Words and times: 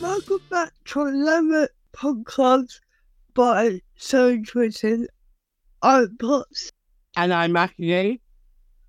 Welcome 0.00 0.40
back 0.48 0.72
to 0.86 1.02
another 1.02 1.68
podcast 1.92 2.78
by 3.34 3.80
So 3.96 4.40
Twisted. 4.40 5.08
I'm 5.82 6.16
Pops. 6.18 6.70
And 7.16 7.34
I'm 7.34 7.50
Mackie. 7.50 8.20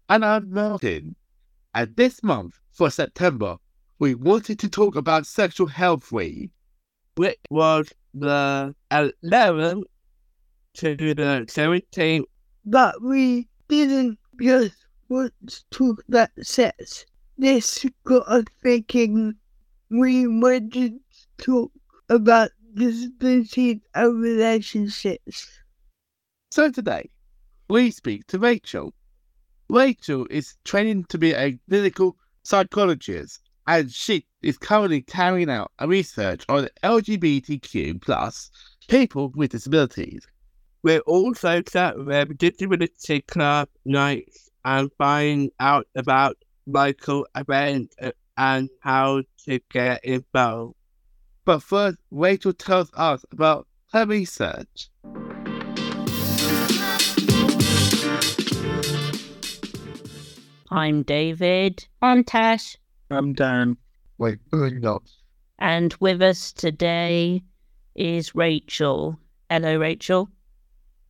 And 0.07 0.23
I'm 0.23 0.51
Martin. 0.51 1.15
And 1.73 1.95
this 1.95 2.21
month, 2.21 2.59
for 2.71 2.91
September, 2.91 3.57
we 3.97 4.13
wanted 4.13 4.59
to 4.59 4.69
talk 4.69 4.95
about 4.95 5.25
Sexual 5.25 5.65
Health 5.67 6.11
Week, 6.11 6.51
which 7.15 7.39
was 7.49 7.91
the 8.13 8.75
11th 8.91 9.83
to 10.75 10.95
the 10.95 11.13
17th. 11.47 12.23
But 12.65 13.01
we 13.01 13.47
didn't 13.67 14.19
just 14.39 14.85
want 15.07 15.33
to 15.47 15.63
talk 15.71 16.03
about 16.07 16.29
sex. 16.41 17.05
This 17.39 17.83
got 18.03 18.27
us 18.27 18.43
thinking 18.61 19.33
we 19.89 20.27
wanted 20.27 20.71
to 20.73 20.99
talk 21.37 21.71
about 22.09 22.51
disability 22.75 23.81
and 23.95 24.21
relationships. 24.21 25.47
So 26.51 26.71
today, 26.71 27.09
we 27.69 27.91
speak 27.91 28.27
to 28.27 28.39
Rachel. 28.39 28.93
Rachel 29.69 30.27
is 30.29 30.55
training 30.63 31.05
to 31.09 31.17
be 31.17 31.33
a 31.33 31.59
clinical 31.69 32.17
psychologist 32.43 33.41
and 33.67 33.91
she 33.91 34.25
is 34.41 34.57
currently 34.57 35.01
carrying 35.01 35.49
out 35.49 35.71
a 35.77 35.87
research 35.87 36.43
on 36.49 36.67
LGBTQ 36.83 38.01
plus 38.01 38.49
people 38.87 39.31
with 39.35 39.51
disabilities. 39.51 40.25
We're 40.81 41.01
also 41.01 41.61
at 41.75 42.37
Disability 42.37 43.21
Club 43.21 43.69
nights 43.85 44.49
and 44.65 44.89
find 44.97 45.51
out 45.59 45.87
about 45.95 46.37
local 46.65 47.27
events 47.35 47.95
and 48.39 48.69
how 48.79 49.21
to 49.45 49.59
get 49.69 50.03
involved. 50.05 50.73
But 51.43 51.61
first, 51.61 51.97
Rachel 52.09 52.53
tells 52.53 52.89
us 52.93 53.25
about 53.33 53.67
her 53.91 54.05
research. 54.05 54.89
I'm 60.71 61.03
David. 61.03 61.85
I'm 62.01 62.23
Tash. 62.23 62.77
I'm 63.11 63.33
Dan. 63.33 63.75
Wait, 64.17 64.39
not. 64.53 65.03
And 65.57 65.93
with 65.99 66.21
us 66.21 66.53
today 66.53 67.43
is 67.95 68.35
Rachel. 68.35 69.19
Hello, 69.49 69.77
Rachel. 69.77 70.29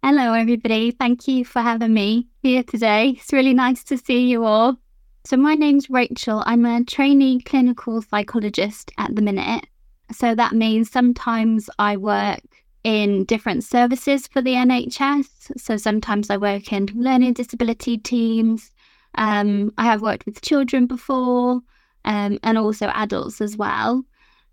Hello, 0.01 0.33
everybody. 0.33 0.89
Thank 0.89 1.27
you 1.27 1.45
for 1.45 1.61
having 1.61 1.93
me 1.93 2.27
here 2.41 2.63
today. 2.63 3.09
It's 3.09 3.31
really 3.33 3.53
nice 3.53 3.83
to 3.83 3.99
see 3.99 4.27
you 4.27 4.45
all. 4.45 4.79
So, 5.25 5.35
my 5.35 5.53
name's 5.53 5.89
Rachel. 5.89 6.43
I'm 6.45 6.65
a 6.65 6.83
trainee 6.83 7.41
clinical 7.41 8.01
psychologist 8.01 8.91
at 8.97 9.15
the 9.15 9.21
minute. 9.21 9.65
So, 10.11 10.33
that 10.33 10.53
means 10.53 10.89
sometimes 10.89 11.69
I 11.77 11.97
work 11.97 12.41
in 12.83 13.25
different 13.25 13.65
services 13.65 14.27
for 14.27 14.41
the 14.41 14.53
NHS. 14.53 15.59
So, 15.59 15.75
sometimes 15.75 16.29
I 16.29 16.37
work 16.37 16.71
in 16.71 16.87
learning 16.95 17.33
disability 17.33 17.97
teams. 17.97 18.71
Um, 19.15 19.73
I 19.77 19.83
have 19.85 20.01
worked 20.01 20.25
with 20.25 20.41
children 20.41 20.87
before 20.87 21.61
um, 22.05 22.39
and 22.43 22.57
also 22.57 22.87
adults 22.87 23.41
as 23.41 23.57
well. 23.57 24.03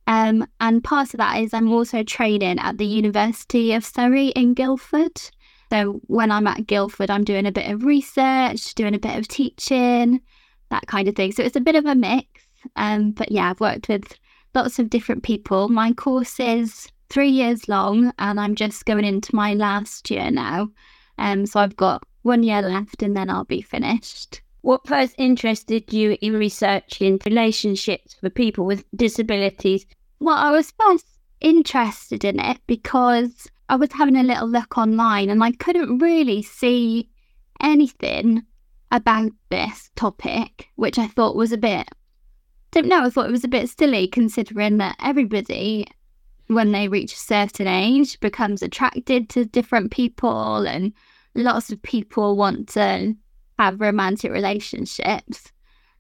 Um, 0.08 0.46
and 0.60 0.82
part 0.82 1.14
of 1.14 1.18
that 1.18 1.40
is 1.40 1.54
I'm 1.54 1.72
also 1.72 2.02
training 2.02 2.58
at 2.58 2.78
the 2.78 2.86
University 2.86 3.72
of 3.72 3.84
Surrey 3.84 4.28
in 4.28 4.54
Guildford. 4.54 5.20
So 5.70 6.00
when 6.06 6.30
I'm 6.30 6.46
at 6.46 6.66
Guildford, 6.66 7.10
I'm 7.10 7.24
doing 7.24 7.46
a 7.46 7.52
bit 7.52 7.70
of 7.70 7.84
research, 7.84 8.74
doing 8.74 8.94
a 8.94 9.00
bit 9.00 9.16
of 9.16 9.26
teaching, 9.26 10.20
that 10.70 10.86
kind 10.86 11.08
of 11.08 11.14
thing. 11.14 11.32
So 11.32 11.42
it's 11.42 11.56
a 11.56 11.60
bit 11.60 11.74
of 11.74 11.86
a 11.86 11.94
mix. 11.94 12.28
Um, 12.76 13.12
but 13.12 13.30
yeah, 13.30 13.50
I've 13.50 13.60
worked 13.60 13.88
with 13.88 14.18
lots 14.54 14.78
of 14.78 14.90
different 14.90 15.22
people. 15.22 15.68
My 15.68 15.92
course 15.92 16.40
is 16.40 16.88
three 17.08 17.28
years 17.28 17.68
long, 17.68 18.12
and 18.18 18.40
I'm 18.40 18.54
just 18.54 18.84
going 18.84 19.04
into 19.04 19.34
my 19.34 19.54
last 19.54 20.10
year 20.10 20.30
now. 20.30 20.68
Um, 21.18 21.46
so 21.46 21.60
I've 21.60 21.76
got 21.76 22.02
one 22.22 22.42
year 22.42 22.62
left, 22.62 23.02
and 23.02 23.16
then 23.16 23.30
I'll 23.30 23.44
be 23.44 23.62
finished. 23.62 24.40
What 24.62 24.86
first 24.86 25.14
interested 25.16 25.92
you 25.92 26.18
in 26.20 26.32
researching 26.32 27.20
relationships 27.24 28.14
for 28.14 28.30
people 28.30 28.66
with 28.66 28.84
disabilities? 28.96 29.86
Well, 30.18 30.36
I 30.36 30.50
was 30.50 30.72
first 30.72 31.06
interested 31.40 32.24
in 32.24 32.40
it 32.40 32.58
because 32.66 33.46
I 33.68 33.76
was 33.76 33.92
having 33.92 34.16
a 34.16 34.22
little 34.22 34.48
look 34.48 34.76
online 34.76 35.28
and 35.28 35.44
I 35.44 35.52
couldn't 35.52 35.98
really 35.98 36.42
see 36.42 37.10
anything 37.60 38.42
about 38.90 39.32
this 39.50 39.90
topic, 39.96 40.68
which 40.76 40.98
I 40.98 41.06
thought 41.06 41.36
was 41.36 41.52
a 41.52 41.58
bit, 41.58 41.88
don't 42.70 42.88
know, 42.88 43.04
I 43.04 43.10
thought 43.10 43.28
it 43.28 43.32
was 43.32 43.44
a 43.44 43.48
bit 43.48 43.68
silly 43.70 44.06
considering 44.06 44.78
that 44.78 44.96
everybody, 45.02 45.86
when 46.48 46.72
they 46.72 46.88
reach 46.88 47.14
a 47.14 47.18
certain 47.18 47.66
age, 47.66 48.20
becomes 48.20 48.62
attracted 48.62 49.28
to 49.30 49.44
different 49.44 49.90
people 49.90 50.66
and 50.66 50.92
lots 51.34 51.70
of 51.70 51.80
people 51.82 52.36
want 52.36 52.68
to 52.70 53.14
have 53.58 53.80
romantic 53.80 54.30
relationships. 54.30 55.52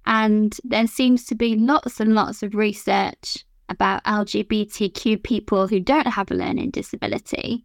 And 0.04 0.56
there 0.64 0.86
seems 0.86 1.24
to 1.26 1.34
be 1.34 1.56
lots 1.56 1.98
and 1.98 2.14
lots 2.14 2.42
of 2.42 2.54
research 2.54 3.44
about 3.68 4.04
LGBTQ 4.04 5.22
people 5.22 5.66
who 5.66 5.80
don't 5.80 6.06
have 6.06 6.30
a 6.30 6.34
learning 6.34 6.70
disability. 6.70 7.64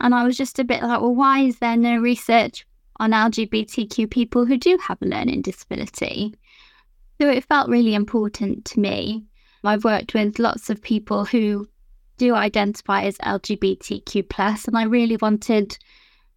And 0.00 0.14
I 0.14 0.24
was 0.24 0.36
just 0.36 0.58
a 0.58 0.64
bit 0.64 0.82
like, 0.82 1.00
well, 1.00 1.14
why 1.14 1.40
is 1.40 1.58
there 1.58 1.76
no 1.76 1.98
research 1.98 2.66
on 2.98 3.12
LGBTQ 3.12 4.10
people 4.10 4.44
who 4.44 4.56
do 4.56 4.78
have 4.82 5.00
a 5.02 5.06
learning 5.06 5.42
disability? 5.42 6.34
So 7.20 7.28
it 7.28 7.44
felt 7.44 7.68
really 7.68 7.94
important 7.94 8.64
to 8.66 8.80
me. 8.80 9.24
I've 9.64 9.84
worked 9.84 10.14
with 10.14 10.38
lots 10.38 10.70
of 10.70 10.82
people 10.82 11.24
who 11.24 11.66
do 12.18 12.34
identify 12.34 13.02
as 13.02 13.18
LGBTQ, 13.18 14.68
and 14.68 14.78
I 14.78 14.84
really 14.84 15.16
wanted 15.20 15.76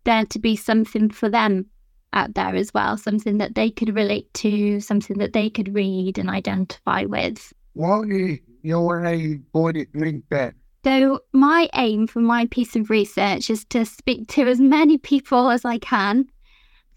there 0.03 0.25
to 0.25 0.40
be 0.40 0.56
something 0.56 1.09
for 1.09 1.30
them 1.30 1.66
out 2.14 2.34
there 2.34 2.56
as 2.56 2.74
well, 2.74 2.97
something 2.97 3.38
that 3.38 3.56
they 3.56 3.70
could 3.70 3.96
relate 3.96 4.34
to, 4.36 4.80
something 4.80 5.18
that 5.20 5.34
they 5.34 5.50
could 5.50 5.74
read 5.76 6.18
and 6.18 6.30
identify 6.30 7.03
with. 7.06 7.53
What 7.74 8.09
is 8.09 8.40
your 8.62 9.06
aim 9.06 9.46
for 9.52 9.74
link 9.94 10.24
that? 10.30 10.56
So, 10.84 11.20
my 11.34 11.70
aim 11.76 12.08
for 12.08 12.22
my 12.22 12.46
piece 12.47 12.76
of 12.76 12.90
research 12.90 13.50
is 13.50 13.66
to 13.66 13.86
speak 13.86 14.28
to 14.30 14.44
as 14.44 14.59
many 14.59 14.97
people 14.97 15.50
as 15.50 15.66
I 15.66 15.78
can. 15.78 16.28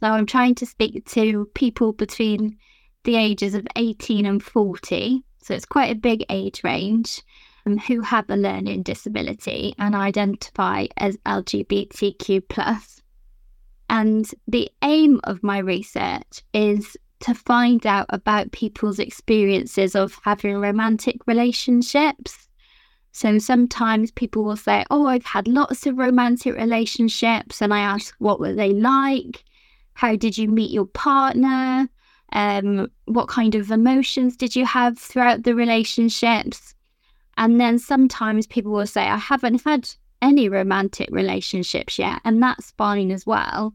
So, 0.03 0.09
I'm 0.09 0.27
trying 0.27 0.57
to 0.57 0.67
speak 0.67 1.07
to 1.11 1.49
people 1.55 1.93
between 1.93 2.59
the 3.05 3.15
ages 3.15 3.55
of 3.55 3.69
18 3.77 4.27
and 4.27 4.43
40. 4.43 5.23
So, 5.41 5.55
it's 5.55 5.65
quite 5.65 5.93
a 5.93 5.95
big 5.95 6.25
age 6.29 6.65
range 6.65 7.23
um, 7.67 7.79
who 7.79 8.01
have 8.01 8.29
a 8.29 8.37
learning 8.37 8.83
disability 8.83 9.77
and 9.79 9.95
identify 9.95 10.87
as 10.97 11.17
LGBTQ. 11.19 13.01
And 13.91 14.29
the 14.49 14.69
aim 14.83 15.21
of 15.23 15.45
my 15.45 15.59
research 15.59 16.43
is 16.53 16.97
to 17.21 17.33
find 17.33 17.87
out 17.87 18.07
about 18.09 18.51
people's 18.51 18.99
experiences 18.99 19.95
of 19.95 20.19
having 20.25 20.57
romantic 20.57 21.19
relationships. 21.29 22.49
So 23.13 23.39
sometimes 23.39 24.11
people 24.11 24.43
will 24.43 24.57
say, 24.57 24.85
Oh, 24.91 25.07
I've 25.07 25.27
had 25.27 25.47
lots 25.47 25.87
of 25.87 25.97
romantic 25.97 26.57
relationships. 26.57 27.63
And 27.63 27.73
I 27.73 27.79
ask, 27.79 28.17
What 28.19 28.41
were 28.41 28.53
they 28.53 28.73
like? 28.73 29.45
How 29.95 30.17
did 30.17 30.37
you 30.39 30.49
meet 30.49 30.71
your 30.71 30.87
partner? 30.87 31.89
Um, 32.33 32.91
what 33.05 33.29
kind 33.29 33.55
of 33.55 33.71
emotions 33.71 34.37
did 34.37 34.57
you 34.57 34.65
have 34.65 34.99
throughout 34.99 35.43
the 35.43 35.55
relationships? 35.55 36.75
And 37.37 37.61
then 37.61 37.79
sometimes 37.79 38.47
people 38.47 38.73
will 38.73 38.87
say, 38.87 39.03
I 39.03 39.17
haven't 39.17 39.65
had 39.65 39.91
any 40.21 40.49
romantic 40.49 41.09
relationships 41.11 41.99
yet. 41.99 42.21
And 42.25 42.43
that's 42.43 42.71
fine 42.73 43.11
as 43.11 43.27
well 43.27 43.75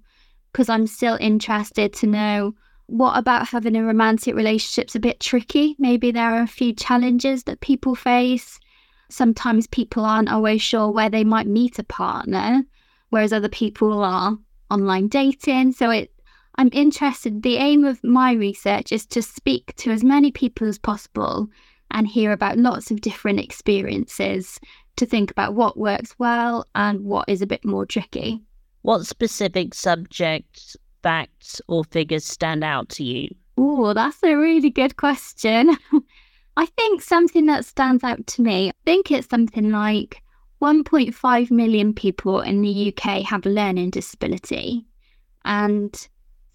because 0.51 0.69
I'm 0.69 0.88
still 0.88 1.17
interested 1.19 1.94
to 1.94 2.07
know 2.07 2.56
what 2.88 3.17
about 3.17 3.50
having 3.50 3.75
a 3.75 3.83
romantic 3.83 4.33
relationship's 4.33 4.95
a 4.95 5.00
bit 5.00 5.19
tricky. 5.19 5.75
Maybe 5.77 6.09
there 6.12 6.31
are 6.31 6.42
a 6.42 6.47
few 6.47 6.74
challenges 6.74 7.44
that 7.44 7.59
people 7.59 7.95
face. 7.95 8.59
Sometimes 9.09 9.68
people 9.68 10.06
aren't 10.06 10.31
always 10.31 10.62
sure 10.62 10.89
where 10.89 11.09
they 11.09 11.24
might 11.24 11.47
meet 11.47 11.80
a 11.80 11.83
partner, 11.83 12.63
whereas 13.09 13.33
other 13.33 13.50
people 13.50 14.01
are 14.01 14.38
online 14.69 15.08
dating. 15.08 15.74
So 15.74 15.90
it 15.90 16.12
I'm 16.58 16.69
interested. 16.74 17.44
The 17.44 17.58
aim 17.58 17.86
of 17.86 18.04
my 18.04 18.34
research 18.34 18.92
is 18.92 19.06
to 19.08 19.22
speak 19.22 19.75
to 19.78 19.92
as 19.92 20.04
many 20.04 20.31
people 20.31 20.68
as 20.68 20.80
possible 20.80 21.48
and 21.92 22.08
hear 22.08 22.31
about 22.31 22.58
lots 22.58 22.90
of 22.90 23.02
different 23.02 23.40
experiences 23.40 24.60
to 24.96 25.06
think 25.06 25.30
about 25.30 25.54
what 25.54 25.78
works 25.78 26.16
well 26.18 26.66
and 26.74 27.02
what 27.02 27.30
is 27.30 27.44
a 27.44 27.48
bit 27.48 27.64
more 27.64 27.86
tricky. 27.86 28.42
What 28.81 29.06
specific 29.06 29.75
subjects, 29.75 30.75
facts, 31.04 31.62
or 31.68 31.84
figures 31.84 32.25
stand 32.25 32.64
out 32.64 32.90
to 32.90 33.04
you? 33.04 33.30
Oh, 33.58 33.94
that's 33.94 34.24
a 34.24 34.36
really 34.36 34.72
good 34.72 34.98
question. 34.98 35.78
I 36.58 36.66
think 36.66 37.04
something 37.04 37.46
that 37.46 37.66
stands 37.66 38.04
out 38.04 38.25
to 38.25 38.42
me, 38.42 38.69
I 38.69 38.74
think 38.84 39.12
it's 39.12 39.30
something 39.30 39.69
like 39.69 40.24
1.5 40.62 41.51
million 41.51 41.94
people 41.94 42.42
in 42.42 42.62
the 42.62 42.94
UK 42.94 43.21
have 43.24 43.45
a 43.45 43.50
learning 43.50 43.92
disability, 43.92 44.86
and 45.45 46.07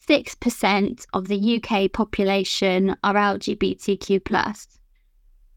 6% 0.08 1.06
of 1.12 1.28
the 1.28 1.62
UK 1.62 1.92
population 1.92 2.96
are 3.04 3.14
LGBTQ. 3.14 4.66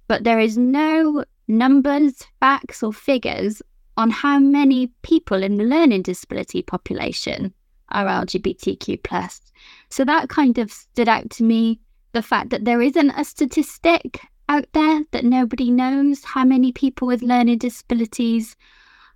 But 0.08 0.24
there 0.24 0.40
is 0.40 0.58
no 0.58 1.26
numbers, 1.48 2.24
facts, 2.40 2.84
or 2.84 2.94
figures 2.94 3.62
on 3.98 4.12
how 4.12 4.38
many 4.40 4.88
people 5.02 5.42
in 5.42 5.58
the 5.58 5.64
learning 5.64 6.04
disability 6.04 6.62
population 6.62 7.54
are 7.90 8.06
LGBTQ. 8.06 9.42
So 9.90 10.06
that 10.06 10.30
kind 10.30 10.58
of 10.60 10.72
stood 10.72 11.10
out 11.10 11.30
to 11.32 11.44
me. 11.44 11.80
The 12.12 12.22
fact 12.22 12.52
that 12.52 12.66
there 12.66 12.82
isn't 12.82 13.10
a 13.10 13.26
statistic 13.26 14.22
out 14.48 14.66
there 14.74 15.04
that 15.12 15.26
nobody 15.26 15.72
knows 15.72 16.24
how 16.24 16.44
many 16.44 16.72
people 16.72 17.08
with 17.08 17.22
learning 17.22 17.58
disabilities 17.58 18.56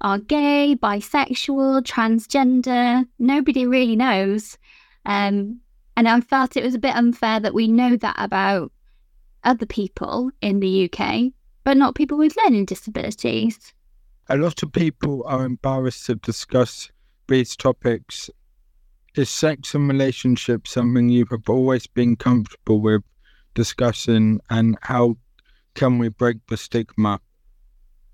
are 0.02 0.18
gay, 0.18 0.76
bisexual, 0.82 1.84
transgender. 1.84 3.06
Nobody 3.20 3.66
really 3.66 3.96
knows. 3.96 4.58
Um, 5.06 5.60
and 5.98 6.08
I 6.08 6.22
felt 6.22 6.56
it 6.56 6.64
was 6.64 6.76
a 6.76 6.80
bit 6.80 6.96
unfair 6.96 7.40
that 7.40 7.54
we 7.54 7.68
know 7.68 7.98
that 7.98 8.16
about 8.18 8.72
other 9.44 9.66
people 9.66 10.32
in 10.42 10.60
the 10.60 10.90
UK, 10.92 11.34
but 11.64 11.78
not 11.78 11.96
people 11.96 12.18
with 12.18 12.38
learning 12.38 12.66
disabilities. 12.66 13.74
A 14.30 14.38
lot 14.38 14.64
of 14.64 14.72
people 14.72 15.24
are 15.26 15.46
embarrassed 15.46 16.06
to 16.06 16.16
discuss 16.16 16.92
these 17.28 17.56
topics. 17.56 18.30
Is 19.16 19.30
sex 19.30 19.74
and 19.74 19.90
relationships 19.90 20.72
something 20.72 21.10
you 21.10 21.26
have 21.32 21.50
always 21.50 21.88
been 21.88 22.16
comfortable 22.16 22.80
with 22.80 23.02
discussing, 23.60 24.40
and 24.50 24.78
how 24.82 25.18
can 25.74 26.00
we 26.00 26.08
break 26.08 26.38
the 26.48 26.56
stigma? 26.56 27.20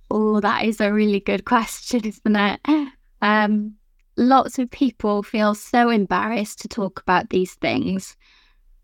Oh, 0.10 0.40
that 0.40 0.66
is 0.66 0.82
a 0.82 0.92
really 0.92 1.20
good 1.20 1.46
question, 1.46 2.04
isn't 2.04 2.36
it? 2.36 2.60
Um, 3.22 3.76
lots 4.18 4.58
of 4.60 4.72
people 4.72 5.22
feel 5.24 5.54
so 5.54 5.90
embarrassed 5.90 6.62
to 6.62 6.68
talk 6.68 7.00
about 7.00 7.30
these 7.30 7.54
things. 7.54 8.18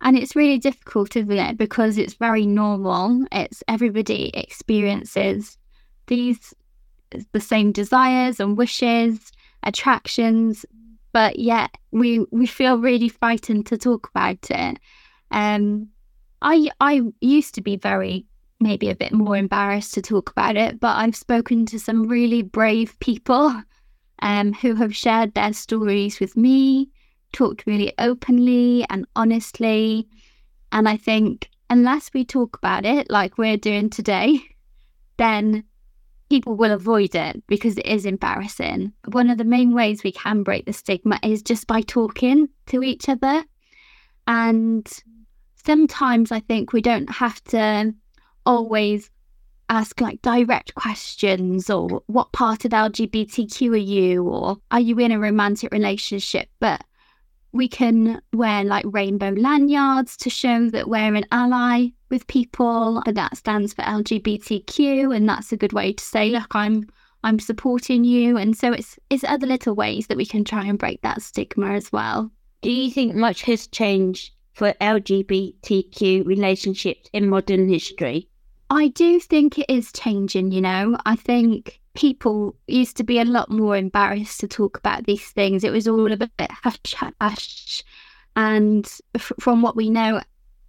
And 0.02 0.16
it's 0.18 0.36
really 0.36 0.60
difficult, 0.60 1.16
isn't 1.16 1.32
it? 1.32 1.58
Because 1.58 1.98
it's 1.98 2.14
very 2.14 2.46
normal. 2.46 3.26
It's 3.32 3.64
everybody 3.68 4.30
experiences 4.36 5.58
these 6.08 6.54
the 7.34 7.40
same 7.40 7.72
desires 7.72 8.40
and 8.40 8.58
wishes, 8.58 9.32
attractions, 9.64 10.66
but 11.12 11.40
yet 11.40 11.72
we 11.92 12.26
we 12.32 12.46
feel 12.46 12.78
really 12.78 13.10
frightened 13.10 13.66
to 13.68 13.78
talk 13.78 14.10
about 14.10 14.50
it. 14.50 14.78
Um 15.32 15.90
I 16.42 16.70
I 16.80 17.02
used 17.22 17.56
to 17.56 17.62
be 17.62 17.76
very 17.78 18.26
maybe 18.60 18.90
a 18.90 18.96
bit 18.96 19.12
more 19.12 19.36
embarrassed 19.36 19.94
to 19.96 20.02
talk 20.02 20.30
about 20.30 20.56
it, 20.56 20.80
but 20.80 20.96
I've 20.96 21.16
spoken 21.16 21.66
to 21.68 21.80
some 21.80 22.08
really 22.08 22.44
brave 22.44 22.98
people 23.00 23.62
um, 24.22 24.54
who 24.54 24.76
have 24.76 24.96
shared 24.96 25.34
their 25.34 25.52
stories 25.52 26.20
with 26.20 26.38
me, 26.38 26.90
talked 27.34 27.66
really 27.66 27.94
openly 27.98 28.86
and 28.90 29.06
honestly. 29.16 30.08
And 30.72 30.88
I 30.88 30.96
think 30.98 31.50
unless 31.70 32.12
we 32.14 32.24
talk 32.24 32.56
about 32.58 32.86
it 32.86 33.10
like 33.10 33.38
we're 33.38 33.58
doing 33.58 33.90
today, 33.90 34.40
then 35.18 35.64
people 36.30 36.56
will 36.56 36.72
avoid 36.72 37.16
it 37.16 37.44
because 37.48 37.78
it 37.78 37.86
is 37.86 38.06
embarrassing. 38.06 38.94
One 39.12 39.30
of 39.30 39.38
the 39.38 39.44
main 39.44 39.74
ways 39.74 40.04
we 40.04 40.12
can 40.12 40.44
break 40.44 40.66
the 40.66 40.74
stigma 40.74 41.20
is 41.24 41.42
just 41.42 41.68
by 41.68 41.82
talking 41.82 42.48
to 42.68 42.84
each 42.84 43.10
other. 43.10 43.44
And 44.28 44.88
sometimes 45.66 46.32
I 46.32 46.40
think 46.40 46.74
we 46.74 46.82
don't 46.82 47.10
have 47.10 47.44
to 47.46 47.94
always 48.46 49.10
ask 49.70 50.02
like 50.02 50.22
direct 50.22 50.76
questions 50.76 51.70
or 51.70 52.02
what 52.08 52.32
part 52.34 52.66
of 52.66 52.72
LGBTQ 52.72 53.74
are 53.74 53.78
you 53.78 54.24
or 54.28 54.58
are 54.72 54.80
you 54.80 55.00
in 55.00 55.12
a 55.12 55.20
romantic 55.20 55.72
relationship? 55.72 56.50
But 56.60 56.84
we 57.54 57.68
can 57.68 58.22
wear 58.34 58.64
like 58.64 58.86
rainbow 58.88 59.30
lanyards 59.30 60.18
to 60.18 60.30
show 60.30 60.70
that 60.70 60.90
we're 60.90 61.16
an 61.16 61.26
ally 61.32 61.88
with 62.10 62.28
people 62.28 63.02
and 63.06 63.16
that 63.16 63.38
stands 63.38 63.74
for 63.74 63.84
LGBTQ 63.84 65.16
and 65.16 65.28
that's 65.28 65.52
a 65.52 65.58
good 65.58 65.74
way 65.74 65.94
to 65.94 66.04
say 66.04 66.30
look 66.30 66.54
I'm 66.56 66.88
I'm 67.24 67.40
supporting 67.40 68.04
you 68.04 68.38
and 68.38 68.58
so 68.58 68.74
it's 68.74 68.98
it's 69.10 69.24
other 69.26 69.48
little 69.48 69.76
ways 69.76 70.08
that 70.08 70.18
we 70.18 70.26
can 70.26 70.44
try 70.44 70.66
and 70.66 70.80
break 70.80 71.02
that 71.02 71.22
stigma 71.22 71.72
as 71.74 71.92
well. 71.92 72.32
Do 72.62 72.72
you 72.72 72.92
think 72.92 73.16
much 73.16 73.44
has 73.44 73.68
changed 73.68 74.32
for 74.54 74.74
LGBTQ 74.82 76.26
relationships 76.26 77.10
in 77.14 77.30
modern 77.30 77.70
history? 77.70 78.28
I 78.70 78.88
do 78.90 79.20
think 79.20 79.60
it 79.60 79.70
is 79.70 79.92
changing, 79.92 80.52
you 80.52 80.62
know. 80.62 80.98
I 81.06 81.16
think 81.16 81.82
people 81.94 82.56
used 82.68 82.96
to 82.98 83.04
be 83.04 83.20
a 83.20 83.26
lot 83.26 83.50
more 83.50 83.76
embarrassed 83.76 84.40
to 84.40 84.48
talk 84.48 84.78
about 84.78 85.06
these 85.06 85.28
things. 85.32 85.64
It 85.64 85.72
was 85.72 85.88
all 85.88 86.12
a 86.12 86.18
bit 86.18 86.32
hush 86.40 86.96
hush. 87.20 87.84
And 88.36 88.90
f- 89.14 89.34
from 89.40 89.62
what 89.62 89.76
we 89.76 89.90
know, 89.90 90.22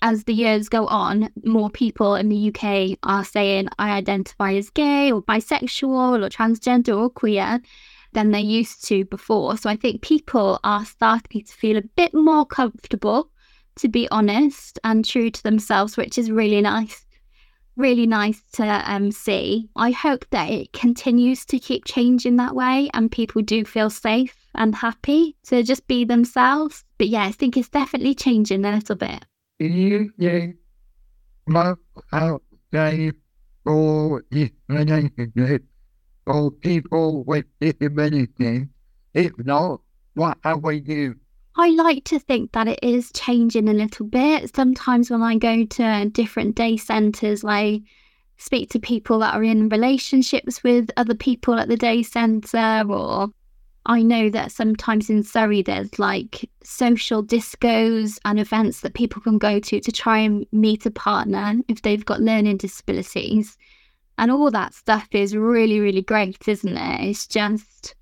as 0.02 0.24
the 0.24 0.34
years 0.34 0.68
go 0.68 0.86
on, 0.88 1.30
more 1.44 1.70
people 1.70 2.16
in 2.16 2.28
the 2.28 2.52
UK 2.52 2.98
are 3.04 3.24
saying, 3.24 3.68
I 3.78 3.92
identify 3.92 4.54
as 4.54 4.68
gay 4.68 5.12
or 5.12 5.22
bisexual 5.22 6.24
or 6.24 6.28
transgender 6.28 6.98
or 6.98 7.08
queer 7.08 7.60
than 8.12 8.32
they 8.32 8.40
used 8.40 8.84
to 8.88 9.04
before. 9.04 9.56
So 9.56 9.70
I 9.70 9.76
think 9.76 10.02
people 10.02 10.58
are 10.64 10.84
starting 10.84 11.44
to 11.44 11.52
feel 11.52 11.76
a 11.78 11.82
bit 11.82 12.12
more 12.12 12.44
comfortable, 12.44 13.30
to 13.76 13.88
be 13.88 14.08
honest, 14.10 14.78
and 14.84 15.04
true 15.04 15.30
to 15.30 15.42
themselves, 15.42 15.96
which 15.96 16.18
is 16.18 16.30
really 16.30 16.60
nice 16.60 17.04
really 17.76 18.06
nice 18.06 18.42
to 18.52 18.64
um, 18.90 19.10
see. 19.10 19.68
I 19.76 19.90
hope 19.90 20.26
that 20.30 20.50
it 20.50 20.72
continues 20.72 21.44
to 21.46 21.58
keep 21.58 21.84
changing 21.84 22.36
that 22.36 22.54
way 22.54 22.90
and 22.94 23.10
people 23.10 23.42
do 23.42 23.64
feel 23.64 23.90
safe 23.90 24.36
and 24.54 24.74
happy 24.74 25.36
to 25.44 25.62
just 25.62 25.86
be 25.86 26.04
themselves. 26.04 26.84
But 26.98 27.08
yeah, 27.08 27.24
I 27.24 27.32
think 27.32 27.56
it's 27.56 27.68
definitely 27.68 28.14
changing 28.14 28.64
a 28.64 28.72
little 28.72 28.96
bit. 28.96 29.24
You 29.58 30.10
think 30.18 30.56
love 31.48 31.78
out 32.12 32.42
there 32.70 33.12
for 33.64 34.24
this 34.30 34.50
relationship 34.68 35.62
for 36.26 36.50
people 36.50 37.24
with 37.24 37.46
disabilities? 37.60 38.66
If 39.14 39.32
not, 39.38 39.80
what 40.14 40.38
have 40.44 40.62
we 40.62 40.80
do? 40.80 41.14
I 41.56 41.70
like 41.70 42.04
to 42.04 42.18
think 42.18 42.52
that 42.52 42.68
it 42.68 42.78
is 42.82 43.12
changing 43.12 43.68
a 43.68 43.74
little 43.74 44.06
bit. 44.06 44.54
Sometimes 44.54 45.10
when 45.10 45.22
I 45.22 45.36
go 45.36 45.64
to 45.64 46.08
different 46.10 46.56
day 46.56 46.76
centres, 46.78 47.44
I 47.46 47.82
speak 48.38 48.70
to 48.70 48.80
people 48.80 49.18
that 49.20 49.34
are 49.34 49.44
in 49.44 49.68
relationships 49.68 50.62
with 50.64 50.90
other 50.96 51.14
people 51.14 51.54
at 51.54 51.68
the 51.68 51.76
day 51.76 52.02
centre, 52.02 52.84
or 52.88 53.28
I 53.84 54.02
know 54.02 54.30
that 54.30 54.52
sometimes 54.52 55.10
in 55.10 55.22
Surrey 55.22 55.62
there's 55.62 55.98
like 55.98 56.48
social 56.64 57.22
discos 57.22 58.18
and 58.24 58.40
events 58.40 58.80
that 58.80 58.94
people 58.94 59.20
can 59.20 59.38
go 59.38 59.60
to 59.60 59.80
to 59.80 59.92
try 59.92 60.18
and 60.18 60.46
meet 60.52 60.86
a 60.86 60.90
partner 60.90 61.56
if 61.68 61.82
they've 61.82 62.04
got 62.04 62.20
learning 62.20 62.56
disabilities. 62.56 63.58
And 64.18 64.30
all 64.30 64.50
that 64.50 64.74
stuff 64.74 65.08
is 65.12 65.36
really, 65.36 65.80
really 65.80 66.02
great, 66.02 66.48
isn't 66.48 66.76
it? 66.76 67.00
It's 67.08 67.26
just 67.26 67.94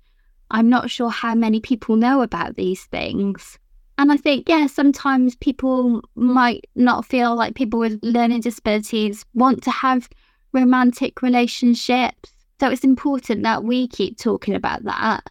I'm 0.51 0.69
not 0.69 0.89
sure 0.89 1.09
how 1.09 1.33
many 1.33 1.59
people 1.59 1.95
know 1.95 2.21
about 2.21 2.55
these 2.55 2.83
things. 2.85 3.57
And 3.97 4.11
I 4.11 4.17
think, 4.17 4.49
yeah, 4.49 4.67
sometimes 4.67 5.35
people 5.35 6.01
might 6.15 6.65
not 6.75 7.05
feel 7.05 7.35
like 7.35 7.55
people 7.55 7.79
with 7.79 7.99
learning 8.01 8.41
disabilities 8.41 9.25
want 9.33 9.63
to 9.63 9.71
have 9.71 10.09
romantic 10.53 11.21
relationships. 11.21 12.31
So 12.59 12.69
it's 12.69 12.83
important 12.83 13.43
that 13.43 13.63
we 13.63 13.87
keep 13.87 14.17
talking 14.17 14.55
about 14.55 14.83
that 14.83 15.29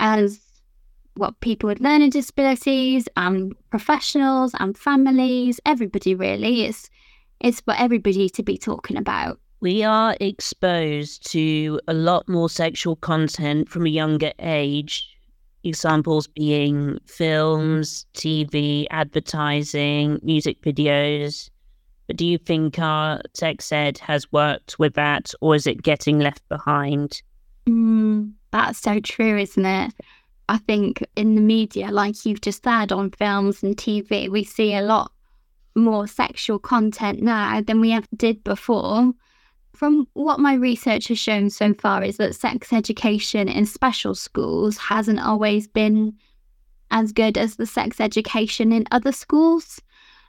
as 0.00 0.40
what 1.14 1.38
people 1.40 1.68
with 1.68 1.80
learning 1.80 2.10
disabilities 2.10 3.08
and 3.16 3.54
professionals 3.70 4.52
and 4.58 4.76
families, 4.76 5.60
everybody 5.66 6.14
really. 6.14 6.64
It's 6.64 6.88
it's 7.40 7.60
for 7.60 7.74
everybody 7.76 8.28
to 8.30 8.42
be 8.42 8.56
talking 8.56 8.96
about 8.96 9.40
we 9.62 9.84
are 9.84 10.16
exposed 10.20 11.30
to 11.30 11.80
a 11.86 11.94
lot 11.94 12.28
more 12.28 12.50
sexual 12.50 12.96
content 12.96 13.68
from 13.68 13.86
a 13.86 13.90
younger 13.90 14.32
age. 14.40 15.08
Examples 15.62 16.26
being 16.26 16.98
films, 17.06 18.04
TV, 18.12 18.86
advertising, 18.90 20.18
music 20.24 20.60
videos. 20.62 21.48
But 22.08 22.16
do 22.16 22.26
you 22.26 22.38
think 22.38 22.80
our 22.80 23.20
sex 23.34 23.70
ed 23.70 23.98
has 23.98 24.30
worked 24.32 24.80
with 24.80 24.94
that 24.94 25.32
or 25.40 25.54
is 25.54 25.68
it 25.68 25.82
getting 25.82 26.18
left 26.18 26.46
behind? 26.48 27.22
Mm, 27.68 28.32
that's 28.50 28.80
so 28.80 28.98
true, 28.98 29.38
isn't 29.38 29.64
it? 29.64 29.94
I 30.48 30.58
think 30.58 31.06
in 31.14 31.36
the 31.36 31.40
media, 31.40 31.92
like 31.92 32.26
you've 32.26 32.40
just 32.40 32.64
said, 32.64 32.90
on 32.90 33.12
films 33.12 33.62
and 33.62 33.76
TV, 33.76 34.28
we 34.28 34.42
see 34.42 34.74
a 34.74 34.82
lot 34.82 35.12
more 35.76 36.08
sexual 36.08 36.58
content 36.58 37.22
now 37.22 37.60
than 37.60 37.80
we 37.80 37.92
ever 37.92 38.08
did 38.16 38.42
before. 38.42 39.12
From 39.82 40.06
what 40.12 40.38
my 40.38 40.54
research 40.54 41.08
has 41.08 41.18
shown 41.18 41.50
so 41.50 41.74
far, 41.74 42.04
is 42.04 42.16
that 42.18 42.36
sex 42.36 42.72
education 42.72 43.48
in 43.48 43.66
special 43.66 44.14
schools 44.14 44.76
hasn't 44.76 45.18
always 45.18 45.66
been 45.66 46.16
as 46.92 47.10
good 47.10 47.36
as 47.36 47.56
the 47.56 47.66
sex 47.66 48.00
education 48.00 48.70
in 48.70 48.84
other 48.92 49.10
schools. 49.10 49.80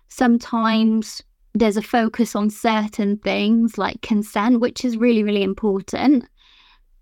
Sometimes 0.07 1.21
there's 1.53 1.77
a 1.77 1.83
focus 1.83 2.35
on 2.35 2.49
certain 2.49 3.17
things 3.17 3.77
like 3.77 4.01
consent, 4.01 4.59
which 4.59 4.83
is 4.83 4.97
really, 4.97 5.21
really 5.21 5.43
important. 5.43 6.27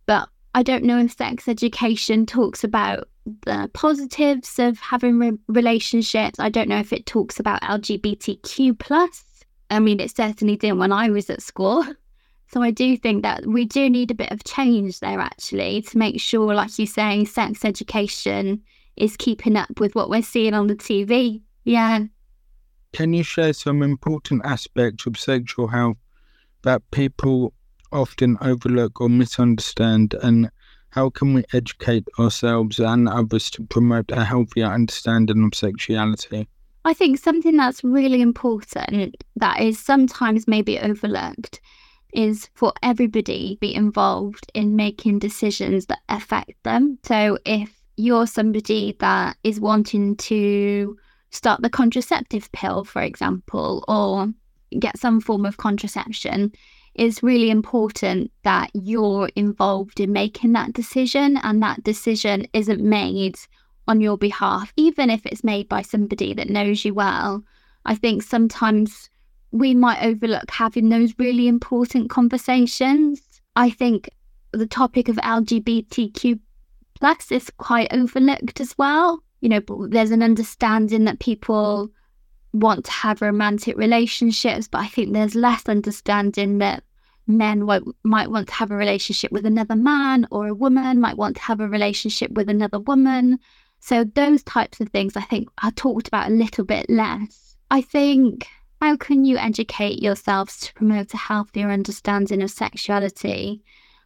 But 0.06 0.28
I 0.54 0.62
don't 0.62 0.84
know 0.84 1.00
if 1.00 1.16
sex 1.16 1.48
education 1.48 2.26
talks 2.26 2.66
about 2.66 3.08
the 3.46 3.72
positives 3.74 4.60
of 4.60 4.78
having 4.78 5.20
re- 5.20 5.40
relationships. 5.48 6.38
I 6.38 6.50
don't 6.50 6.68
know 6.68 6.80
if 6.80 6.92
it 6.92 7.06
talks 7.06 7.40
about 7.40 7.62
LGBTQ 7.62 8.78
plus. 8.78 9.24
I 9.70 9.80
mean, 9.80 10.02
it 10.02 10.14
certainly 10.14 10.58
didn't 10.58 10.80
when 10.80 10.92
I 10.92 11.12
was 11.12 11.30
at 11.30 11.42
school. 11.42 11.86
So 12.52 12.62
I 12.62 12.72
do 12.72 12.98
think 12.98 13.24
that 13.24 13.46
we 13.46 13.64
do 13.64 13.90
need 13.90 14.12
a 14.12 14.16
bit 14.16 14.32
of 14.32 14.44
change 14.44 15.00
there 15.00 15.20
actually 15.20 15.84
to 15.84 15.98
make 15.98 16.20
sure, 16.20 16.54
like 16.54 16.78
you 16.78 16.86
say, 16.86 17.24
sex 17.24 17.64
education 17.64 18.62
is 18.98 19.16
keeping 19.16 19.56
up 19.56 19.80
with 19.80 19.96
what 19.96 20.10
we're 20.10 20.22
seeing 20.22 20.54
on 20.54 20.68
the 20.68 20.76
TV. 20.76 21.42
Yeah. 21.64 22.06
Can 22.92 23.14
you 23.14 23.24
share 23.24 23.54
some 23.54 23.82
important 23.82 24.42
aspects 24.44 25.06
of 25.06 25.18
sexual 25.18 25.68
health 25.68 25.96
that 26.64 26.82
people 26.92 27.54
often 27.94 28.38
overlook 28.42 29.00
or 29.00 29.08
misunderstand 29.08 30.14
and 30.22 30.52
how 30.90 31.10
can 31.10 31.34
we 31.34 31.46
educate 31.54 32.06
ourselves 32.20 32.80
and 32.80 33.08
others 33.08 33.50
to 33.52 33.64
promote 33.64 34.12
a 34.12 34.26
healthier 34.26 34.66
understanding 34.66 35.46
of 35.46 35.56
sexuality? 35.56 36.50
I 36.84 36.94
think 36.94 37.18
something 37.18 37.56
that's 37.56 37.82
really 37.82 38.22
important 38.22 39.16
that 39.38 39.62
is 39.62 39.80
sometimes 39.80 40.50
maybe 40.50 40.80
overlooked 40.80 41.62
is 42.14 42.50
for 42.56 42.74
everybody 42.84 43.58
be 43.62 43.74
involved 43.74 44.52
in 44.54 44.76
making 44.76 45.20
decisions 45.20 45.86
that 45.88 46.00
affect 46.10 46.54
them. 46.64 46.98
So 47.04 47.38
if 47.46 47.82
you're 47.98 48.28
somebody 48.28 48.96
that 49.00 49.38
is 49.44 49.60
wanting 49.60 50.16
to 50.18 50.98
start 51.30 51.62
the 51.62 51.70
contraceptive 51.70 52.52
pill, 52.52 52.84
for 52.84 53.02
example, 53.02 53.86
or 53.88 54.34
get 54.80 54.98
some 54.98 55.22
form 55.22 55.46
of 55.46 55.58
contraception, 55.58 56.52
it's 56.94 57.24
really 57.24 57.50
important 57.50 58.32
that 58.44 58.70
you're 58.74 59.30
involved 59.36 60.00
in 60.00 60.12
making 60.12 60.54
that 60.54 60.74
decision 60.74 61.38
and 61.44 61.62
that 61.62 61.84
decision 61.84 62.48
isn't 62.54 62.82
made 62.82 63.38
on 63.88 64.02
your 64.02 64.18
behalf, 64.18 64.74
even 64.76 65.10
if 65.10 65.26
it's 65.26 65.44
made 65.44 65.70
by 65.70 65.82
somebody 65.82 66.34
that 66.34 66.50
knows 66.50 66.84
you 66.84 66.94
well. 66.94 67.44
I 67.86 67.96
think 67.96 68.24
sometimes 68.24 69.10
we 69.52 69.74
might 69.76 70.04
overlook 70.04 70.50
having 70.50 70.90
those 70.90 71.14
really 71.18 71.48
important 71.48 72.10
conversations. 72.10 73.22
I 73.56 73.70
think 73.70 74.10
the 74.52 74.68
topic 74.68 75.10
of 75.10 75.18
LGBTQ 75.18 76.40
plus 77.00 77.32
is 77.32 77.52
quite 77.58 77.92
overlooked 77.92 78.62
as 78.62 78.78
well. 78.78 79.24
You 79.42 79.50
know, 79.50 79.62
there's 79.90 80.12
an 80.12 80.24
understanding 80.24 81.06
that 81.06 81.20
people 81.20 81.90
want 82.54 82.86
to 82.86 82.92
have 82.92 83.22
romantic 83.22 83.78
relationships, 83.78 84.68
but 84.68 84.80
I 84.80 84.88
think 84.88 85.14
there's 85.14 85.36
less 85.36 85.68
understanding 85.68 86.60
that 86.60 86.84
men 87.28 87.62
w- 87.62 87.94
might 88.04 88.30
want 88.30 88.48
to 88.50 88.54
have 88.54 88.72
a 88.72 88.76
relationship 88.76 89.32
with 89.32 89.46
another 89.46 89.76
man, 89.76 90.28
or 90.32 90.48
a 90.48 90.54
woman 90.54 91.00
might 91.00 91.18
want 91.18 91.38
to 91.38 91.42
have 91.42 91.60
a 91.60 91.68
relationship 91.68 92.32
with 92.32 92.50
another 92.50 92.80
woman. 92.80 93.40
So, 93.80 94.04
those 94.04 94.44
types 94.44 94.80
of 94.80 94.90
things 94.90 95.16
I 95.16 95.22
think 95.22 95.50
are 95.64 95.72
talked 95.72 96.08
about 96.08 96.30
a 96.30 96.34
little 96.34 96.66
bit 96.66 96.90
less. 96.90 97.56
I 97.72 97.82
think 97.82 98.48
how 98.82 98.98
can 98.98 99.26
you 99.26 99.38
educate 99.38 100.02
yourselves 100.02 100.60
to 100.60 100.74
promote 100.74 101.14
a 101.14 101.18
healthier 101.18 101.70
understanding 101.70 102.42
of 102.42 102.50
sexuality? 102.50 103.62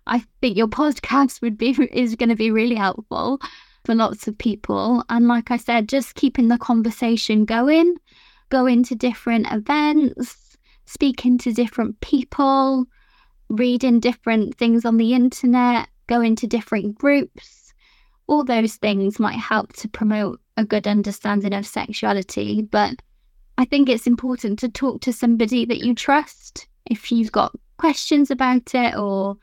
I 0.06 0.24
think 0.42 0.58
your 0.58 0.68
podcast 0.68 1.42
would 1.42 1.58
be 1.58 1.70
is 1.94 2.16
going 2.16 2.30
to 2.30 2.36
be 2.36 2.52
really 2.52 2.76
helpful 2.76 3.40
for 3.86 3.96
lots 3.96 4.28
of 4.28 4.38
people. 4.38 5.04
And 5.08 5.30
like 5.30 5.50
I 5.50 5.58
said, 5.58 5.88
just 5.88 6.16
keeping 6.16 6.50
the 6.50 6.58
conversation 6.58 7.46
going 7.46 7.96
going 8.50 8.84
to 8.84 8.96
different 8.96 9.48
events, 9.52 10.58
speaking 10.86 11.38
to 11.40 11.54
different 11.54 12.00
people, 12.02 12.86
reading 13.50 14.00
different 14.00 14.56
things 14.58 14.86
on 14.86 14.98
the 14.98 15.14
internet, 15.14 15.88
going 16.08 16.36
to 16.36 16.48
different 16.48 16.96
groups. 16.96 17.74
All 18.28 18.44
those 18.44 18.76
things 18.76 19.20
might 19.20 19.40
help 19.40 19.74
to 19.78 19.88
promote 19.88 20.40
a 20.58 20.66
good 20.66 20.86
understanding 20.86 21.54
of 21.54 21.66
sexuality. 21.66 22.62
But 22.62 23.02
I 23.58 23.66
think 23.66 23.90
it's 23.90 24.08
important 24.08 24.60
to 24.60 24.70
talk 24.70 25.02
to 25.02 25.14
somebody 25.14 25.66
that 25.66 25.80
you 25.80 25.96
trust 25.96 26.68
if 26.86 27.12
you've 27.12 27.32
got 27.32 27.56
questions 27.78 28.30
about 28.32 28.76
it 28.76 28.96
or 28.96 29.38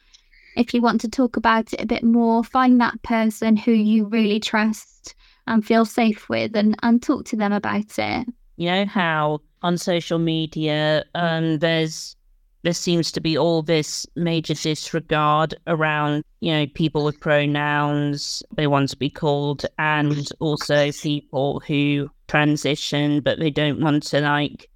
if 0.57 0.75
you 0.75 0.83
want 0.83 1.01
to 1.01 1.09
talk 1.09 1.37
about 1.37 1.73
it 1.73 1.81
a 1.81 1.87
bit 1.87 2.05
more, 2.05 2.45
find 2.45 2.81
that 2.81 3.03
person 3.03 3.57
who 3.57 3.73
you 3.73 4.05
really 4.05 4.39
trust 4.39 5.15
and 5.47 5.65
feel 5.65 5.85
safe 5.85 6.29
with 6.29 6.55
and, 6.55 6.77
and 6.83 7.03
talk 7.03 7.25
to 7.27 7.37
them 7.37 7.53
about 7.53 7.99
it. 7.99 8.29
You 8.57 8.67
know 8.67 8.87
how 8.87 9.41
on 9.63 9.79
social 9.79 10.19
media 10.19 11.05
um, 11.15 11.59
there's 11.59 12.17
there 12.63 12.73
seems 12.73 13.11
to 13.13 13.21
be 13.21 13.37
all 13.37 13.63
this 13.63 14.07
major 14.15 14.55
disregard 14.55 15.55
around 15.67 16.25
you 16.41 16.53
know 16.53 16.67
people 16.75 17.05
with 17.05 17.21
pronouns 17.21 18.43
they 18.57 18.67
want 18.67 18.89
to 18.89 18.97
be 18.97 19.11
called 19.11 19.65
and 19.79 20.29
also 20.41 20.91
people 20.93 21.61
who 21.67 22.11
transition 22.29 23.21
but 23.21 23.39
they 23.39 23.51
don't 23.51 23.81
want 23.81 24.03
to 24.03 24.21
like 24.21 24.69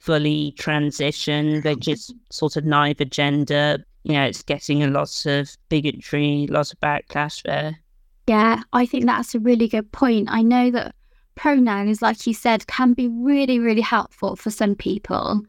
fully 0.00 0.52
transition. 0.52 1.60
They're 1.60 1.74
just 1.74 2.14
sort 2.30 2.56
of 2.56 2.64
neither 2.64 3.04
gender. 3.04 3.84
You 4.04 4.14
know 4.14 4.24
it's 4.24 4.42
getting 4.42 4.82
a 4.82 4.86
lot 4.86 5.26
of 5.26 5.54
bigotry 5.68 6.46
lots 6.48 6.72
of 6.72 6.80
backlash 6.80 7.42
there. 7.42 7.78
Yeah 8.26 8.62
i 8.72 8.84
think 8.84 9.06
that's 9.06 9.34
a 9.34 9.40
really 9.40 9.68
good 9.68 9.90
point. 9.92 10.28
I 10.30 10.42
know 10.42 10.70
that 10.70 10.94
pronouns, 11.34 12.02
like 12.02 12.26
you 12.26 12.34
said, 12.34 12.66
can 12.66 12.92
be 12.94 13.08
really, 13.08 13.58
really 13.58 13.80
helpful 13.80 14.34
for 14.34 14.50
some 14.50 14.74
people. 14.74 15.42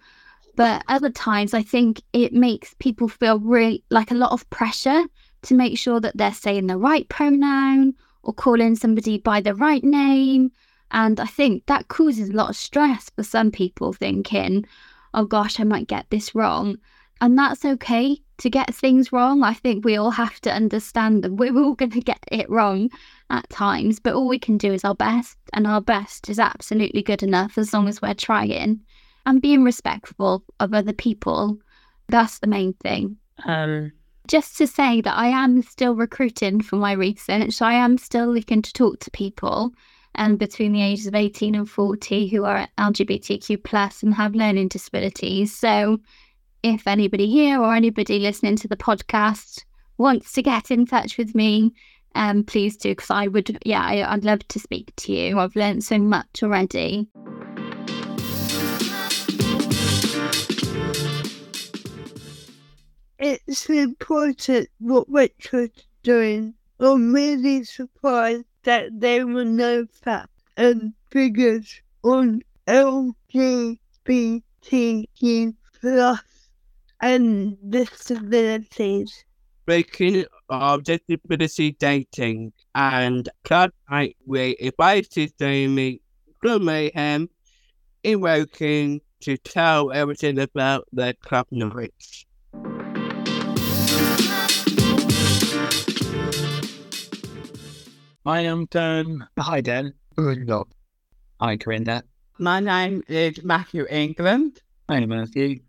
But 0.60 0.84
other 0.90 1.10
times, 1.10 1.54
I 1.54 1.62
think 1.62 2.02
it 2.12 2.34
makes 2.34 2.76
people 2.80 3.08
feel 3.08 3.40
really 3.40 3.82
like 3.92 4.12
a 4.12 4.14
lot 4.14 4.34
of 4.34 4.50
pressure 4.50 5.06
to 5.44 5.54
make 5.54 5.78
sure 5.78 6.02
that 6.02 6.18
they're 6.18 6.34
saying 6.34 6.68
the 6.68 6.76
right 6.76 7.08
pronoun 7.08 7.94
or 8.24 8.34
calling 8.34 8.76
somebody 8.76 9.20
by 9.20 9.40
the 9.40 9.56
right 9.56 9.86
name. 9.86 10.52
And 10.92 11.18
I 11.18 11.28
think 11.28 11.66
that 11.68 11.88
causes 11.88 12.28
a 12.28 12.34
lot 12.34 12.50
of 12.50 12.58
stress 12.58 13.10
for 13.16 13.24
some 13.24 13.52
people 13.52 13.94
thinking, 13.94 14.66
oh 15.14 15.24
gosh, 15.24 15.62
I 15.62 15.64
might 15.64 15.88
get 15.88 16.08
this 16.10 16.36
wrong. 16.36 16.76
And 17.22 17.40
that's 17.40 17.64
okay 17.64 18.22
to 18.40 18.50
get 18.50 18.76
things 18.76 19.14
wrong. 19.14 19.44
I 19.44 19.54
think 19.54 19.86
we 19.86 19.96
all 19.96 20.12
have 20.12 20.42
to 20.42 20.52
understand 20.52 21.24
that 21.24 21.36
we're 21.36 21.58
all 21.58 21.76
going 21.76 21.92
to 21.92 22.02
get 22.02 22.26
it 22.34 22.50
wrong 22.50 22.90
at 23.30 23.50
times, 23.50 24.02
but 24.02 24.14
all 24.14 24.28
we 24.28 24.40
can 24.40 24.58
do 24.58 24.74
is 24.74 24.84
our 24.84 24.94
best, 24.94 25.38
and 25.54 25.66
our 25.66 25.80
best 25.80 26.30
is 26.30 26.38
absolutely 26.38 27.02
good 27.02 27.24
enough 27.24 27.58
as 27.58 27.72
long 27.72 27.88
as 27.88 28.02
we're 28.02 28.14
trying 28.14 28.82
and 29.30 29.42
being 29.42 29.64
respectful 29.64 30.44
of 30.60 30.74
other 30.74 30.94
people. 30.94 31.60
That's 32.08 32.40
the 32.40 32.48
main 32.48 32.74
thing. 32.74 33.18
um 33.46 33.92
Just 34.28 34.58
to 34.58 34.66
say 34.66 35.02
that 35.02 35.16
I 35.16 35.28
am 35.28 35.62
still 35.62 35.96
recruiting 35.96 36.62
for 36.62 36.78
my 36.78 36.94
research, 36.94 37.62
I 37.62 37.74
am 37.74 37.98
still 37.98 38.34
looking 38.34 38.64
to 38.64 38.74
talk 38.74 39.00
to 39.00 39.12
people 39.12 39.72
um, 40.16 40.36
between 40.36 40.74
the 40.74 40.82
ages 40.82 41.06
of 41.06 41.14
18 41.14 41.54
and 41.54 41.70
40 41.70 42.28
who 42.28 42.44
are 42.44 42.68
LGBTQ 42.80 43.64
plus 43.64 44.02
and 44.02 44.16
have 44.16 44.34
learning 44.34 44.70
disabilities. 44.70 45.56
So 45.56 46.00
if 46.64 46.88
anybody 46.88 47.30
here 47.30 47.62
or 47.62 47.76
anybody 47.76 48.18
listening 48.18 48.56
to 48.58 48.68
the 48.68 48.78
podcast 48.78 49.64
wants 50.00 50.34
to 50.34 50.42
get 50.42 50.72
in 50.72 50.88
touch 50.88 51.20
with 51.20 51.36
me, 51.36 51.74
um, 52.16 52.44
please 52.44 52.76
do 52.78 52.90
because 52.90 53.12
I 53.12 53.28
would, 53.28 53.60
yeah, 53.64 53.84
I, 53.84 54.12
I'd 54.12 54.26
love 54.26 54.48
to 54.48 54.60
speak 54.60 54.92
to 54.98 55.14
you. 55.14 55.38
I've 55.38 55.56
learned 55.56 55.84
so 55.84 56.00
much 56.00 56.42
already. 56.42 57.08
It's 63.20 63.70
important 63.70 64.70
what 64.80 65.08
Richard's 65.10 65.86
doing. 66.04 66.54
I'm 66.80 67.14
really 67.14 67.64
surprised 67.66 68.46
that 68.64 69.00
there 69.00 69.28
were 69.28 69.46
no 69.46 69.86
facts 69.88 70.44
and 70.58 70.94
figures 71.12 71.82
on 72.04 72.42
LGBTQ 72.68 75.56
plus 75.82 76.22
and 77.02 77.58
disabilities. 77.70 79.26
breaking 79.66 80.26
of 80.50 80.84
disability 80.84 81.74
dating 81.74 82.52
and 82.74 83.30
club 83.44 83.72
night 83.92 84.18
with 84.26 84.56
advices 84.62 85.32
Jamie 85.40 86.02
from 86.42 86.66
Mayhem 86.66 87.30
in 88.04 88.22
Woking 88.22 89.02
to 89.22 89.38
tell 89.38 89.92
everything 89.92 90.40
about 90.40 90.88
the 90.92 91.16
club 91.22 91.48
nights. 91.52 92.26
I 98.30 98.42
am 98.42 98.66
Dan. 98.66 99.28
Hi, 99.40 99.60
Dan. 99.60 99.92
No. 100.16 100.66
Hi, 101.42 101.58
Carinder. 101.58 102.04
My 102.38 102.60
name 102.60 103.02
is 103.08 103.44
Matthew 103.44 103.88
England. 103.90 104.62
Hi, 104.88 105.04
Matthew. 105.04 105.62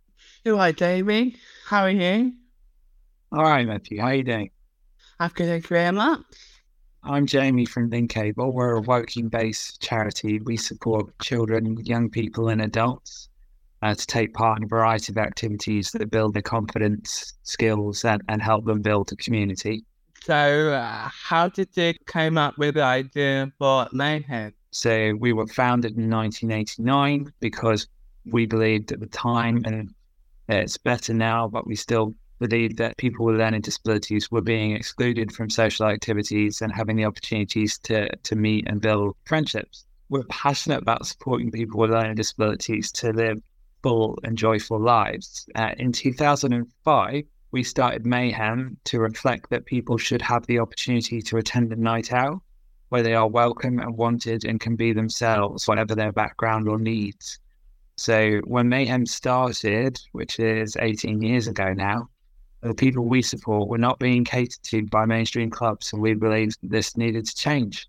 Hi, 0.46 0.70
Jamie. 0.72 1.36
How 1.64 1.84
are 1.84 1.90
you? 1.90 2.34
All 3.32 3.44
right, 3.44 3.66
Matthew. 3.66 3.98
How 4.02 4.08
are 4.08 4.14
you 4.14 4.24
doing? 4.24 4.50
I'm 5.18 5.30
good, 5.30 5.46
thank 5.46 5.64
you 5.64 5.68
very 5.68 5.90
much. 5.92 6.20
I'm 7.02 7.24
Jamie 7.24 7.64
from 7.64 7.88
Linkable. 7.90 8.52
We're 8.52 8.76
a 8.76 8.82
Woking-based 8.82 9.80
charity. 9.80 10.40
We 10.40 10.58
support 10.58 11.18
children, 11.20 11.78
young 11.86 12.10
people, 12.10 12.50
and 12.50 12.60
adults 12.60 13.30
uh, 13.80 13.94
to 13.94 14.06
take 14.06 14.34
part 14.34 14.58
in 14.58 14.64
a 14.64 14.68
variety 14.68 15.14
of 15.14 15.16
activities 15.16 15.92
that 15.92 16.10
build 16.10 16.34
their 16.34 16.42
confidence, 16.42 17.32
skills, 17.42 18.04
and, 18.04 18.20
and 18.28 18.42
help 18.42 18.66
them 18.66 18.82
build 18.82 19.10
a 19.12 19.16
community. 19.16 19.86
So, 20.22 20.72
uh, 20.72 21.08
how 21.10 21.48
did 21.48 21.68
you 21.76 21.94
come 22.04 22.36
up 22.36 22.58
with 22.58 22.74
the 22.74 22.82
idea 22.82 23.50
for 23.58 23.88
Mayhem? 23.92 24.52
So 24.70 25.14
we 25.18 25.32
were 25.32 25.46
founded 25.46 25.96
in 25.96 26.10
1989 26.10 27.32
because 27.40 27.88
we 28.26 28.46
believed 28.46 28.92
at 28.92 29.00
the 29.00 29.06
time, 29.06 29.62
and 29.64 29.94
it's 30.48 30.76
better 30.76 31.14
now, 31.14 31.48
but 31.48 31.66
we 31.66 31.74
still 31.74 32.14
believed 32.38 32.76
that 32.78 32.96
people 32.98 33.26
with 33.26 33.36
learning 33.36 33.62
disabilities 33.62 34.30
were 34.30 34.40
being 34.40 34.72
excluded 34.72 35.32
from 35.32 35.50
social 35.50 35.86
activities 35.86 36.60
and 36.60 36.72
having 36.72 36.96
the 36.96 37.04
opportunities 37.04 37.78
to, 37.78 38.14
to 38.16 38.36
meet 38.36 38.68
and 38.68 38.80
build 38.80 39.16
friendships. 39.24 39.84
We're 40.10 40.24
passionate 40.24 40.82
about 40.82 41.06
supporting 41.06 41.50
people 41.50 41.80
with 41.80 41.90
learning 41.90 42.16
disabilities 42.16 42.92
to 42.92 43.12
live 43.12 43.42
full 43.82 44.18
and 44.22 44.36
joyful 44.36 44.80
lives. 44.80 45.48
Uh, 45.54 45.72
in 45.78 45.92
2005, 45.92 47.24
we 47.52 47.62
started 47.62 48.06
Mayhem 48.06 48.76
to 48.84 49.00
reflect 49.00 49.50
that 49.50 49.66
people 49.66 49.98
should 49.98 50.22
have 50.22 50.46
the 50.46 50.58
opportunity 50.58 51.20
to 51.22 51.36
attend 51.38 51.72
a 51.72 51.76
night 51.76 52.12
out 52.12 52.40
where 52.90 53.02
they 53.02 53.14
are 53.14 53.28
welcome 53.28 53.78
and 53.78 53.96
wanted 53.96 54.44
and 54.44 54.60
can 54.60 54.76
be 54.76 54.92
themselves, 54.92 55.66
whatever 55.66 55.94
their 55.94 56.12
background 56.12 56.68
or 56.68 56.78
needs. 56.78 57.38
So 57.96 58.40
when 58.44 58.68
Mayhem 58.68 59.06
started, 59.06 60.00
which 60.12 60.38
is 60.38 60.76
18 60.80 61.22
years 61.22 61.46
ago 61.46 61.72
now, 61.72 62.08
the 62.62 62.74
people 62.74 63.04
we 63.04 63.22
support 63.22 63.68
were 63.68 63.78
not 63.78 63.98
being 63.98 64.24
catered 64.24 64.62
to 64.64 64.86
by 64.86 65.06
mainstream 65.06 65.50
clubs, 65.50 65.92
and 65.92 66.02
we 66.02 66.14
believed 66.14 66.58
this 66.62 66.96
needed 66.96 67.26
to 67.26 67.34
change. 67.34 67.88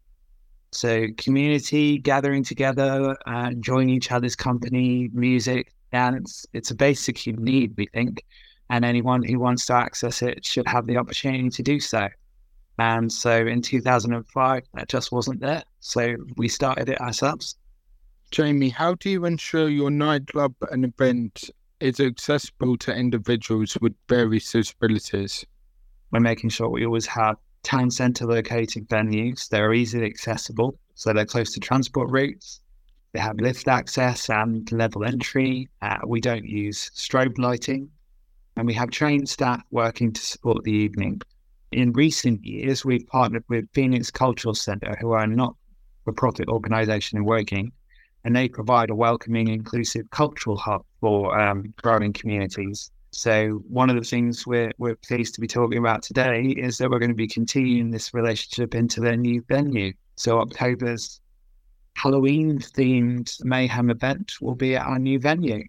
So 0.72 1.08
community 1.18 1.98
gathering 1.98 2.44
together, 2.44 3.18
uh, 3.28 3.50
enjoying 3.52 3.90
each 3.90 4.12
other's 4.12 4.36
company, 4.36 5.10
music, 5.14 5.74
dance, 5.92 6.46
it's 6.54 6.72
a 6.72 6.76
basic 6.76 7.18
human 7.18 7.44
need, 7.44 7.74
we 7.76 7.88
think. 7.88 8.24
And 8.72 8.84
anyone 8.86 9.22
who 9.22 9.38
wants 9.38 9.66
to 9.68 9.74
access 9.74 10.22
it 10.22 10.46
should 10.46 10.68
have 10.68 10.88
the 10.88 10.98
opportunity 10.98 11.50
to 11.50 11.62
do 11.62 11.80
so. 11.80 12.08
And 12.80 13.12
so 13.12 13.46
in 13.46 13.62
2005, 13.62 14.64
that 14.74 14.88
just 14.88 15.12
wasn't 15.12 15.42
there. 15.42 15.64
So 15.82 16.16
we 16.38 16.48
started 16.48 16.88
it 16.90 17.00
ourselves. 17.00 17.58
Jamie, 18.32 18.70
how 18.70 18.96
do 18.96 19.10
you 19.10 19.26
ensure 19.26 19.68
your 19.68 19.92
nightclub 19.92 20.56
and 20.72 20.86
event 20.86 21.50
is 21.82 22.00
accessible 22.00 22.78
to 22.78 22.96
individuals 22.96 23.78
with 23.82 23.94
various 24.08 24.50
disabilities? 24.50 25.46
We're 26.12 26.22
making 26.22 26.52
sure 26.52 26.70
we 26.70 26.86
always 26.86 27.06
have 27.08 27.36
town 27.64 27.92
centre 27.92 28.26
located 28.26 28.88
venues. 28.88 29.50
They're 29.50 29.74
easily 29.74 30.06
accessible, 30.06 30.80
so 30.96 31.12
they're 31.12 31.26
close 31.26 31.52
to 31.54 31.60
transport 31.60 32.10
routes. 32.10 32.62
They 33.12 33.20
have 33.20 33.38
lift 33.38 33.68
access 33.68 34.30
and 34.30 34.72
level 34.72 35.04
entry. 35.04 35.68
Uh, 35.82 35.98
we 36.08 36.22
don't 36.22 36.46
use 36.46 36.90
strobe 36.96 37.38
lighting, 37.38 37.90
and 38.56 38.68
we 38.68 38.74
have 38.74 38.90
trained 38.90 39.30
staff 39.30 39.62
working 39.72 40.12
to 40.12 40.22
support 40.22 40.64
the 40.64 40.72
evening. 40.72 41.22
In 41.72 41.94
recent 41.94 42.44
years, 42.44 42.84
we've 42.84 43.08
partnered 43.08 43.46
with 43.48 43.72
Phoenix 43.74 44.12
Cultural 44.12 44.54
Centre, 44.54 44.98
who 45.00 45.12
are 45.12 45.24
a 45.24 45.28
not 45.28 45.56
for 46.04 46.14
profit 46.14 46.50
organisation 46.50 47.18
in 47.18 47.26
Woking, 47.26 47.72
and 48.24 48.36
they 48.36 48.50
provide 48.50 48.90
a 48.90 48.96
welcoming, 48.96 49.48
inclusive 49.48 50.10
cultural 50.12 50.58
hub 50.58 50.84
for 51.00 51.40
um, 51.40 51.74
growing 51.82 52.14
communities. 52.14 52.92
So 53.12 53.64
one 53.68 53.90
of 53.90 53.96
the 53.96 54.04
things 54.04 54.48
we're 54.48 54.72
we're 54.78 54.96
pleased 54.96 55.36
to 55.36 55.42
be 55.42 55.48
talking 55.48 55.78
about 55.78 56.02
today 56.02 56.44
is 56.58 56.78
that 56.78 56.90
we're 56.90 57.00
going 57.00 57.10
to 57.10 57.16
be 57.16 57.28
continuing 57.28 57.92
this 57.92 58.14
relationship 58.14 58.74
into 58.74 59.02
their 59.02 59.18
new 59.18 59.44
venue. 59.48 59.94
So 60.16 60.40
October's 60.40 61.20
Halloween 61.96 62.60
themed 62.60 63.44
mayhem 63.44 63.90
event 63.90 64.34
will 64.42 64.56
be 64.56 64.76
at 64.76 64.86
our 64.86 65.00
new 65.00 65.20
venue. 65.20 65.64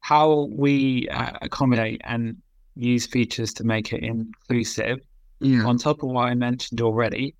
How 0.00 0.48
we 0.50 1.08
uh, 1.08 1.32
accommodate 1.42 2.00
and 2.04 2.36
use 2.76 3.06
features 3.06 3.52
to 3.54 3.64
make 3.64 3.92
it 3.92 4.02
inclusive 4.02 5.00
Yeah. 5.40 5.64
on 5.64 5.78
top 5.78 6.02
of 6.02 6.10
what 6.10 6.28
I 6.28 6.34
mentioned 6.34 6.80
already, 6.80 7.34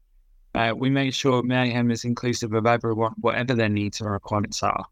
uh, 0.55 0.73
we 0.77 0.91
make 0.91 1.15
sure 1.15 1.43
Mayhem 1.43 1.91
is 1.91 2.05
inclusive 2.05 2.53
of 2.53 2.67
everyone, 2.67 3.15
whatever 3.21 3.55
their 3.55 3.69
needs 3.69 4.01
or 4.01 4.13
requirements 4.13 4.63
are. 4.63 4.85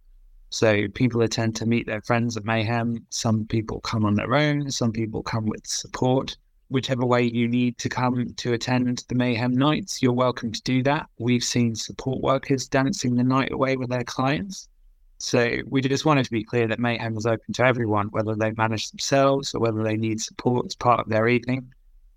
So 0.50 0.88
people 0.88 1.20
attend 1.22 1.56
to 1.56 1.66
meet 1.66 1.86
their 1.86 2.00
friends 2.00 2.36
at 2.36 2.44
Mayhem. 2.44 3.04
Some 3.10 3.46
people 3.46 3.80
come 3.80 4.04
on 4.04 4.14
their 4.14 4.34
own. 4.34 4.70
Some 4.70 4.92
people 4.92 5.22
come 5.22 5.46
with 5.46 5.66
support. 5.66 6.36
Whichever 6.70 7.06
way 7.06 7.22
you 7.22 7.48
need 7.48 7.78
to 7.78 7.88
come 7.88 8.34
to 8.34 8.52
attend 8.52 9.04
the 9.08 9.14
Mayhem 9.14 9.52
nights, 9.52 10.02
you're 10.02 10.12
welcome 10.12 10.52
to 10.52 10.62
do 10.62 10.82
that. 10.82 11.06
We've 11.18 11.42
seen 11.42 11.74
support 11.74 12.20
workers 12.20 12.68
dancing 12.68 13.16
the 13.16 13.24
night 13.24 13.52
away 13.52 13.76
with 13.76 13.88
their 13.88 14.04
clients. 14.04 14.68
So 15.16 15.58
we 15.66 15.80
just 15.80 16.04
wanted 16.04 16.24
to 16.26 16.30
be 16.30 16.44
clear 16.44 16.68
that 16.68 16.78
Mayhem 16.78 17.16
is 17.16 17.26
open 17.26 17.54
to 17.54 17.64
everyone, 17.64 18.08
whether 18.08 18.34
they 18.34 18.52
manage 18.52 18.90
themselves 18.90 19.54
or 19.54 19.60
whether 19.60 19.82
they 19.82 19.96
need 19.96 20.20
support 20.20 20.66
as 20.66 20.76
part 20.76 21.00
of 21.00 21.08
their 21.08 21.26
evening. 21.26 21.72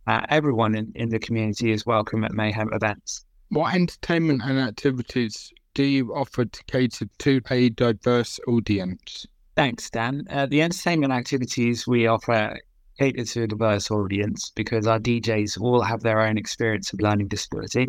Uh, 0.05 0.25
everyone 0.29 0.75
in, 0.75 0.91
in 0.95 1.09
the 1.09 1.19
community 1.19 1.71
is 1.71 1.85
welcome 1.85 2.23
at 2.23 2.33
Mayhem 2.33 2.73
events. 2.73 3.25
What 3.49 3.73
entertainment 3.73 4.41
and 4.43 4.59
activities 4.59 5.53
do 5.73 5.83
you 5.83 6.13
offer 6.13 6.45
to 6.45 6.63
cater 6.65 7.07
to 7.19 7.41
a 7.49 7.69
diverse 7.69 8.39
audience? 8.47 9.25
Thanks, 9.55 9.89
Dan. 9.89 10.27
Uh, 10.29 10.45
the 10.45 10.61
entertainment 10.61 11.13
activities 11.13 11.87
we 11.87 12.07
offer 12.07 12.57
cater 13.01 13.23
to 13.23 13.43
a 13.43 13.47
diverse 13.47 13.89
audience 13.89 14.51
because 14.55 14.85
our 14.85 14.99
DJs 14.99 15.59
all 15.59 15.81
have 15.81 16.01
their 16.01 16.21
own 16.21 16.37
experience 16.37 16.93
of 16.93 17.01
learning 17.01 17.27
disability 17.27 17.87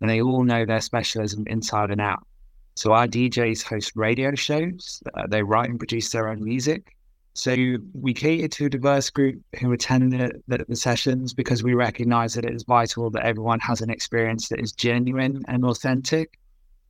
and 0.00 0.10
they 0.10 0.20
all 0.20 0.42
know 0.42 0.64
their 0.64 0.80
specialism 0.80 1.44
inside 1.46 1.92
and 1.92 2.00
out. 2.00 2.26
So 2.74 2.92
our 2.92 3.06
DJs 3.06 3.62
host 3.62 3.92
radio 3.94 4.34
shows, 4.34 5.00
uh, 5.14 5.28
they 5.28 5.44
write 5.44 5.70
and 5.70 5.78
produce 5.78 6.10
their 6.10 6.28
own 6.28 6.42
music. 6.42 6.96
So 7.34 7.54
we 7.94 8.12
cater 8.12 8.48
to 8.48 8.64
a 8.66 8.68
diverse 8.68 9.10
group 9.10 9.40
who 9.60 9.70
attend 9.70 10.12
the, 10.12 10.42
the, 10.48 10.64
the 10.68 10.74
sessions 10.74 11.32
because 11.32 11.62
we 11.62 11.74
recognize 11.74 12.34
that 12.34 12.44
it 12.44 12.52
is 12.52 12.64
vital 12.64 13.10
that 13.10 13.24
everyone 13.24 13.60
has 13.60 13.80
an 13.80 13.90
experience 13.90 14.48
that 14.48 14.58
is 14.58 14.72
genuine 14.72 15.44
and 15.46 15.64
authentic. 15.64 16.36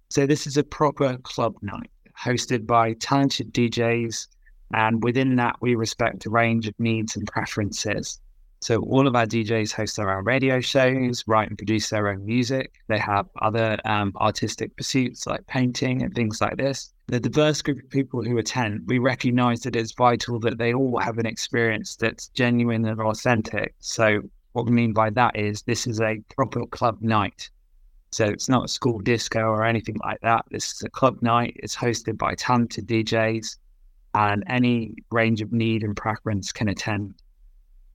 So 0.08 0.24
this 0.24 0.46
is 0.46 0.56
a 0.56 0.64
proper 0.64 1.18
club 1.18 1.54
night 1.60 1.90
hosted 2.18 2.66
by 2.66 2.94
talented 2.94 3.52
DJs. 3.52 4.26
And 4.72 5.02
within 5.02 5.36
that, 5.36 5.56
we 5.60 5.74
respect 5.74 6.26
a 6.26 6.30
range 6.30 6.68
of 6.68 6.74
needs 6.78 7.16
and 7.16 7.26
preferences. 7.26 8.20
So 8.60 8.80
all 8.82 9.06
of 9.06 9.14
our 9.14 9.26
DJs 9.26 9.72
host 9.72 9.96
their 9.96 10.10
own 10.10 10.24
radio 10.24 10.60
shows, 10.60 11.22
write 11.28 11.48
and 11.48 11.56
produce 11.56 11.90
their 11.90 12.08
own 12.08 12.24
music. 12.26 12.72
They 12.88 12.98
have 12.98 13.28
other 13.40 13.78
um, 13.84 14.12
artistic 14.16 14.76
pursuits 14.76 15.26
like 15.26 15.46
painting 15.46 16.02
and 16.02 16.12
things 16.12 16.40
like 16.40 16.56
this. 16.56 16.92
The 17.06 17.20
diverse 17.20 17.62
group 17.62 17.78
of 17.78 17.88
people 17.88 18.22
who 18.22 18.36
attend, 18.36 18.82
we 18.86 18.98
recognize 18.98 19.60
that 19.60 19.76
it's 19.76 19.92
vital 19.92 20.40
that 20.40 20.58
they 20.58 20.74
all 20.74 20.98
have 20.98 21.18
an 21.18 21.26
experience 21.26 21.94
that's 21.94 22.28
genuine 22.28 22.84
and 22.84 23.00
authentic. 23.00 23.74
So 23.78 24.22
what 24.52 24.66
we 24.66 24.72
mean 24.72 24.92
by 24.92 25.10
that 25.10 25.36
is 25.36 25.62
this 25.62 25.86
is 25.86 26.00
a 26.00 26.20
proper 26.34 26.66
club 26.66 27.00
night. 27.00 27.48
So 28.10 28.24
it's 28.24 28.48
not 28.48 28.64
a 28.64 28.68
school 28.68 28.98
disco 28.98 29.40
or 29.40 29.64
anything 29.64 29.96
like 30.04 30.20
that. 30.22 30.46
This 30.50 30.72
is 30.72 30.82
a 30.82 30.90
club 30.90 31.22
night. 31.22 31.54
It's 31.56 31.76
hosted 31.76 32.18
by 32.18 32.34
talented 32.34 32.88
DJs, 32.88 33.56
and 34.14 34.44
any 34.46 34.94
range 35.10 35.40
of 35.42 35.52
need 35.52 35.82
and 35.82 35.96
preference 35.96 36.52
can 36.52 36.68
attend. 36.68 37.14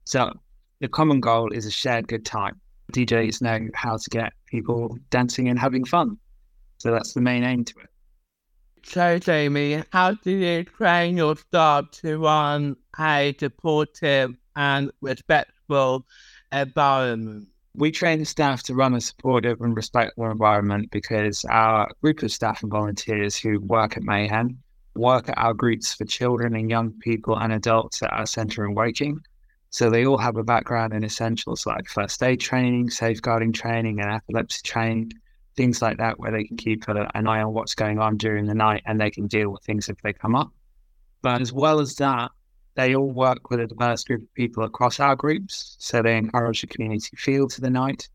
So 0.04 0.32
the 0.80 0.88
common 0.88 1.20
goal 1.20 1.50
is 1.50 1.66
a 1.66 1.70
shared 1.70 2.08
good 2.08 2.24
time. 2.24 2.60
DJs 2.92 3.42
know 3.42 3.68
how 3.74 3.96
to 3.96 4.10
get 4.10 4.32
people 4.46 4.98
dancing 5.10 5.48
and 5.48 5.58
having 5.58 5.84
fun. 5.84 6.18
So 6.78 6.92
that's 6.92 7.14
the 7.14 7.20
main 7.20 7.44
aim 7.44 7.64
to 7.64 7.74
it. 7.80 7.88
So, 8.86 9.18
Jamie, 9.18 9.82
how 9.92 10.12
do 10.12 10.30
you 10.30 10.64
train 10.64 11.16
your 11.16 11.36
staff 11.36 11.90
to 12.02 12.18
run 12.18 12.76
a 12.98 13.34
supportive 13.38 14.36
and 14.54 14.90
respectful 15.00 16.06
environment? 16.52 17.48
We 17.76 17.90
train 17.90 18.18
the 18.18 18.26
staff 18.26 18.62
to 18.64 18.74
run 18.74 18.94
a 18.94 19.00
supportive 19.00 19.60
and 19.62 19.74
respectful 19.74 20.30
environment 20.30 20.90
because 20.90 21.44
our 21.46 21.88
group 22.02 22.22
of 22.22 22.30
staff 22.30 22.62
and 22.62 22.70
volunteers 22.70 23.36
who 23.36 23.58
work 23.60 23.96
at 23.96 24.02
Mayhem 24.02 24.62
work 24.94 25.28
at 25.28 25.38
our 25.38 25.54
groups 25.54 25.94
for 25.94 26.04
children 26.04 26.54
and 26.54 26.70
young 26.70 26.92
people 27.00 27.38
and 27.38 27.52
adults 27.52 28.02
at 28.02 28.12
our 28.12 28.26
centre 28.26 28.64
in 28.64 28.74
Woking. 28.74 29.20
So 29.70 29.90
they 29.90 30.06
all 30.06 30.18
have 30.18 30.36
a 30.36 30.44
background 30.44 30.92
in 30.92 31.02
essentials 31.02 31.66
like 31.66 31.88
first 31.88 32.22
aid 32.22 32.40
training, 32.40 32.90
safeguarding 32.90 33.52
training, 33.52 34.00
and 34.00 34.10
epilepsy 34.12 34.60
training, 34.62 35.12
things 35.56 35.82
like 35.82 35.98
that, 35.98 36.20
where 36.20 36.30
they 36.30 36.44
can 36.44 36.56
keep 36.56 36.86
an 36.88 37.26
eye 37.26 37.42
on 37.42 37.52
what's 37.52 37.74
going 37.74 37.98
on 37.98 38.16
during 38.16 38.46
the 38.46 38.54
night 38.54 38.82
and 38.86 39.00
they 39.00 39.10
can 39.10 39.26
deal 39.26 39.50
with 39.50 39.62
things 39.64 39.88
if 39.88 40.00
they 40.02 40.12
come 40.12 40.36
up. 40.36 40.52
But 41.22 41.40
as 41.40 41.52
well 41.52 41.80
as 41.80 41.96
that, 41.96 42.30
they 42.76 42.94
all 42.94 43.10
work 43.10 43.50
with 43.50 43.60
a 43.60 43.66
diverse 43.66 44.04
group 44.04 44.22
of 44.22 44.34
people 44.34 44.64
across 44.64 45.00
our 45.00 45.16
groups. 45.16 45.76
So 45.78 46.02
they 46.02 46.16
encourage 46.16 46.62
a 46.62 46.66
community 46.66 47.16
feel 47.16 47.48
to 47.48 47.60
the 47.60 47.70
night, 47.70 48.08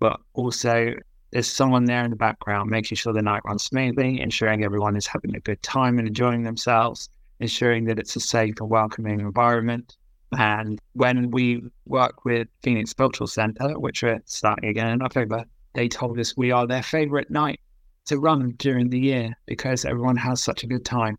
but 0.00 0.18
also 0.32 0.94
there's 1.36 1.52
someone 1.52 1.84
there 1.84 2.02
in 2.02 2.08
the 2.08 2.16
background 2.16 2.70
making 2.70 2.96
sure 2.96 3.12
the 3.12 3.20
night 3.20 3.42
runs 3.44 3.62
smoothly, 3.62 4.22
ensuring 4.22 4.64
everyone 4.64 4.96
is 4.96 5.06
having 5.06 5.36
a 5.36 5.40
good 5.40 5.62
time 5.62 5.98
and 5.98 6.08
enjoying 6.08 6.44
themselves, 6.44 7.10
ensuring 7.40 7.84
that 7.84 7.98
it's 7.98 8.16
a 8.16 8.20
safe 8.20 8.54
and 8.58 8.70
welcoming 8.70 9.20
environment. 9.20 9.98
And 10.38 10.80
when 10.94 11.30
we 11.30 11.62
work 11.84 12.24
with 12.24 12.48
Phoenix 12.62 12.94
Cultural 12.94 13.26
Centre, 13.26 13.78
which 13.78 14.02
we're 14.02 14.22
starting 14.24 14.70
again 14.70 14.88
in 14.88 15.02
October, 15.02 15.44
they 15.74 15.88
told 15.88 16.18
us 16.18 16.34
we 16.38 16.52
are 16.52 16.66
their 16.66 16.82
favourite 16.82 17.30
night 17.30 17.60
to 18.06 18.18
run 18.18 18.54
during 18.56 18.88
the 18.88 18.98
year 18.98 19.36
because 19.44 19.84
everyone 19.84 20.16
has 20.16 20.42
such 20.42 20.64
a 20.64 20.66
good 20.66 20.86
time. 20.86 21.18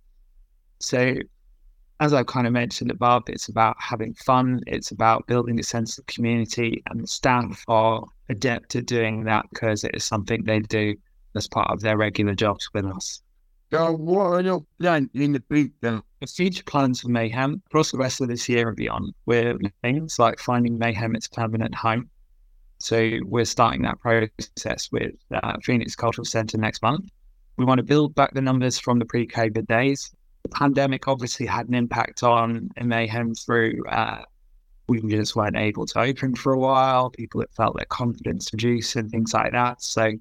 So, 0.79 1.13
as 1.99 2.13
I 2.13 2.23
kind 2.23 2.45
of 2.45 2.53
mentioned 2.53 2.91
above, 2.91 3.23
it's 3.27 3.49
about 3.49 3.75
having 3.79 4.13
fun, 4.13 4.61
it's 4.67 4.91
about 4.91 5.25
building 5.27 5.59
a 5.59 5.63
sense 5.63 5.97
of 5.97 6.05
community, 6.05 6.83
and 6.87 7.01
the 7.01 7.07
staff 7.07 7.63
are 7.67 8.03
adept 8.29 8.75
at 8.75 8.85
doing 8.85 9.23
that 9.23 9.45
because 9.49 9.83
it 9.83 9.91
is 9.95 10.03
something 10.03 10.43
they 10.43 10.59
do 10.59 10.95
as 11.35 11.47
part 11.47 11.71
of 11.71 11.81
their 11.81 11.97
regular 11.97 12.35
jobs 12.35 12.69
with 12.73 12.85
us. 12.85 13.21
So 13.71 13.91
what 13.93 14.27
are 14.27 14.41
your 14.41 14.65
plans 14.79 15.09
in 15.13 15.33
the 15.33 15.43
future? 15.49 16.01
The 16.21 16.27
future 16.27 16.63
plans 16.63 17.01
for 17.01 17.09
Mayhem 17.09 17.61
across 17.67 17.91
the 17.91 17.97
rest 17.97 18.21
of 18.21 18.27
this 18.27 18.47
year 18.47 18.69
and 18.69 18.77
beyond, 18.77 19.13
we're 19.25 19.57
things 19.81 20.17
like 20.19 20.39
finding 20.39 20.77
Mayhem 20.77 21.15
its 21.15 21.27
permanent 21.27 21.75
home. 21.75 22.09
So 22.79 23.19
we're 23.25 23.45
starting 23.45 23.81
that 23.81 23.99
process 23.99 24.89
with 24.91 25.13
uh, 25.31 25.57
Phoenix 25.63 25.95
Cultural 25.95 26.25
Centre 26.25 26.57
next 26.57 26.81
month. 26.81 27.09
We 27.57 27.65
want 27.65 27.79
to 27.79 27.83
build 27.83 28.13
back 28.15 28.33
the 28.33 28.41
numbers 28.41 28.79
from 28.79 28.99
the 28.99 29.05
pre-COVID 29.05 29.67
days. 29.67 30.13
The 30.47 30.55
pandemic 30.55 31.09
obviously 31.09 31.45
had 31.45 31.67
an 31.67 31.73
impact 31.73 32.23
on 32.23 32.69
Mayhem 32.81 33.35
through 33.35 33.83
uh, 33.89 34.21
we 34.87 35.01
just 35.01 35.35
weren't 35.35 35.57
able 35.57 35.85
to 35.87 35.99
open 35.99 36.35
for 36.35 36.53
a 36.53 36.57
while. 36.57 37.09
People 37.09 37.41
that 37.41 37.53
felt 37.53 37.75
their 37.75 37.85
confidence 37.85 38.53
reduce 38.53 38.95
and 38.95 39.11
things 39.11 39.33
like 39.33 39.51
that. 39.51 39.81
So 39.81 40.13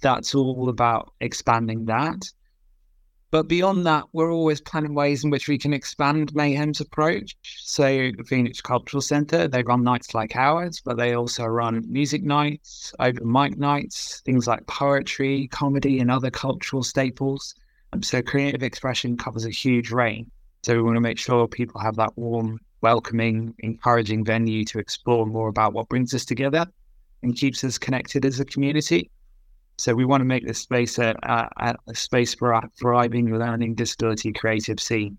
that's 0.00 0.32
all 0.32 0.68
about 0.68 1.12
expanding 1.20 1.86
that. 1.86 2.30
But 3.32 3.48
beyond 3.48 3.84
that, 3.86 4.04
we're 4.12 4.32
always 4.32 4.60
planning 4.60 4.94
ways 4.94 5.24
in 5.24 5.30
which 5.30 5.48
we 5.48 5.58
can 5.58 5.74
expand 5.74 6.32
Mayhem's 6.36 6.80
approach. 6.80 7.34
So, 7.42 8.12
the 8.16 8.22
Phoenix 8.22 8.60
Cultural 8.60 9.00
Centre, 9.00 9.48
they 9.48 9.64
run 9.64 9.82
nights 9.82 10.14
like 10.14 10.36
ours, 10.36 10.80
but 10.84 10.98
they 10.98 11.14
also 11.14 11.46
run 11.46 11.84
music 11.88 12.22
nights, 12.22 12.94
open 13.00 13.32
mic 13.32 13.58
nights, 13.58 14.20
things 14.24 14.46
like 14.46 14.64
poetry, 14.68 15.48
comedy, 15.48 15.98
and 15.98 16.12
other 16.12 16.30
cultural 16.30 16.84
staples. 16.84 17.56
So, 18.02 18.22
creative 18.22 18.62
expression 18.62 19.16
covers 19.16 19.44
a 19.46 19.50
huge 19.50 19.90
range. 19.90 20.28
So, 20.62 20.74
we 20.74 20.82
want 20.82 20.96
to 20.96 21.00
make 21.00 21.18
sure 21.18 21.46
people 21.46 21.80
have 21.80 21.96
that 21.96 22.16
warm, 22.16 22.60
welcoming, 22.80 23.54
encouraging 23.60 24.24
venue 24.24 24.64
to 24.66 24.78
explore 24.78 25.26
more 25.26 25.48
about 25.48 25.72
what 25.72 25.88
brings 25.88 26.14
us 26.14 26.24
together 26.24 26.66
and 27.22 27.34
keeps 27.36 27.64
us 27.64 27.78
connected 27.78 28.24
as 28.24 28.38
a 28.38 28.44
community. 28.44 29.10
So 29.78 29.94
we 29.94 30.04
want 30.04 30.20
to 30.20 30.24
make 30.24 30.46
this 30.46 30.60
space 30.60 30.98
a, 30.98 31.16
a, 31.24 31.74
a 31.88 31.94
space 31.94 32.34
for 32.34 32.52
a 32.52 32.62
thriving 32.78 33.36
learning 33.36 33.74
disability 33.74 34.32
creative 34.32 34.78
scene. 34.78 35.18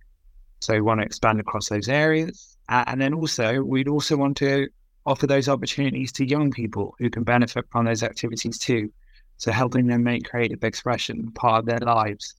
So 0.62 0.74
we 0.74 0.82
want 0.82 1.02
to 1.02 1.06
expand 1.06 1.40
across 1.42 1.68
those 1.68 1.90
areas. 1.90 2.58
Uh, 2.70 2.86
and 2.88 3.02
then 3.02 3.14
also, 3.14 3.62
we'd 3.62 3.90
also 3.90 4.16
want 4.16 4.38
to 4.38 4.70
offer 5.06 5.28
those 5.28 5.50
opportunities 5.50 6.12
to 6.14 6.26
young 6.26 6.52
people 6.52 6.96
who 7.00 7.10
can 7.10 7.24
benefit 7.24 7.66
from 7.70 7.86
those 7.86 8.02
activities 8.02 8.58
too. 8.58 8.92
So 9.38 9.52
helping 9.52 9.88
them 9.88 10.04
make 10.04 10.30
creative 10.30 10.64
expression 10.64 11.32
part 11.34 11.60
of 11.60 11.66
their 11.66 11.80
lives. 11.80 12.36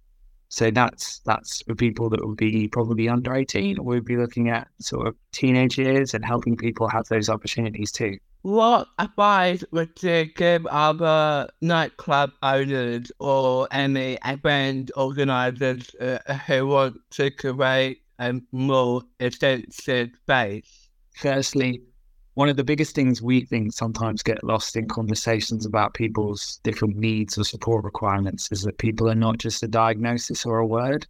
So 0.49 0.71
that's 0.71 1.21
that's 1.21 1.63
for 1.63 1.75
people 1.75 2.09
that 2.11 2.25
would 2.25 2.37
be 2.37 2.69
probably 2.69 3.09
under 3.09 3.35
18, 3.35 3.79
or 3.79 3.85
we'd 3.85 4.05
be 4.05 4.17
looking 4.17 4.49
at 4.49 4.69
sort 4.81 5.09
of 5.09 5.17
teenage 5.33 5.79
years 5.79 6.15
and 6.15 6.25
helping 6.25 6.57
people 6.57 6.89
have 6.89 7.07
those 7.09 7.29
opportunities 7.29 7.91
too. 7.91 8.19
What 8.43 8.87
advice 9.01 9.65
would 9.73 10.01
you 10.03 10.27
give 10.27 10.67
other 10.67 11.49
nightclub 11.61 12.31
owners 12.45 13.11
or 13.19 13.67
any 13.73 14.19
event 14.25 14.93
organisers 14.97 15.93
uh, 15.97 16.19
who 16.47 16.69
want 16.69 17.01
to 17.11 17.31
create 17.33 18.03
a 18.21 18.41
more 18.53 19.03
extensive 19.19 20.11
space? 20.23 20.91
Firstly, 21.17 21.83
one 22.37 22.51
of 22.51 22.57
the 22.59 22.64
biggest 22.64 22.94
things 22.94 23.22
we 23.22 23.46
think 23.46 23.72
sometimes 23.72 24.22
get 24.22 24.44
lost 24.44 24.77
in 24.77 24.87
conversations 24.87 25.64
about 25.64 25.94
people's 25.94 26.61
different 26.64 26.94
needs 26.94 27.38
or 27.38 27.44
support 27.44 27.83
requirements 27.83 28.53
is 28.53 28.61
that 28.61 28.77
people 28.77 29.09
are 29.09 29.14
not 29.14 29.38
just 29.38 29.62
a 29.62 29.68
diagnosis 29.68 30.44
or 30.44 30.59
a 30.59 30.66
word. 30.66 31.07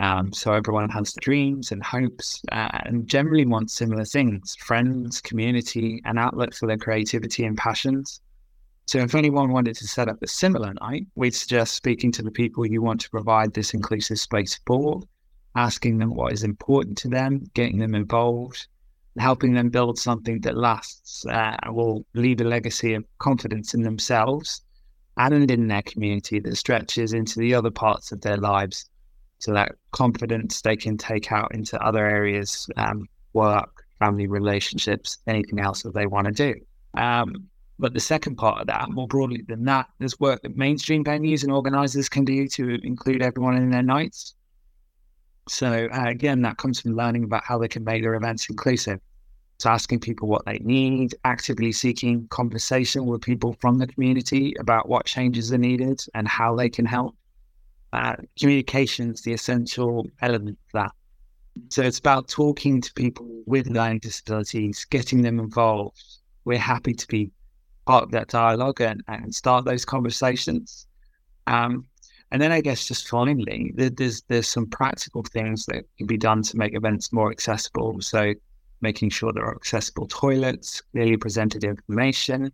Um, 0.00 0.34
so 0.34 0.52
everyone 0.52 0.90
has 0.90 1.14
dreams 1.14 1.72
and 1.72 1.82
hopes 1.82 2.42
uh, 2.52 2.68
and 2.84 3.08
generally 3.08 3.46
wants 3.46 3.72
similar 3.72 4.04
things 4.04 4.54
friends, 4.56 5.22
community, 5.22 6.02
and 6.04 6.18
outlet 6.18 6.52
for 6.52 6.66
their 6.66 6.76
creativity 6.76 7.46
and 7.46 7.56
passions. 7.56 8.20
So 8.86 8.98
if 8.98 9.14
anyone 9.14 9.52
wanted 9.52 9.76
to 9.76 9.88
set 9.88 10.08
up 10.10 10.22
a 10.22 10.26
similar 10.26 10.74
night, 10.82 11.06
we'd 11.14 11.34
suggest 11.34 11.74
speaking 11.74 12.12
to 12.12 12.22
the 12.22 12.30
people 12.30 12.66
you 12.66 12.82
want 12.82 13.00
to 13.00 13.08
provide 13.08 13.54
this 13.54 13.72
inclusive 13.72 14.20
space 14.20 14.60
for, 14.66 15.00
asking 15.56 15.96
them 15.96 16.14
what 16.14 16.34
is 16.34 16.44
important 16.44 16.98
to 16.98 17.08
them, 17.08 17.44
getting 17.54 17.78
them 17.78 17.94
involved, 17.94 18.66
helping 19.18 19.54
them 19.54 19.68
build 19.68 19.98
something 19.98 20.40
that 20.40 20.56
lasts 20.56 21.26
uh, 21.26 21.56
and 21.62 21.74
will 21.74 22.04
leave 22.14 22.40
a 22.40 22.44
legacy 22.44 22.94
of 22.94 23.04
confidence 23.18 23.74
in 23.74 23.82
themselves 23.82 24.62
and 25.16 25.50
in 25.50 25.68
their 25.68 25.82
community 25.82 26.38
that 26.40 26.56
stretches 26.56 27.12
into 27.12 27.38
the 27.40 27.54
other 27.54 27.70
parts 27.70 28.12
of 28.12 28.20
their 28.20 28.36
lives 28.36 28.88
so 29.38 29.52
that 29.52 29.72
confidence 29.90 30.60
they 30.60 30.76
can 30.76 30.96
take 30.96 31.32
out 31.32 31.52
into 31.54 31.82
other 31.82 32.06
areas, 32.06 32.68
um, 32.76 33.06
work, 33.32 33.84
family 33.98 34.26
relationships, 34.26 35.18
anything 35.26 35.58
else 35.58 35.82
that 35.82 35.94
they 35.94 36.06
want 36.06 36.26
to 36.26 36.32
do. 36.32 36.54
Um, 37.00 37.48
but 37.78 37.94
the 37.94 38.00
second 38.00 38.36
part 38.36 38.60
of 38.60 38.66
that, 38.66 38.90
more 38.90 39.08
broadly 39.08 39.42
than 39.48 39.64
that, 39.64 39.86
there's 39.98 40.20
work 40.20 40.42
that 40.42 40.56
mainstream 40.56 41.02
venues 41.02 41.42
and 41.42 41.50
organizers 41.50 42.08
can 42.08 42.24
do 42.24 42.46
to 42.48 42.78
include 42.82 43.22
everyone 43.22 43.56
in 43.56 43.70
their 43.70 43.82
nights. 43.82 44.34
So 45.50 45.88
uh, 45.92 46.04
again, 46.06 46.42
that 46.42 46.56
comes 46.58 46.80
from 46.80 46.96
learning 46.96 47.24
about 47.24 47.44
how 47.44 47.58
they 47.58 47.68
can 47.68 47.84
make 47.84 48.02
their 48.02 48.14
events 48.14 48.48
inclusive. 48.48 49.00
So 49.58 49.68
asking 49.68 50.00
people 50.00 50.28
what 50.28 50.46
they 50.46 50.58
need, 50.60 51.14
actively 51.24 51.72
seeking 51.72 52.26
conversation 52.28 53.04
with 53.04 53.20
people 53.20 53.56
from 53.60 53.78
the 53.78 53.86
community 53.86 54.54
about 54.58 54.88
what 54.88 55.06
changes 55.06 55.52
are 55.52 55.58
needed 55.58 56.00
and 56.14 56.26
how 56.26 56.56
they 56.56 56.70
can 56.70 56.86
help 56.86 57.14
uh, 57.92 58.16
communication 58.38 59.12
is 59.12 59.22
the 59.22 59.32
essential 59.32 60.06
element 60.22 60.58
of 60.66 60.72
that. 60.72 60.92
So 61.68 61.82
it's 61.82 61.98
about 61.98 62.28
talking 62.28 62.80
to 62.80 62.92
people 62.94 63.26
with 63.46 63.66
learning 63.66 63.98
disabilities, 63.98 64.84
getting 64.84 65.22
them 65.22 65.40
involved. 65.40 66.02
We're 66.44 66.58
happy 66.58 66.94
to 66.94 67.06
be 67.08 67.30
part 67.86 68.04
of 68.04 68.12
that 68.12 68.28
dialogue 68.28 68.80
and, 68.80 69.02
and 69.08 69.34
start 69.34 69.64
those 69.64 69.84
conversations. 69.84 70.86
Um, 71.46 71.86
and 72.32 72.40
then 72.40 72.52
I 72.52 72.60
guess 72.60 72.86
just 72.86 73.08
finally, 73.08 73.72
there's 73.74 74.22
there's 74.22 74.48
some 74.48 74.66
practical 74.66 75.22
things 75.22 75.66
that 75.66 75.84
can 75.98 76.06
be 76.06 76.16
done 76.16 76.42
to 76.42 76.56
make 76.56 76.76
events 76.76 77.12
more 77.12 77.30
accessible. 77.30 78.00
So 78.00 78.34
making 78.80 79.10
sure 79.10 79.32
there 79.32 79.44
are 79.44 79.54
accessible 79.54 80.06
toilets, 80.06 80.80
clearly 80.92 81.16
presented 81.16 81.64
information, 81.64 82.52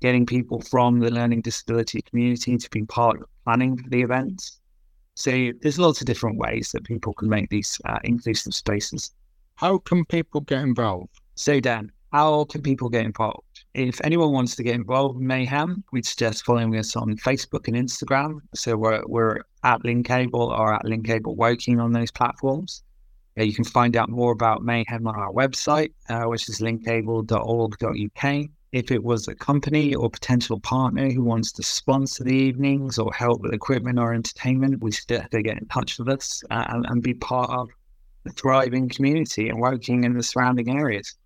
getting 0.00 0.26
people 0.26 0.60
from 0.60 0.98
the 0.98 1.10
learning 1.10 1.42
disability 1.42 2.02
community 2.02 2.56
to 2.56 2.70
be 2.70 2.84
part 2.84 3.20
of 3.20 3.26
planning 3.44 3.76
for 3.76 3.88
the 3.90 4.02
events. 4.02 4.60
So 5.14 5.52
there's 5.60 5.78
lots 5.78 6.00
of 6.00 6.06
different 6.06 6.38
ways 6.38 6.72
that 6.72 6.84
people 6.84 7.12
can 7.12 7.28
make 7.28 7.50
these 7.50 7.80
uh, 7.84 7.98
inclusive 8.04 8.54
spaces. 8.54 9.12
How 9.56 9.78
can 9.78 10.04
people 10.04 10.40
get 10.42 10.60
involved? 10.60 11.20
So 11.34 11.60
Dan, 11.60 11.92
how 12.12 12.44
can 12.44 12.62
people 12.62 12.88
get 12.88 13.04
involved? 13.04 13.42
If 13.78 14.00
anyone 14.02 14.32
wants 14.32 14.56
to 14.56 14.64
get 14.64 14.74
involved 14.74 15.20
in 15.20 15.26
Mayhem, 15.26 15.84
we'd 15.92 16.04
suggest 16.04 16.44
following 16.44 16.76
us 16.76 16.96
on 16.96 17.16
Facebook 17.16 17.68
and 17.68 17.76
Instagram. 17.76 18.40
So 18.54 18.76
we're, 18.76 19.02
we're 19.06 19.38
at 19.62 19.82
Linkable 19.82 20.50
or 20.58 20.74
at 20.74 20.84
Linkable 20.84 21.36
Woking 21.36 21.78
on 21.78 21.92
those 21.92 22.10
platforms. 22.10 22.82
Uh, 23.38 23.44
you 23.44 23.54
can 23.54 23.64
find 23.64 23.96
out 23.96 24.08
more 24.08 24.32
about 24.32 24.64
Mayhem 24.64 25.06
on 25.06 25.14
our 25.14 25.32
website, 25.32 25.92
uh, 26.08 26.24
which 26.24 26.48
is 26.48 26.60
linkable.org.uk 26.60 28.48
if 28.72 28.90
it 28.90 29.02
was 29.02 29.28
a 29.28 29.34
company 29.34 29.94
or 29.94 30.10
potential 30.10 30.60
partner 30.60 31.10
who 31.10 31.22
wants 31.22 31.52
to 31.52 31.62
sponsor 31.62 32.24
the 32.24 32.34
evenings 32.34 32.98
or 32.98 33.12
help 33.14 33.40
with 33.40 33.54
equipment 33.54 33.98
or 33.98 34.12
entertainment, 34.12 34.82
we 34.82 34.92
have 35.08 35.30
to 35.30 35.42
get 35.42 35.58
in 35.58 35.66
touch 35.68 35.98
with 35.98 36.08
us 36.08 36.42
uh, 36.50 36.64
and, 36.68 36.84
and, 36.86 37.02
be 37.02 37.14
part 37.14 37.48
of 37.50 37.70
the 38.24 38.30
thriving 38.32 38.88
community 38.88 39.48
and 39.48 39.58
working 39.58 40.04
in 40.04 40.12
the 40.12 40.22
surrounding 40.22 40.78
areas. 40.78 41.16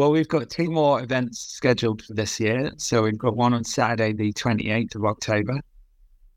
Well, 0.00 0.12
we've 0.12 0.28
got 0.28 0.48
two 0.48 0.70
more 0.70 1.02
events 1.02 1.40
scheduled 1.40 2.00
for 2.02 2.14
this 2.14 2.40
year. 2.40 2.72
So 2.78 3.02
we've 3.02 3.18
got 3.18 3.36
one 3.36 3.52
on 3.52 3.64
Saturday, 3.64 4.14
the 4.14 4.32
28th 4.32 4.94
of 4.94 5.04
October. 5.04 5.60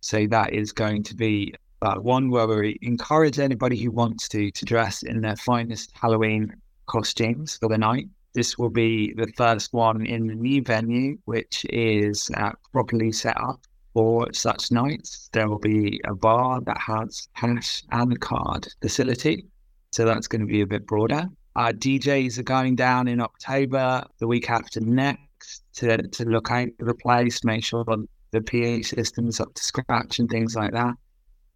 So 0.01 0.27
that 0.27 0.51
is 0.51 0.73
going 0.73 1.03
to 1.03 1.15
be 1.15 1.53
uh, 1.81 1.95
one 1.95 2.29
where 2.29 2.45
we 2.45 2.77
encourage 2.81 3.39
anybody 3.39 3.77
who 3.77 3.89
wants 3.89 4.27
to 4.35 4.51
to 4.51 4.65
dress 4.65 5.03
in 5.03 5.21
their 5.21 5.37
finest 5.37 5.93
Halloween 5.93 6.53
costumes 6.87 7.55
for 7.55 7.69
the 7.69 7.77
night. 7.77 8.09
This 8.33 8.57
will 8.57 8.69
be 8.69 9.13
the 9.13 9.31
first 9.37 9.71
one 9.71 10.05
in 10.05 10.27
the 10.27 10.35
new 10.35 10.61
venue, 10.61 11.17
which 11.23 11.65
is 11.69 12.29
uh, 12.35 12.51
properly 12.73 13.13
set 13.13 13.39
up 13.39 13.61
for 13.93 14.27
such 14.33 14.73
nights. 14.73 15.29
There 15.31 15.47
will 15.47 15.59
be 15.59 16.01
a 16.03 16.13
bar 16.13 16.59
that 16.65 16.79
has 16.79 17.29
cash 17.37 17.81
and 17.91 18.19
card 18.19 18.67
facility. 18.81 19.45
So 19.93 20.03
that's 20.03 20.27
going 20.27 20.41
to 20.41 20.47
be 20.47 20.59
a 20.59 20.67
bit 20.67 20.85
broader. 20.85 21.29
Our 21.55 21.71
DJs 21.71 22.39
are 22.39 22.43
going 22.43 22.75
down 22.75 23.07
in 23.07 23.21
October, 23.21 24.03
the 24.17 24.27
week 24.27 24.49
after 24.49 24.79
next, 24.81 25.63
to, 25.75 25.97
to 25.97 26.25
look 26.25 26.49
out 26.51 26.69
for 26.79 26.85
the 26.85 26.95
place, 26.95 27.43
make 27.43 27.63
sure 27.63 27.85
the 27.85 28.41
PA 28.41 28.87
system 28.87 29.27
is 29.27 29.39
up 29.39 29.53
to 29.53 29.63
scratch 29.63 30.19
and 30.19 30.29
things 30.29 30.55
like 30.55 30.71
that. 30.71 30.95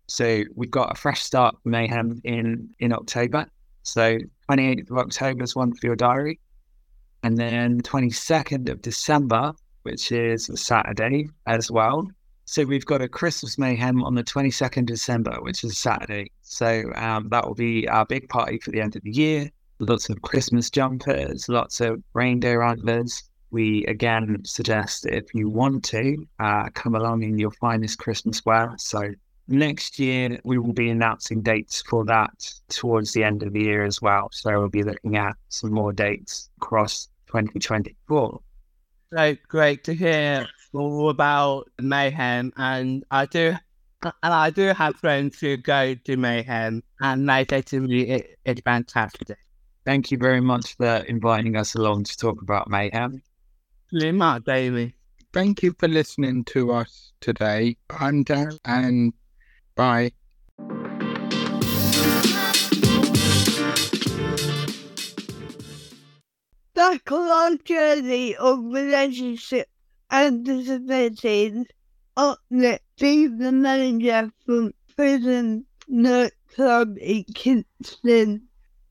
So 0.07 0.43
we've 0.55 0.71
got 0.71 0.91
a 0.91 0.95
fresh 0.95 1.21
start 1.21 1.55
mayhem 1.65 2.21
in 2.23 2.69
in 2.79 2.93
October. 2.93 3.45
So 3.83 4.17
28th 4.49 4.91
of 4.91 4.97
October 4.97 5.43
is 5.43 5.55
one 5.55 5.73
for 5.73 5.87
your 5.87 5.95
diary. 5.95 6.39
And 7.23 7.37
then 7.37 7.81
22nd 7.81 8.69
of 8.69 8.81
December, 8.81 9.53
which 9.83 10.11
is 10.11 10.49
a 10.49 10.55
Saturday 10.55 11.29
as 11.45 11.71
well. 11.71 12.07
So 12.45 12.63
we've 12.63 12.85
got 12.85 13.01
a 13.01 13.09
Christmas 13.09 13.57
mayhem 13.57 14.03
on 14.03 14.15
the 14.15 14.23
22nd 14.23 14.79
of 14.81 14.85
December, 14.85 15.37
which 15.41 15.63
is 15.63 15.71
a 15.71 15.75
Saturday. 15.75 16.31
So 16.43 16.89
um, 16.95 17.27
that 17.29 17.45
will 17.45 17.55
be 17.55 17.89
our 17.89 18.05
big 18.05 18.29
party 18.29 18.59
for 18.59 18.71
the 18.71 18.79
end 18.79 18.95
of 18.95 19.01
the 19.03 19.11
year. 19.11 19.49
Lots 19.79 20.09
of 20.09 20.21
Christmas 20.21 20.69
jumpers, 20.69 21.47
lots 21.49 21.81
of 21.81 22.01
reindeer 22.13 22.61
antlers. 22.63 23.23
We 23.51 23.85
again 23.85 24.41
suggest 24.43 25.05
if 25.05 25.33
you 25.33 25.49
want 25.49 25.83
to 25.85 26.25
uh, 26.39 26.69
come 26.73 26.95
along 26.95 27.23
in 27.23 27.37
your 27.37 27.51
finest 27.51 27.99
Christmas 27.99 28.43
wear. 28.45 28.73
So 28.77 29.13
Next 29.49 29.97
year, 29.97 30.39
we 30.43 30.57
will 30.57 30.73
be 30.73 30.89
announcing 30.89 31.41
dates 31.41 31.81
for 31.81 32.03
that 32.05 32.51
towards 32.67 33.13
the 33.13 33.23
end 33.23 33.43
of 33.43 33.53
the 33.53 33.61
year 33.61 33.85
as 33.85 34.01
well. 34.01 34.27
So 34.33 34.59
we'll 34.59 34.67
be 34.67 34.83
looking 34.83 35.15
at 35.15 35.37
some 35.47 35.71
more 35.71 35.93
dates 35.93 36.49
across 36.57 37.07
2024. 37.27 38.41
So 39.13 39.35
great 39.47 39.85
to 39.85 39.93
hear 39.95 40.47
all 40.73 41.09
about 41.09 41.69
Mayhem, 41.79 42.51
and 42.57 43.05
I 43.09 43.25
do, 43.25 43.55
and 44.03 44.13
I 44.21 44.49
do 44.49 44.73
have 44.73 44.97
friends 44.97 45.39
who 45.39 45.55
go 45.55 45.95
to 45.95 46.17
Mayhem, 46.17 46.83
and 46.99 47.29
they 47.29 47.45
say 47.49 47.61
to 47.61 47.79
me 47.79 48.01
it, 48.01 48.39
it's 48.43 48.61
fantastic. 48.61 49.37
Thank 49.87 50.11
you 50.11 50.17
very 50.17 50.41
much 50.41 50.75
for 50.75 50.97
inviting 51.07 51.55
us 51.55 51.73
along 51.73 52.03
to 52.03 52.17
talk 52.17 52.41
about 52.41 52.69
Mayhem. 52.69 53.21
Lima, 53.93 54.41
Daily. 54.45 54.93
Thank 55.31 55.63
you 55.63 55.73
for 55.79 55.87
listening 55.87 56.43
to 56.51 56.73
us 56.73 57.13
today. 57.21 57.77
I'm 57.89 58.23
Dan, 58.23 58.57
and 58.65 59.13
bye. 59.75 60.11
The 66.73 66.99
long 67.09 67.57
journey 67.63 68.35
of 68.35 68.59
relationship 68.65 69.69
and 70.11 70.43
disabilities 70.43 71.65
uplift 72.17 72.83
Steve, 72.97 73.37
the 73.37 73.53
manager 73.53 74.33
from 74.45 74.73
Pryzm 74.97 75.63
Nightclub 75.87 76.97
in 76.99 77.23
Kingston, 77.33 78.46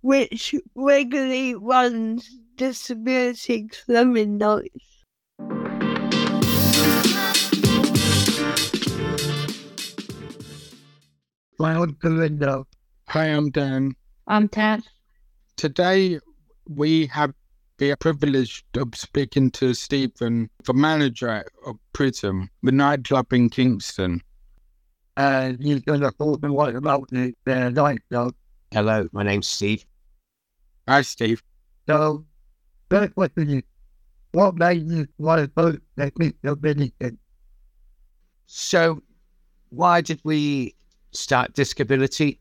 which 0.07 0.55
regularly 0.77 1.57
runs 1.57 2.31
disability 2.55 3.67
clubbing 3.67 4.39
nights. 4.39 5.03
My 11.59 11.75
uncle, 11.75 12.13
Linda. 12.13 12.65
Hi, 13.09 13.25
I'm 13.25 13.51
Dan. 13.51 13.97
I'm 14.29 14.49
Ted. 14.49 14.85
Today 15.57 16.21
we 16.69 17.07
have 17.07 17.35
the 17.79 17.97
privilege 17.97 18.65
of 18.77 18.95
speaking 18.95 19.51
to 19.53 19.75
Stephen, 19.75 20.49
the 20.67 20.73
manager 20.73 21.45
of 21.67 21.79
Pryzm, 21.95 22.49
the 22.63 22.71
nightclub 22.71 23.33
in 23.33 23.51
Kingston. 23.51 24.23
and 25.17 25.61
he's 25.61 25.81
going 25.81 26.01
to 26.03 26.13
talk 26.13 26.41
me 26.45 26.51
what 26.51 26.77
about 26.77 27.09
the, 27.11 27.35
the 27.45 27.71
nightclub. 27.71 28.37
Hello, 28.71 29.09
my 29.11 29.25
name's 29.25 29.49
Steve. 29.49 29.85
Hi, 30.89 31.03
Steve. 31.03 31.43
So, 31.89 32.25
first 32.89 33.15
question 33.15 33.51
is, 33.51 33.63
what 34.31 34.55
made 34.55 34.89
you 34.89 35.09
want 35.19 35.43
to 35.43 35.61
vote 35.61 35.83
the 35.97 36.11
Christian 36.13 36.61
Minister? 36.63 37.17
So, 38.47 39.03
why 39.71 40.01
did 40.01 40.21
we 40.23 40.77
start 41.11 41.55
Discobility? 41.55 42.39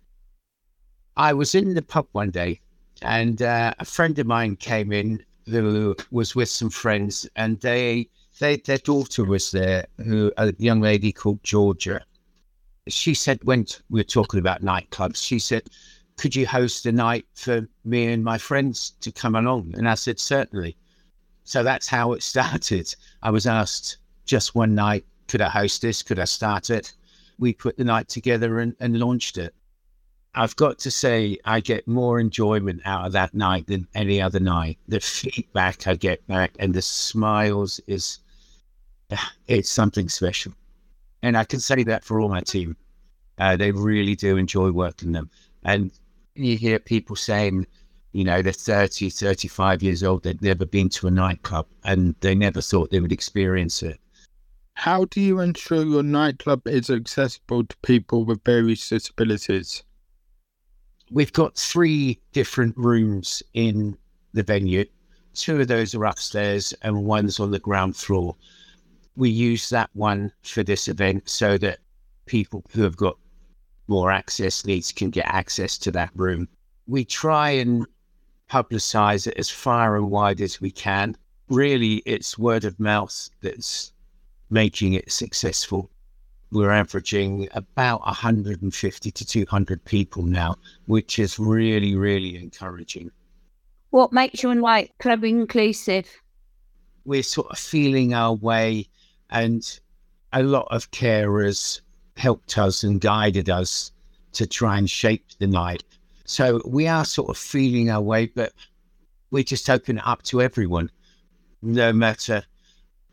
I 1.17 1.34
was 1.34 1.55
in 1.55 1.73
the 1.73 1.81
pub 1.81 2.08
one 2.12 2.29
day 2.29 2.62
and 3.01 3.41
uh, 3.41 3.73
a 3.79 3.86
friend 3.86 4.17
of 4.19 4.27
mine 4.27 4.58
came 4.58 4.91
in 4.91 5.23
who 5.47 5.95
was 6.12 6.36
with 6.36 6.49
some 6.49 6.69
friends 6.69 7.27
and 7.36 7.60
they, 7.62 8.10
they 8.39 8.58
their 8.58 8.77
daughter 8.77 9.23
was 9.23 9.51
there, 9.51 9.88
who 9.97 10.31
a 10.38 10.53
young 10.60 10.81
lady 10.81 11.12
called 11.12 11.43
Georgia. 11.43 12.01
She 12.88 13.15
said, 13.15 13.39
when 13.43 13.65
we 13.89 14.01
were 14.01 14.03
talking 14.03 14.39
about 14.39 14.62
nightclubs, 14.62 15.17
she 15.17 15.39
said, 15.39 15.63
could 16.17 16.36
you 16.36 16.47
host 16.47 16.86
a 16.86 16.91
night 16.91 17.25
for 17.34 17.67
me 17.84 18.12
and 18.12 18.23
my 18.23 18.38
friends 18.38 18.91
to 19.01 19.12
come 19.12 19.36
along? 19.36 19.73
And 19.78 19.88
I 19.88 19.95
said, 19.95 20.19
certainly. 20.19 20.78
So 21.43 21.63
that's 21.63 21.88
how 21.88 22.13
it 22.13 22.23
started. 22.34 22.93
I 23.21 23.32
was 23.32 23.45
asked 23.45 23.97
just 24.25 24.56
one 24.56 24.75
night, 24.75 25.06
could 25.28 25.41
I 25.41 25.49
host 25.49 25.82
this? 25.82 26.04
Could 26.04 26.19
I 26.19 26.25
start 26.25 26.69
it? 26.69 26.93
We 27.38 27.54
put 27.54 27.78
the 27.78 27.84
night 27.84 28.08
together 28.08 28.60
and, 28.60 28.75
and 28.80 28.99
launched 28.99 29.38
it. 29.38 29.54
I've 30.38 30.56
got 30.58 30.80
to 30.80 30.91
say, 30.91 31.38
I 31.45 31.62
get 31.62 31.88
more 31.88 32.19
enjoyment 32.19 32.82
out 32.86 33.06
of 33.06 33.13
that 33.13 33.34
night 33.34 33.67
than 33.67 33.88
any 33.95 34.21
other 34.21 34.39
night. 34.39 34.78
The 34.88 34.99
feedback 34.99 35.88
I 35.88 35.95
get 35.95 36.25
back 36.28 36.56
and 36.60 36.73
the 36.73 36.82
smiles 36.82 37.80
is, 37.88 38.19
it's 39.47 39.69
something 39.69 40.10
special. 40.10 40.54
And 41.21 41.38
I 41.38 41.43
can 41.43 41.60
say 41.60 41.84
that 41.84 42.04
for 42.04 42.19
all 42.19 42.30
my 42.30 42.41
team. 42.41 42.75
Uh, 43.38 43.58
they 43.58 43.71
really 43.71 44.15
do 44.15 44.38
enjoy 44.38 44.71
working 44.71 45.12
them. 45.12 45.30
And 45.63 45.91
you 46.35 46.57
hear 46.57 46.79
people 46.79 47.15
saying, 47.15 47.65
you 48.11 48.23
know, 48.23 48.41
they're 48.41 48.53
30, 48.53 49.09
35 49.09 49.83
years 49.83 50.03
old, 50.03 50.23
they've 50.23 50.41
never 50.41 50.65
been 50.65 50.89
to 50.89 51.07
a 51.07 51.11
nightclub 51.11 51.67
and 51.83 52.15
they 52.21 52.35
never 52.35 52.61
thought 52.61 52.91
they 52.91 52.99
would 52.99 53.11
experience 53.11 53.83
it. 53.83 53.99
How 54.73 55.05
do 55.05 55.21
you 55.21 55.39
ensure 55.39 55.85
your 55.85 56.03
nightclub 56.03 56.67
is 56.67 56.89
accessible 56.89 57.63
to 57.65 57.77
people 57.77 58.25
with 58.25 58.43
various 58.43 58.89
disabilities? 58.89 59.83
We've 61.11 61.31
got 61.31 61.55
three 61.55 62.19
different 62.33 62.75
rooms 62.77 63.41
in 63.53 63.97
the 64.33 64.43
venue. 64.43 64.85
Two 65.33 65.61
of 65.61 65.67
those 65.67 65.95
are 65.95 66.05
upstairs 66.05 66.73
and 66.81 67.05
one's 67.05 67.39
on 67.39 67.51
the 67.51 67.59
ground 67.59 67.95
floor. 67.95 68.35
We 69.15 69.29
use 69.29 69.69
that 69.69 69.89
one 69.93 70.31
for 70.43 70.63
this 70.63 70.87
event 70.87 71.29
so 71.29 71.57
that 71.59 71.79
people 72.25 72.65
who 72.71 72.83
have 72.83 72.97
got 72.97 73.17
more 73.87 74.11
access 74.11 74.65
needs 74.65 74.91
can 74.91 75.09
get 75.09 75.25
access 75.27 75.77
to 75.79 75.91
that 75.91 76.11
room. 76.15 76.47
We 76.87 77.05
try 77.05 77.51
and 77.51 77.85
publicize 78.49 79.27
it 79.27 79.35
as 79.37 79.49
far 79.49 79.95
and 79.95 80.09
wide 80.09 80.41
as 80.41 80.61
we 80.61 80.71
can. 80.71 81.15
Really, 81.49 81.97
it's 82.05 82.37
word 82.37 82.65
of 82.65 82.79
mouth 82.79 83.29
that's 83.41 83.91
making 84.49 84.93
it 84.93 85.11
successful. 85.11 85.89
We're 86.51 86.71
averaging 86.71 87.47
about 87.51 88.01
150 88.01 89.11
to 89.11 89.25
200 89.25 89.85
people 89.85 90.23
now, 90.23 90.55
which 90.85 91.19
is 91.19 91.37
really, 91.39 91.95
really 91.95 92.37
encouraging. 92.37 93.11
What 93.89 94.11
makes 94.11 94.43
your 94.43 94.55
Club 94.99 95.23
inclusive? 95.23 96.07
We're 97.03 97.23
sort 97.23 97.51
of 97.51 97.57
feeling 97.57 98.13
our 98.13 98.33
way, 98.33 98.87
and 99.29 99.79
a 100.33 100.43
lot 100.43 100.67
of 100.71 100.91
carers 100.91 101.81
helped 102.15 102.58
us 102.58 102.84
and 102.84 103.01
guided 103.01 103.49
us 103.49 103.91
to 104.34 104.47
try 104.47 104.78
and 104.78 104.89
shape 104.89 105.25
the 105.39 105.47
night. 105.47 105.84
So 106.25 106.62
we 106.65 106.88
are 106.88 107.06
sort 107.06 107.30
of 107.30 107.38
feeling 107.38 107.89
our 107.89 108.01
way, 108.01 108.28
but 108.28 108.54
we 109.32 109.43
just 109.43 109.69
open 109.69 109.97
it 109.97 110.08
up 110.08 110.23
to 110.23 110.41
everyone, 110.41 110.89
no 111.62 111.93
matter 111.93 112.43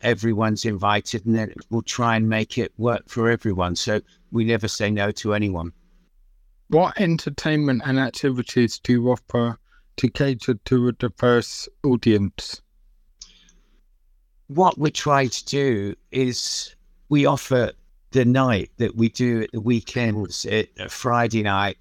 everyone's 0.00 0.64
invited, 0.64 1.26
and 1.26 1.34
then 1.34 1.54
we'll 1.70 1.82
try 1.82 2.16
and 2.16 2.28
make 2.28 2.58
it 2.58 2.72
work 2.78 3.08
for 3.08 3.28
everyone. 3.28 3.76
So 3.76 4.00
we 4.30 4.44
never 4.44 4.68
say 4.68 4.90
no 4.90 5.10
to 5.12 5.34
anyone. 5.34 5.72
What 6.68 6.98
entertainment 7.00 7.82
and 7.84 8.00
activities 8.00 8.78
do 8.78 8.92
you 8.92 9.10
offer 9.10 9.58
to 9.96 10.08
cater 10.08 10.54
to 10.54 10.88
a 10.88 10.92
diverse 10.92 11.68
audience? 11.84 12.62
What 14.46 14.78
we 14.78 14.90
try 14.90 15.26
to 15.26 15.44
do 15.44 15.94
is 16.10 16.74
we 17.08 17.26
offer 17.26 17.72
the 18.12 18.24
night 18.24 18.70
that 18.76 18.94
we 18.94 19.08
do 19.08 19.42
at 19.42 19.52
the 19.52 19.60
weekends, 19.60 20.46
at 20.46 20.68
a 20.78 20.88
Friday 20.88 21.42
night, 21.42 21.78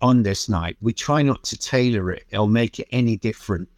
on 0.00 0.22
this 0.22 0.48
night. 0.48 0.76
We 0.80 0.92
try 0.92 1.22
not 1.22 1.42
to 1.44 1.56
tailor 1.56 2.10
it 2.10 2.26
or 2.32 2.48
make 2.48 2.78
it 2.78 2.88
any 2.90 3.16
different 3.16 3.68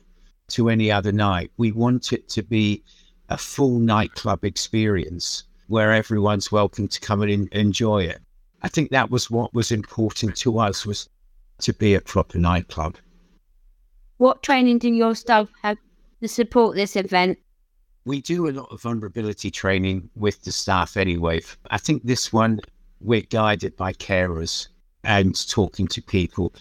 to 0.48 0.68
any 0.68 0.90
other 0.90 1.12
night. 1.12 1.50
We 1.56 1.72
want 1.72 2.12
it 2.12 2.28
to 2.30 2.42
be 2.42 2.82
a 3.28 3.38
full 3.38 3.78
nightclub 3.78 4.44
experience 4.44 5.44
where 5.68 5.92
everyone's 5.92 6.50
welcome 6.52 6.88
to 6.88 7.00
come 7.00 7.22
and 7.22 7.30
en- 7.30 7.48
enjoy 7.52 8.04
it. 8.04 8.20
I 8.62 8.68
think 8.68 8.90
that 8.90 9.10
was 9.10 9.30
what 9.30 9.54
was 9.54 9.70
important 9.70 10.36
to 10.36 10.58
us 10.58 10.84
was 10.84 11.08
to 11.60 11.72
be 11.72 11.94
a 11.94 12.00
proper 12.00 12.38
nightclub. 12.38 12.96
What 14.16 14.42
training 14.42 14.78
do 14.78 14.88
your 14.92 15.14
staff 15.14 15.48
have 15.62 15.78
to 16.20 16.28
support 16.28 16.76
this 16.76 16.96
event? 16.96 17.38
We 18.04 18.20
do 18.20 18.48
a 18.48 18.52
lot 18.52 18.70
of 18.70 18.82
vulnerability 18.82 19.50
training 19.50 20.10
with 20.14 20.42
the 20.42 20.52
staff 20.52 20.96
anyway. 20.96 21.40
I 21.70 21.78
think 21.78 22.04
this 22.04 22.32
one 22.32 22.60
we're 23.00 23.22
guided 23.22 23.76
by 23.76 23.92
carers 23.92 24.68
and 25.04 25.48
talking 25.48 25.86
to 25.88 26.02
people. 26.02 26.54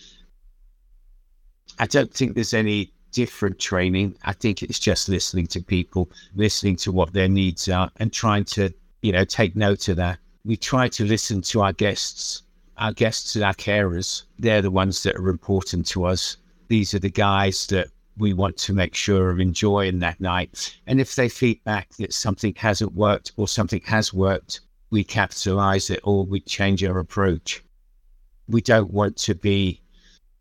I 1.79 1.87
don't 1.87 2.13
think 2.13 2.35
there's 2.35 2.53
any 2.53 2.93
different 3.11 3.59
training. 3.59 4.15
I 4.23 4.33
think 4.33 4.61
it's 4.61 4.79
just 4.79 5.07
listening 5.07 5.47
to 5.47 5.61
people, 5.61 6.09
listening 6.35 6.75
to 6.77 6.91
what 6.91 7.13
their 7.13 7.29
needs 7.29 7.69
are, 7.69 7.89
and 7.97 8.11
trying 8.11 8.43
to, 8.45 8.73
you 9.01 9.11
know, 9.11 9.23
take 9.23 9.55
note 9.55 9.87
of 9.87 9.95
that. 9.97 10.19
We 10.45 10.57
try 10.57 10.89
to 10.89 11.05
listen 11.05 11.41
to 11.43 11.61
our 11.61 11.73
guests, 11.73 12.43
our 12.77 12.91
guests 12.91 13.35
and 13.35 13.45
our 13.45 13.53
carers. 13.53 14.23
They're 14.37 14.61
the 14.61 14.71
ones 14.71 15.03
that 15.03 15.15
are 15.15 15.29
important 15.29 15.87
to 15.87 16.03
us. 16.05 16.37
These 16.67 16.93
are 16.93 16.99
the 16.99 17.09
guys 17.09 17.67
that 17.67 17.87
we 18.17 18.33
want 18.33 18.57
to 18.57 18.73
make 18.73 18.95
sure 18.95 19.31
are 19.31 19.39
enjoying 19.39 19.99
that 19.99 20.19
night. 20.21 20.77
And 20.87 20.99
if 20.99 21.15
they 21.15 21.29
feedback 21.29 21.89
that 21.97 22.13
something 22.13 22.53
hasn't 22.55 22.93
worked 22.93 23.31
or 23.37 23.47
something 23.47 23.81
has 23.85 24.13
worked, 24.13 24.61
we 24.91 25.03
capitalize 25.03 25.89
it 25.89 25.99
or 26.03 26.25
we 26.25 26.39
change 26.41 26.83
our 26.83 26.99
approach. 26.99 27.63
We 28.47 28.61
don't 28.61 28.91
want 28.91 29.17
to 29.17 29.35
be 29.35 29.81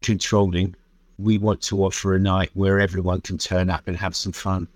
controlling 0.03 0.75
we 1.19 1.39
want 1.39 1.61
to 1.63 1.85
offer 1.85 2.15
a 2.15 2.19
night 2.19 2.51
where 2.55 2.81
everyone 2.81 3.21
can 3.21 3.39
turn 3.39 3.71
up 3.71 3.87
and 3.87 3.97
have 3.97 4.17
some 4.17 4.33
fun. 4.33 4.67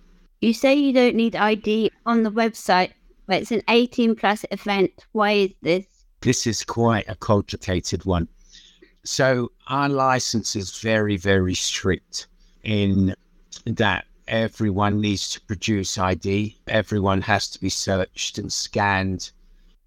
You 0.40 0.52
say 0.52 0.74
you 0.74 0.92
don't 0.92 1.16
need 1.16 1.34
ID 1.34 1.90
on 2.04 2.22
the 2.22 2.30
website, 2.30 2.92
but 3.26 3.42
it's 3.42 3.50
an 3.50 3.62
18 3.68 4.14
plus 4.14 4.44
event. 4.52 4.92
Why 5.12 5.32
is 5.32 5.50
this? 5.62 5.86
this 6.20 6.46
is 6.46 6.64
quite 6.64 7.04
a 7.08 7.14
complicated 7.14 8.04
one. 8.04 8.26
So 9.04 9.52
our 9.68 9.88
license 9.88 10.56
is 10.56 10.80
very, 10.80 11.16
very 11.16 11.54
strict 11.54 12.26
in 12.66 13.14
that 13.64 14.04
everyone 14.26 15.00
needs 15.00 15.30
to 15.30 15.40
produce 15.42 15.96
ID. 15.96 16.58
Everyone 16.66 17.22
has 17.22 17.48
to 17.50 17.60
be 17.60 17.70
searched 17.70 18.38
and 18.38 18.52
scanned 18.52 19.30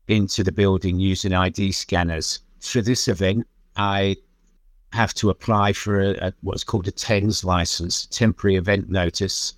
into 0.07 0.43
the 0.43 0.51
building 0.51 0.97
using 0.97 1.33
ID 1.33 1.73
scanners. 1.73 2.39
For 2.61 2.81
this 2.81 3.09
event, 3.09 3.45
I 3.75 4.15
have 4.93 5.13
to 5.15 5.29
apply 5.29 5.73
for 5.73 5.99
a, 5.99 6.27
a, 6.27 6.33
what's 6.41 6.63
called 6.63 6.87
a 6.87 6.91
TENS 6.91 7.43
license, 7.43 8.05
temporary 8.05 8.55
event 8.55 8.89
notice, 8.89 9.53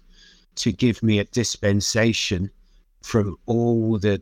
to 0.56 0.72
give 0.72 1.02
me 1.04 1.20
a 1.20 1.26
dispensation 1.26 2.50
from 3.02 3.38
all 3.46 3.98
the 3.98 4.22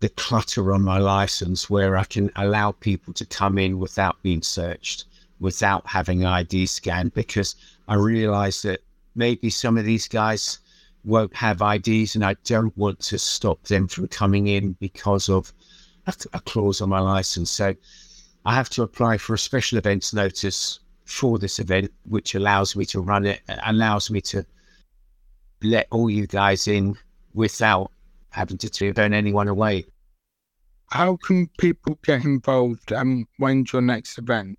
the 0.00 0.08
clutter 0.10 0.72
on 0.72 0.82
my 0.82 0.98
license 0.98 1.70
where 1.70 1.96
I 1.96 2.04
can 2.04 2.30
allow 2.36 2.72
people 2.72 3.14
to 3.14 3.24
come 3.24 3.56
in 3.58 3.78
without 3.78 4.22
being 4.22 4.42
searched, 4.42 5.06
without 5.40 5.86
having 5.86 6.22
an 6.22 6.28
ID 6.28 6.66
scanned, 6.66 7.14
because 7.14 7.56
I 7.88 7.94
realize 7.94 8.62
that 8.62 8.80
maybe 9.14 9.50
some 9.50 9.78
of 9.78 9.84
these 9.84 10.08
guys 10.08 10.58
won't 11.04 11.34
have 11.34 11.60
IDs 11.60 12.14
and 12.14 12.24
I 12.24 12.34
don't 12.44 12.76
want 12.76 12.98
to 13.00 13.18
stop 13.18 13.62
them 13.64 13.86
from 13.88 14.08
coming 14.08 14.46
in 14.46 14.72
because 14.80 15.28
of 15.28 15.52
a, 16.06 16.14
a 16.32 16.40
clause 16.40 16.80
on 16.80 16.88
my 16.88 17.00
license. 17.00 17.50
So 17.50 17.74
I 18.46 18.54
have 18.54 18.70
to 18.70 18.82
apply 18.82 19.18
for 19.18 19.34
a 19.34 19.38
special 19.38 19.78
events 19.78 20.14
notice 20.14 20.80
for 21.04 21.38
this 21.38 21.58
event, 21.58 21.92
which 22.04 22.34
allows 22.34 22.74
me 22.74 22.84
to 22.86 23.00
run 23.00 23.26
it, 23.26 23.40
allows 23.64 24.10
me 24.10 24.20
to 24.22 24.44
let 25.62 25.86
all 25.90 26.10
you 26.10 26.26
guys 26.26 26.66
in 26.66 26.96
without 27.34 27.90
having 28.30 28.58
to 28.58 28.68
turn 28.70 29.12
anyone 29.12 29.48
away. 29.48 29.84
How 30.90 31.16
can 31.16 31.48
people 31.58 31.98
get 32.04 32.24
involved 32.24 32.92
um, 32.92 33.00
and 33.00 33.26
when's 33.38 33.72
your 33.72 33.82
next 33.82 34.18
event? 34.18 34.58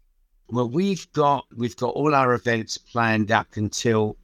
Well, 0.50 0.70
we've 0.70 1.12
got 1.14 1.46
we've 1.56 1.76
got 1.76 1.94
all 1.96 2.14
our 2.14 2.34
events 2.34 2.78
planned 2.78 3.32
up 3.32 3.48
until 3.56 4.18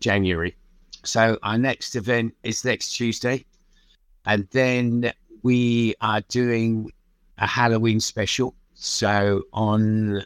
January. 0.00 0.56
So 1.04 1.38
our 1.42 1.58
next 1.58 1.96
event 1.96 2.34
is 2.42 2.64
next 2.64 2.92
Tuesday. 2.92 3.44
And 4.26 4.48
then 4.52 5.12
we 5.42 5.94
are 6.00 6.22
doing 6.22 6.90
a 7.38 7.46
Halloween 7.46 8.00
special. 8.00 8.54
So 8.74 9.42
on 9.52 10.24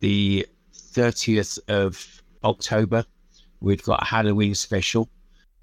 the 0.00 0.46
30th 0.74 1.58
of 1.68 2.22
October, 2.44 3.04
we've 3.60 3.82
got 3.82 4.02
a 4.02 4.04
Halloween 4.04 4.54
special 4.54 5.08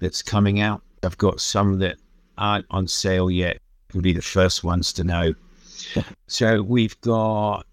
that's 0.00 0.22
coming 0.22 0.60
out. 0.60 0.82
I've 1.04 1.18
got 1.18 1.40
some 1.40 1.78
that 1.78 1.96
aren't 2.36 2.66
on 2.70 2.88
sale 2.88 3.30
yet 3.30 3.60
will 3.94 4.02
be 4.02 4.12
the 4.12 4.22
first 4.22 4.64
ones 4.64 4.92
to 4.94 5.04
know. 5.04 5.34
so 6.26 6.62
we've 6.62 7.00
got 7.00 7.66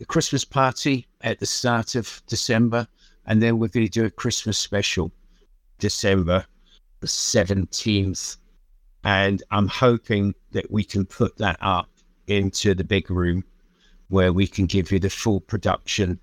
the 0.00 0.04
Christmas 0.04 0.44
party 0.44 1.06
at 1.20 1.38
the 1.38 1.46
start 1.46 1.94
of 1.94 2.20
December, 2.26 2.88
and 3.26 3.40
then 3.40 3.58
we're 3.58 3.68
going 3.68 3.86
to 3.86 3.92
do 3.92 4.04
a 4.04 4.10
Christmas 4.10 4.58
special 4.58 5.12
December 5.78 6.44
the 6.98 7.06
17th. 7.06 8.36
And 9.04 9.42
I'm 9.52 9.68
hoping 9.68 10.34
that 10.50 10.70
we 10.70 10.82
can 10.82 11.06
put 11.06 11.36
that 11.36 11.58
up 11.60 11.88
into 12.26 12.74
the 12.74 12.82
big 12.82 13.10
room 13.10 13.44
where 14.08 14.32
we 14.32 14.46
can 14.48 14.66
give 14.66 14.90
you 14.90 14.98
the 14.98 15.08
full 15.08 15.40
production 15.40 16.18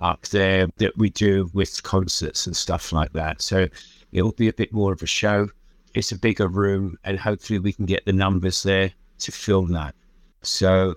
up 0.00 0.22
there 0.28 0.68
that 0.76 0.96
we 0.96 1.10
do 1.10 1.50
with 1.52 1.82
concerts 1.82 2.46
and 2.46 2.56
stuff 2.56 2.92
like 2.92 3.12
that. 3.14 3.42
So 3.42 3.66
it'll 4.12 4.32
be 4.32 4.48
a 4.48 4.52
bit 4.52 4.72
more 4.72 4.92
of 4.92 5.02
a 5.02 5.06
show 5.06 5.48
it's 5.94 6.12
a 6.12 6.18
bigger 6.18 6.48
room, 6.48 6.98
and 7.04 7.18
hopefully 7.18 7.58
we 7.58 7.72
can 7.72 7.86
get 7.86 8.04
the 8.04 8.12
numbers 8.12 8.62
there 8.62 8.92
to 9.18 9.32
film 9.32 9.72
that. 9.72 9.94
So 10.42 10.94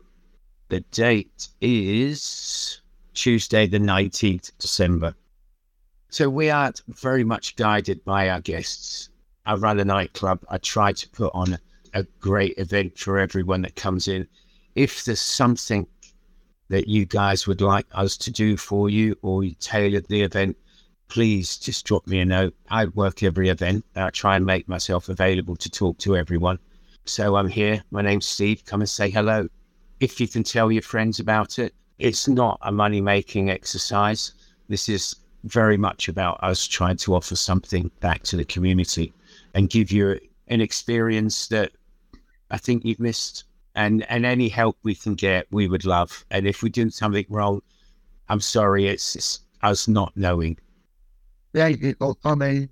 the 0.75 0.81
date 0.91 1.47
is 1.61 2.81
Tuesday, 3.13 3.65
the 3.65 3.77
19th 3.77 4.51
December. 4.59 5.15
So 6.09 6.29
we 6.29 6.49
are 6.49 6.73
very 6.89 7.23
much 7.23 7.55
guided 7.55 8.03
by 8.03 8.27
our 8.27 8.41
guests. 8.41 9.07
I 9.45 9.55
run 9.55 9.79
a 9.79 9.85
nightclub. 9.85 10.43
I 10.49 10.57
try 10.57 10.91
to 10.91 11.09
put 11.11 11.31
on 11.33 11.57
a 11.93 12.03
great 12.19 12.55
event 12.57 12.99
for 12.99 13.19
everyone 13.19 13.61
that 13.61 13.77
comes 13.77 14.09
in. 14.09 14.27
If 14.75 15.05
there's 15.05 15.21
something 15.21 15.87
that 16.67 16.89
you 16.89 17.05
guys 17.05 17.47
would 17.47 17.61
like 17.61 17.87
us 17.93 18.17
to 18.17 18.29
do 18.29 18.57
for 18.57 18.89
you 18.89 19.17
or 19.21 19.45
you 19.45 19.55
tailored 19.61 20.09
the 20.09 20.23
event, 20.23 20.57
please 21.07 21.57
just 21.57 21.85
drop 21.85 22.05
me 22.05 22.19
a 22.19 22.25
note. 22.25 22.53
I 22.69 22.87
work 22.87 23.23
every 23.23 23.47
event. 23.47 23.85
I 23.95 24.09
try 24.09 24.35
and 24.35 24.45
make 24.45 24.67
myself 24.67 25.07
available 25.07 25.55
to 25.55 25.69
talk 25.69 25.99
to 25.99 26.17
everyone. 26.17 26.59
So 27.05 27.37
I'm 27.37 27.47
here. 27.47 27.81
My 27.91 28.01
name's 28.01 28.25
Steve. 28.25 28.65
Come 28.65 28.81
and 28.81 28.89
say 28.89 29.09
hello. 29.09 29.47
If 29.99 30.19
you 30.19 30.27
can 30.27 30.43
tell 30.43 30.71
your 30.71 30.81
friends 30.81 31.19
about 31.19 31.59
it, 31.59 31.73
it's 31.99 32.27
not 32.27 32.59
a 32.61 32.71
money 32.71 33.01
making 33.01 33.49
exercise. 33.49 34.33
This 34.67 34.89
is 34.89 35.15
very 35.43 35.77
much 35.77 36.09
about 36.09 36.43
us 36.43 36.65
trying 36.65 36.97
to 36.97 37.15
offer 37.15 37.35
something 37.35 37.91
back 37.99 38.23
to 38.23 38.37
the 38.37 38.45
community 38.45 39.13
and 39.53 39.69
give 39.69 39.91
you 39.91 40.19
an 40.47 40.61
experience 40.61 41.47
that 41.47 41.71
I 42.51 42.57
think 42.57 42.83
you've 42.83 42.99
missed. 42.99 43.45
And 43.75 44.05
and 44.09 44.25
any 44.25 44.47
help 44.47 44.77
we 44.83 44.95
can 44.95 45.15
get, 45.15 45.47
we 45.51 45.67
would 45.67 45.85
love. 45.85 46.25
And 46.31 46.47
if 46.47 46.63
we 46.63 46.69
do 46.69 46.89
something 46.89 47.25
wrong, 47.29 47.61
I'm 48.29 48.39
sorry. 48.39 48.87
It's, 48.87 49.15
it's 49.15 49.39
us 49.61 49.87
not 49.87 50.15
knowing 50.15 50.57
thank 51.55 51.81
you 51.81 51.95
coming 52.21 52.69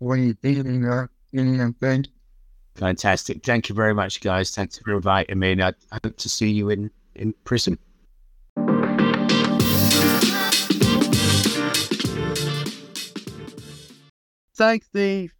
we 0.00 0.32
dealing 0.34 0.86
uh, 0.86 1.06
in 1.32 1.74
thing. 1.74 2.06
Fantastic. 2.78 3.44
Thank 3.44 3.68
you 3.68 3.74
very 3.74 3.92
much, 3.92 4.20
guys. 4.20 4.52
Thanks 4.52 4.78
for 4.78 4.94
inviting 4.94 5.40
me. 5.40 5.52
And 5.52 5.62
I 5.64 5.72
hope 5.92 6.16
to 6.16 6.28
see 6.28 6.48
you 6.48 6.70
in, 6.70 6.90
in 7.16 7.34
prison. 7.42 7.76
Thanks, 14.54 14.86
Steve. 14.86 15.34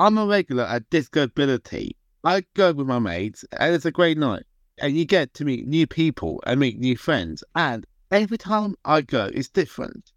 I'm 0.00 0.18
a 0.18 0.26
regular 0.26 0.64
at 0.64 0.90
Discobility. 0.90 1.96
I 2.24 2.42
go 2.54 2.72
with 2.72 2.88
my 2.88 2.98
mates, 2.98 3.44
and 3.58 3.74
it's 3.74 3.84
a 3.84 3.92
great 3.92 4.18
night. 4.18 4.42
And 4.78 4.96
you 4.96 5.04
get 5.04 5.34
to 5.34 5.44
meet 5.44 5.66
new 5.66 5.86
people 5.86 6.42
and 6.44 6.58
meet 6.58 6.78
new 6.78 6.96
friends. 6.96 7.44
And 7.54 7.86
every 8.10 8.38
time 8.38 8.74
I 8.84 9.02
go, 9.02 9.30
it's 9.32 9.48
different. 9.48 10.12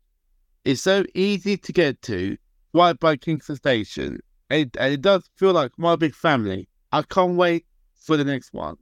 It's 0.65 0.81
so 0.81 1.03
easy 1.13 1.57
to 1.57 1.71
get 1.71 2.01
to 2.03 2.37
right 2.73 2.99
by 2.99 3.17
Kingston 3.17 3.57
Station. 3.57 4.19
And, 4.51 4.75
and 4.77 4.93
it 4.93 5.01
does 5.01 5.29
feel 5.37 5.53
like 5.53 5.71
my 5.77 5.95
big 5.95 6.13
family. 6.13 6.67
I 6.91 7.03
can't 7.03 7.37
wait 7.37 7.65
for 7.95 8.17
the 8.17 8.25
next 8.25 8.53
one. 8.53 8.75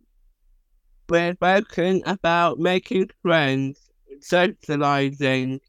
We're 1.07 1.35
talking 1.35 2.01
about 2.07 2.57
making 2.57 3.11
friends, 3.21 3.79
socializing, 4.19 5.61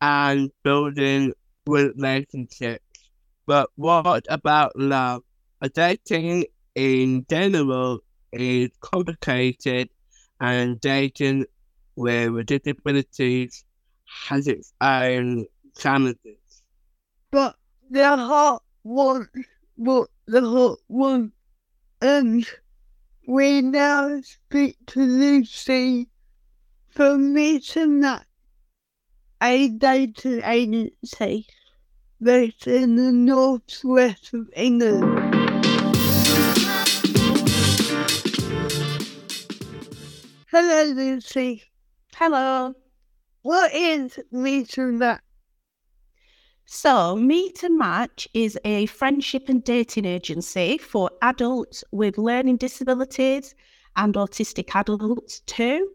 and 0.00 0.50
building 0.64 1.32
relationships. 1.64 2.84
But 3.46 3.70
what 3.76 4.26
about 4.28 4.72
love? 4.74 5.22
Dating 5.74 6.46
in 6.74 7.24
general 7.30 8.00
is 8.32 8.70
complicated, 8.80 9.90
and 10.40 10.80
dating 10.80 11.46
with 11.94 12.46
disabilities 12.46 13.64
has 14.28 14.48
its 14.48 14.72
own 14.80 15.46
challenges. 15.78 16.62
But 17.30 17.54
the 17.90 18.16
heart 18.16 18.62
wants 18.86 19.28
what 19.74 20.08
the 20.26 20.40
heart 20.40 20.78
wants. 20.88 21.34
And 22.00 22.46
we 23.26 23.60
now 23.60 24.20
speak 24.22 24.76
to 24.86 25.00
Lucy 25.00 26.08
from 26.88 27.34
Meet 27.34 27.76
and 27.76 28.00
Match, 28.00 28.26
a 29.42 29.68
dating 29.68 30.42
agency 30.44 31.46
based 32.22 32.66
in 32.66 32.96
the 32.96 33.12
northwest 33.12 34.32
of 34.32 34.48
England. 34.54 35.02
Hello, 40.50 40.84
Lucy. 40.92 41.64
Hello. 42.14 42.74
What 43.42 43.74
is 43.74 44.18
Meet 44.30 44.78
and 44.78 44.98
Match? 44.98 45.25
So, 46.68 47.14
Meet 47.14 47.62
and 47.62 47.78
Match 47.78 48.26
is 48.34 48.58
a 48.64 48.86
friendship 48.86 49.48
and 49.48 49.62
dating 49.62 50.04
agency 50.04 50.78
for 50.78 51.12
adults 51.22 51.84
with 51.92 52.18
learning 52.18 52.56
disabilities 52.56 53.54
and 53.94 54.14
autistic 54.14 54.74
adults 54.74 55.40
too. 55.46 55.88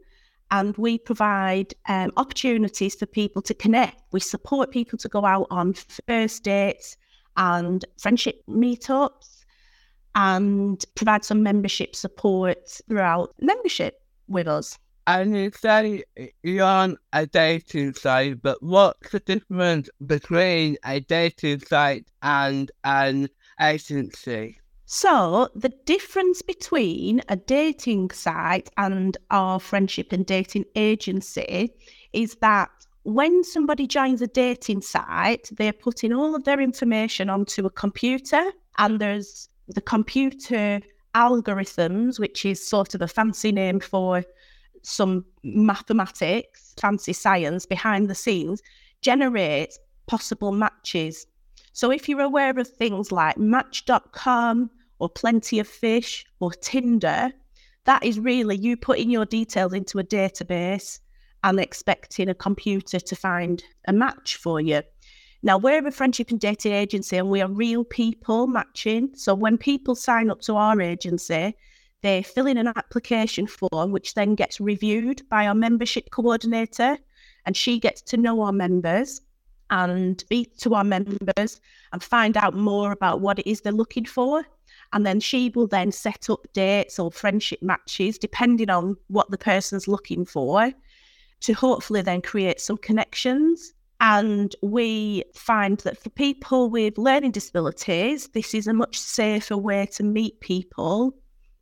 And 0.49 0.75
we 0.77 0.97
provide 0.97 1.73
um, 1.89 2.13
opportunities 2.15 2.95
for 2.95 3.05
people 3.05 3.41
to 3.41 3.53
connect. 3.53 4.01
We 4.13 4.21
support 4.21 4.71
people 4.71 4.97
to 4.99 5.09
go 5.09 5.25
out 5.25 5.47
on 5.51 5.73
first 5.73 6.43
dates 6.43 6.95
and 7.35 7.83
friendship 7.99 8.41
meetups 8.47 9.43
and 10.15 10.83
provide 10.95 11.25
some 11.25 11.43
membership 11.43 11.97
support 11.97 12.81
throughout 12.87 13.33
membership 13.41 14.01
with 14.29 14.47
us. 14.47 14.79
And 15.07 15.35
you 15.35 15.51
say 15.51 16.03
you're 16.43 16.65
on 16.65 16.97
a 17.11 17.25
dating 17.25 17.95
site, 17.95 18.41
but 18.41 18.61
what's 18.61 19.09
the 19.09 19.19
difference 19.19 19.89
between 20.05 20.77
a 20.85 20.99
dating 20.99 21.61
site 21.61 22.07
and 22.21 22.71
an 22.83 23.29
agency? 23.59 24.59
So, 24.85 25.47
the 25.55 25.73
difference 25.85 26.41
between 26.41 27.21
a 27.29 27.37
dating 27.37 28.11
site 28.11 28.69
and 28.77 29.17
our 29.31 29.59
friendship 29.59 30.11
and 30.11 30.25
dating 30.25 30.65
agency 30.75 31.71
is 32.13 32.35
that 32.41 32.69
when 33.03 33.43
somebody 33.43 33.87
joins 33.87 34.21
a 34.21 34.27
dating 34.27 34.81
site, 34.81 35.49
they're 35.53 35.73
putting 35.73 36.13
all 36.13 36.35
of 36.35 36.43
their 36.43 36.59
information 36.59 37.29
onto 37.29 37.65
a 37.65 37.69
computer, 37.69 38.51
and 38.77 38.99
there's 38.99 39.49
the 39.67 39.81
computer 39.81 40.81
algorithms, 41.15 42.19
which 42.19 42.45
is 42.45 42.65
sort 42.65 42.93
of 42.93 43.01
a 43.01 43.07
fancy 43.07 43.51
name 43.51 43.79
for 43.79 44.23
some 44.83 45.25
mathematics, 45.43 46.73
fancy 46.79 47.13
science 47.13 47.65
behind 47.65 48.09
the 48.09 48.15
scenes, 48.15 48.61
generates 49.01 49.79
possible 50.07 50.51
matches. 50.51 51.25
So 51.73 51.91
if 51.91 52.09
you're 52.09 52.21
aware 52.21 52.57
of 52.57 52.67
things 52.67 53.11
like 53.11 53.37
Match.com 53.37 54.69
or 54.99 55.09
Plenty 55.09 55.59
of 55.59 55.67
Fish 55.67 56.25
or 56.39 56.51
Tinder, 56.51 57.31
that 57.85 58.03
is 58.03 58.19
really 58.19 58.57
you 58.57 58.77
putting 58.77 59.09
your 59.09 59.25
details 59.25 59.73
into 59.73 59.99
a 59.99 60.03
database 60.03 60.99
and 61.43 61.59
expecting 61.59 62.29
a 62.29 62.35
computer 62.35 62.99
to 62.99 63.15
find 63.15 63.63
a 63.87 63.93
match 63.93 64.35
for 64.35 64.61
you. 64.61 64.81
Now, 65.43 65.57
we're 65.57 65.85
a 65.85 65.91
friendship 65.91 66.29
and 66.29 66.39
dating 66.39 66.73
agency 66.73 67.17
and 67.17 67.29
we 67.29 67.41
are 67.41 67.49
real 67.49 67.83
people 67.83 68.45
matching. 68.45 69.09
So 69.15 69.33
when 69.33 69.57
people 69.57 69.95
sign 69.95 70.29
up 70.29 70.41
to 70.41 70.55
our 70.55 70.79
agency, 70.79 71.55
they 72.01 72.23
fill 72.23 72.47
in 72.47 72.57
an 72.57 72.67
application 72.67 73.47
form, 73.47 73.91
which 73.91 74.13
then 74.13 74.35
gets 74.35 74.59
reviewed 74.59 75.27
by 75.29 75.47
our 75.47 75.55
membership 75.55 76.09
coordinator, 76.11 76.97
and 77.45 77.55
she 77.55 77.79
gets 77.79 78.01
to 78.01 78.17
know 78.17 78.41
our 78.41 78.51
members 78.51 79.21
and 79.69 80.19
speak 80.19 80.57
to 80.57 80.75
our 80.75 80.83
members 80.83 81.61
and 81.93 82.03
find 82.03 82.37
out 82.37 82.53
more 82.53 82.91
about 82.91 83.21
what 83.21 83.39
it 83.39 83.49
is 83.49 83.61
they're 83.61 83.71
looking 83.71 84.05
for. 84.05 84.43
And 84.93 85.05
then 85.05 85.19
she 85.19 85.49
will 85.55 85.67
then 85.67 85.91
set 85.91 86.29
up 86.29 86.45
dates 86.53 86.99
or 86.99 87.11
friendship 87.11 87.61
matches 87.61 88.17
depending 88.17 88.69
on 88.69 88.97
what 89.07 89.31
the 89.31 89.37
person's 89.37 89.87
looking 89.87 90.25
for 90.25 90.71
to 91.41 91.53
hopefully 91.53 92.01
then 92.01 92.21
create 92.21 92.59
some 92.59 92.77
connections. 92.77 93.73
And 94.01 94.53
we 94.61 95.23
find 95.33 95.77
that 95.79 95.97
for 95.97 96.09
people 96.09 96.69
with 96.69 96.97
learning 96.97 97.31
disabilities, 97.31 98.27
this 98.29 98.53
is 98.53 98.67
a 98.67 98.73
much 98.73 98.99
safer 98.99 99.55
way 99.55 99.85
to 99.93 100.03
meet 100.03 100.39
people 100.41 101.15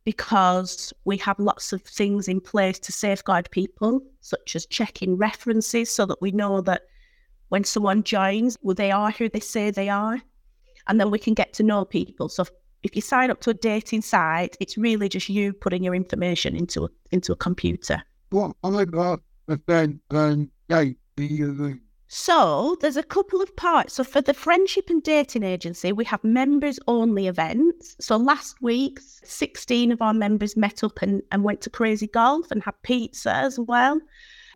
because 0.04 0.92
we 1.04 1.16
have 1.18 1.38
lots 1.38 1.72
of 1.72 1.82
things 1.82 2.28
in 2.28 2.40
place 2.40 2.78
to 2.80 2.92
safeguard 2.92 3.50
people, 3.50 4.00
such 4.20 4.56
as 4.56 4.66
checking 4.66 5.16
references 5.16 5.90
so 5.90 6.06
that 6.06 6.20
we 6.20 6.30
know 6.30 6.60
that 6.62 6.82
when 7.48 7.64
someone 7.64 8.02
joins, 8.02 8.56
well, 8.62 8.74
they 8.74 8.90
are 8.90 9.10
who 9.10 9.28
they 9.28 9.40
say 9.40 9.70
they 9.70 9.88
are. 9.88 10.20
And 10.86 10.98
then 10.98 11.10
we 11.10 11.18
can 11.18 11.34
get 11.34 11.52
to 11.54 11.62
know 11.62 11.84
people. 11.84 12.28
So 12.28 12.44
if 12.82 12.96
you 12.96 13.02
sign 13.02 13.30
up 13.30 13.40
to 13.42 13.50
a 13.50 13.54
dating 13.54 14.02
site, 14.02 14.56
it's 14.60 14.78
really 14.78 15.08
just 15.08 15.28
you 15.28 15.52
putting 15.52 15.84
your 15.84 15.94
information 15.94 16.56
into 16.56 16.84
a, 16.84 16.88
into 17.10 17.32
a 17.32 17.36
computer. 17.36 18.02
What 18.30 18.56
I 18.62 18.84
got 18.84 19.20
then 19.66 20.00
then 20.10 20.50
yeah, 20.68 20.84
the 21.16 21.44
uh, 21.44 21.74
So 22.12 22.76
there's 22.80 22.96
a 22.96 23.04
couple 23.04 23.40
of 23.40 23.54
parts. 23.54 23.94
So 23.94 24.02
for 24.02 24.20
the 24.20 24.34
friendship 24.34 24.90
and 24.90 25.00
dating 25.00 25.44
agency, 25.44 25.92
we 25.92 26.04
have 26.06 26.24
members 26.24 26.76
only 26.88 27.28
events. 27.28 27.94
So 28.00 28.16
last 28.16 28.60
week, 28.60 28.98
16 29.00 29.92
of 29.92 30.02
our 30.02 30.12
members 30.12 30.56
met 30.56 30.82
up 30.82 31.02
and, 31.02 31.22
and 31.30 31.44
went 31.44 31.60
to 31.60 31.70
Crazy 31.70 32.08
Golf 32.08 32.50
and 32.50 32.64
had 32.64 32.74
pizza 32.82 33.32
as 33.32 33.60
well. 33.60 34.00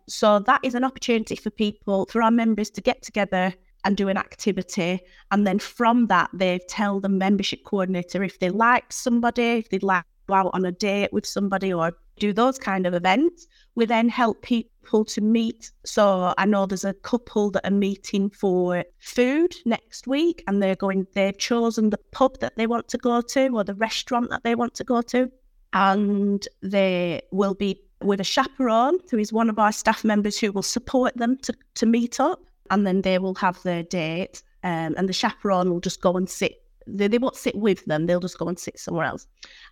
So 0.05 0.39
that 0.39 0.65
is 0.65 0.75
an 0.75 0.83
opportunity 0.83 1.37
for 1.37 1.49
people, 1.49 2.07
for 2.07 2.21
our 2.21 2.29
members 2.29 2.69
to 2.71 2.81
get 2.81 3.01
together 3.01 3.53
and 3.85 3.95
do 3.95 4.09
an 4.09 4.17
activity. 4.17 4.99
And 5.31 5.47
then 5.47 5.59
from 5.59 6.07
that, 6.07 6.31
they 6.33 6.59
tell 6.67 6.99
the 6.99 7.07
membership 7.07 7.63
coordinator 7.63 8.21
if 8.21 8.37
they 8.37 8.49
like 8.49 8.91
somebody, 8.91 9.59
if 9.59 9.69
they'd 9.69 9.81
like 9.81 10.03
go 10.27 10.33
out 10.33 10.51
on 10.53 10.65
a 10.65 10.71
date 10.71 11.11
with 11.13 11.25
somebody 11.25 11.73
or 11.73 11.93
do 12.17 12.33
those 12.33 12.57
kind 12.57 12.85
of 12.85 12.93
events. 12.93 13.47
We 13.75 13.85
then 13.85 14.09
help 14.09 14.41
people 14.41 15.05
to 15.05 15.21
meet. 15.21 15.71
So 15.85 16.33
I 16.37 16.45
know 16.45 16.65
there's 16.65 16.85
a 16.85 16.93
couple 16.93 17.51
that 17.51 17.67
are 17.67 17.71
meeting 17.71 18.29
for 18.29 18.83
food 18.99 19.55
next 19.65 20.07
week 20.07 20.43
and 20.47 20.61
they're 20.61 20.75
going, 20.75 21.07
they've 21.13 21.37
chosen 21.37 21.89
the 21.89 21.99
pub 22.11 22.39
that 22.39 22.55
they 22.55 22.67
want 22.67 22.87
to 22.89 22.97
go 22.97 23.21
to 23.21 23.49
or 23.49 23.63
the 23.63 23.75
restaurant 23.75 24.29
that 24.29 24.43
they 24.43 24.55
want 24.55 24.73
to 24.75 24.83
go 24.83 25.01
to. 25.03 25.31
And 25.73 26.47
they 26.61 27.21
will 27.31 27.53
be 27.53 27.81
with 28.01 28.21
a 28.21 28.25
chaperone 28.25 28.99
who 29.11 29.17
is 29.17 29.33
one 29.33 29.49
of 29.49 29.59
our 29.59 29.71
staff 29.71 30.03
members 30.03 30.39
who 30.39 30.51
will 30.51 30.63
support 30.63 31.17
them 31.17 31.37
to, 31.39 31.53
to 31.75 31.85
meet 31.85 32.19
up. 32.19 32.39
And 32.71 32.87
then 32.87 33.01
they 33.01 33.19
will 33.19 33.35
have 33.35 33.61
their 33.63 33.83
date. 33.83 34.41
Um, 34.63 34.95
and 34.97 35.07
the 35.07 35.13
chaperone 35.13 35.69
will 35.69 35.81
just 35.81 36.01
go 36.01 36.13
and 36.13 36.29
sit. 36.29 36.64
They, 36.87 37.07
they 37.07 37.17
won't 37.17 37.35
sit 37.35 37.55
with 37.55 37.85
them, 37.85 38.05
they'll 38.05 38.19
just 38.19 38.37
go 38.37 38.47
and 38.47 38.59
sit 38.59 38.79
somewhere 38.79 39.05
else. 39.05 39.27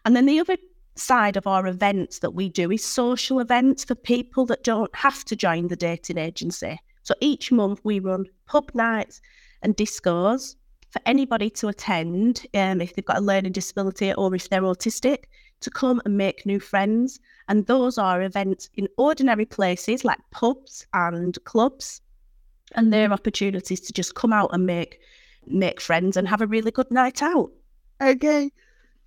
And 0.06 0.16
then 0.16 0.26
the 0.26 0.40
other 0.40 0.58
side 0.96 1.38
of 1.38 1.48
our 1.48 1.68
events 1.68 2.20
that 2.20 2.32
we 2.32 2.50
do 2.50 2.72
is 2.72 2.84
social 2.84 3.40
events 3.40 3.84
for 3.84 3.96
people 3.96 4.46
that 4.46 4.64
don't 4.64 4.96
have 4.96 5.24
to 5.26 5.36
join 5.36 5.68
the 5.68 5.76
dating 5.76 6.18
agency. 6.18 6.80
So 7.04 7.14
each 7.20 7.52
month 7.52 7.82
we 7.84 8.00
run 8.00 8.26
pub 8.46 8.72
nights 8.74 9.22
and 9.62 9.76
discos 9.76 10.56
for 10.90 11.02
anybody 11.06 11.50
to 11.50 11.68
attend 11.68 12.46
um, 12.54 12.80
if 12.80 12.94
they've 12.94 13.04
got 13.04 13.18
a 13.18 13.22
learning 13.22 13.52
disability 13.52 14.14
or 14.14 14.34
if 14.36 14.50
they're 14.50 14.62
autistic 14.62 15.24
to 15.62 15.72
come 15.72 16.02
and 16.06 16.18
make 16.18 16.46
new 16.46 16.60
friends. 16.60 17.20
And 17.50 17.66
those 17.66 17.98
are 17.98 18.22
events 18.22 18.70
in 18.76 18.88
ordinary 18.98 19.46
places 19.46 20.06
like 20.06 20.20
pubs 20.32 20.86
and 20.94 21.38
clubs. 21.46 22.02
And 22.76 22.94
they're 22.94 23.12
opportunities 23.12 23.82
to 23.82 23.94
just 23.94 24.16
come 24.16 24.34
out 24.34 24.52
and 24.54 24.66
make 24.66 25.00
make 25.48 25.82
friends 25.82 26.18
and 26.18 26.28
have 26.28 26.42
a 26.42 26.48
really 26.48 26.72
good 26.72 26.92
night 26.92 27.22
out. 27.22 27.52
Okay, 28.02 28.52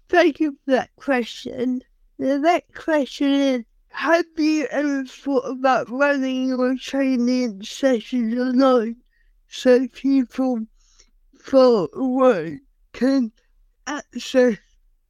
Thank 0.09 0.39
you 0.39 0.53
for 0.53 0.70
that 0.72 0.95
question. 0.97 1.82
The 2.18 2.39
next 2.39 2.74
question 2.74 3.32
is 3.32 3.64
Have 3.89 4.24
you 4.37 4.66
ever 4.70 5.05
thought 5.05 5.51
about 5.51 5.91
running 5.91 6.49
your 6.51 6.76
training 6.76 7.62
sessions 7.62 8.39
online 8.39 8.97
so 9.49 9.89
people 9.89 10.61
for 11.41 11.89
work 11.95 12.55
can 12.93 13.32
access? 13.87 14.59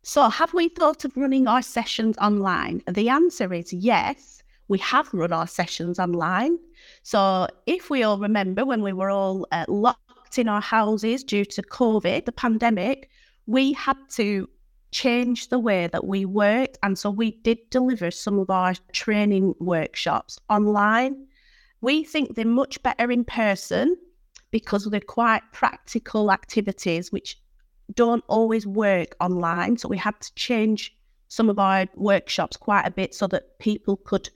So, 0.02 0.30
have 0.30 0.54
we 0.54 0.68
thought 0.70 1.04
of 1.04 1.16
running 1.16 1.46
our 1.46 1.62
sessions 1.62 2.16
online? 2.18 2.82
The 2.88 3.10
answer 3.10 3.52
is 3.52 3.72
yes. 3.72 4.42
We 4.68 4.78
have 4.78 5.12
run 5.12 5.32
our 5.32 5.46
sessions 5.46 5.98
online. 5.98 6.58
So, 7.02 7.48
if 7.66 7.90
we 7.90 8.02
all 8.02 8.18
remember 8.18 8.64
when 8.64 8.82
we 8.82 8.92
were 8.94 9.10
all 9.10 9.46
uh, 9.52 9.66
locked 9.68 10.05
in 10.38 10.48
our 10.48 10.60
houses 10.60 11.24
due 11.24 11.44
to 11.44 11.62
COVID, 11.62 12.24
the 12.24 12.32
pandemic, 12.32 13.10
we 13.46 13.72
had 13.72 13.96
to 14.10 14.48
change 14.90 15.48
the 15.48 15.58
way 15.58 15.88
that 15.88 16.06
we 16.06 16.24
worked. 16.24 16.78
And 16.82 16.98
so 16.98 17.10
we 17.10 17.32
did 17.42 17.58
deliver 17.70 18.10
some 18.10 18.38
of 18.38 18.50
our 18.50 18.74
training 18.92 19.54
workshops 19.58 20.38
online. 20.48 21.26
We 21.80 22.04
think 22.04 22.34
they're 22.34 22.46
much 22.46 22.82
better 22.82 23.10
in 23.10 23.24
person 23.24 23.96
because 24.50 24.84
they're 24.84 25.00
quite 25.00 25.42
practical 25.52 26.32
activities 26.32 27.12
which 27.12 27.38
don't 27.94 28.24
always 28.28 28.66
work 28.66 29.14
online. 29.20 29.76
So 29.76 29.88
we 29.88 29.98
had 29.98 30.20
to 30.20 30.34
change 30.34 30.96
some 31.28 31.50
of 31.50 31.58
our 31.58 31.86
workshops 31.94 32.56
quite 32.56 32.86
a 32.86 32.90
bit 32.90 33.14
so 33.14 33.26
that 33.28 33.58
people 33.58 33.96
could 33.96 34.30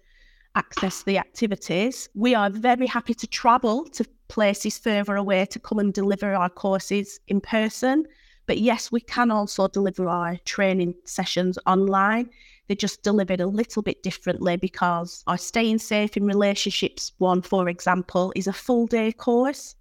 access 0.54 1.02
the 1.04 1.18
activities. 1.18 2.08
We 2.14 2.34
are 2.34 2.50
very 2.50 2.86
happy 2.86 3.14
to 3.14 3.26
travel 3.26 3.84
to 3.90 4.04
places 4.30 4.78
further 4.78 5.16
away 5.16 5.44
to 5.44 5.58
come 5.58 5.78
and 5.78 5.92
deliver 5.92 6.34
our 6.34 6.48
courses 6.48 7.20
in 7.28 7.40
person. 7.40 8.06
But 8.46 8.58
yes, 8.58 8.90
we 8.90 9.00
can 9.00 9.30
also 9.30 9.68
deliver 9.68 10.08
our 10.08 10.38
training 10.44 10.94
sessions 11.04 11.58
online. 11.66 12.30
They're 12.66 12.76
just 12.76 13.02
delivered 13.02 13.40
a 13.40 13.46
little 13.46 13.82
bit 13.82 14.02
differently 14.02 14.56
because 14.56 15.24
our 15.26 15.36
Staying 15.36 15.78
Safe 15.78 16.16
in 16.16 16.24
Relationships 16.24 17.12
one, 17.18 17.42
for 17.42 17.68
example, 17.68 18.32
is 18.36 18.46
a 18.46 18.52
full 18.52 18.86
day 18.86 19.12
course. 19.12 19.74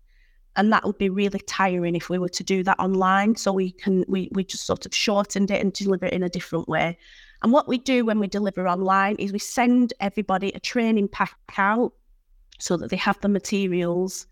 And 0.55 0.73
that 0.73 0.83
would 0.83 0.97
be 0.97 1.09
really 1.09 1.39
tiring 1.39 1.95
if 1.95 2.09
we 2.09 2.17
were 2.17 2.29
to 2.29 2.43
do 2.43 2.63
that 2.63 2.79
online. 2.79 3.35
So 3.35 3.53
we 3.53 3.71
can 3.71 4.03
we, 4.07 4.29
we 4.33 4.43
just 4.43 4.65
sort 4.65 4.85
of 4.85 4.93
shortened 4.93 5.51
it 5.51 5.61
and 5.61 5.71
deliver 5.71 6.07
it 6.07 6.13
in 6.13 6.23
a 6.23 6.29
different 6.29 6.67
way. 6.67 6.97
And 7.43 7.53
what 7.53 7.67
we 7.67 7.77
do 7.77 8.03
when 8.03 8.19
we 8.19 8.27
deliver 8.27 8.67
online 8.67 9.15
is 9.17 9.31
we 9.31 9.39
send 9.39 9.93
everybody 9.99 10.51
a 10.53 10.59
training 10.59 11.07
pack 11.07 11.37
out 11.57 11.93
so 12.59 12.75
that 12.77 12.89
they 12.89 12.97
have 12.97 13.21
the 13.21 13.29
materials 13.29 14.27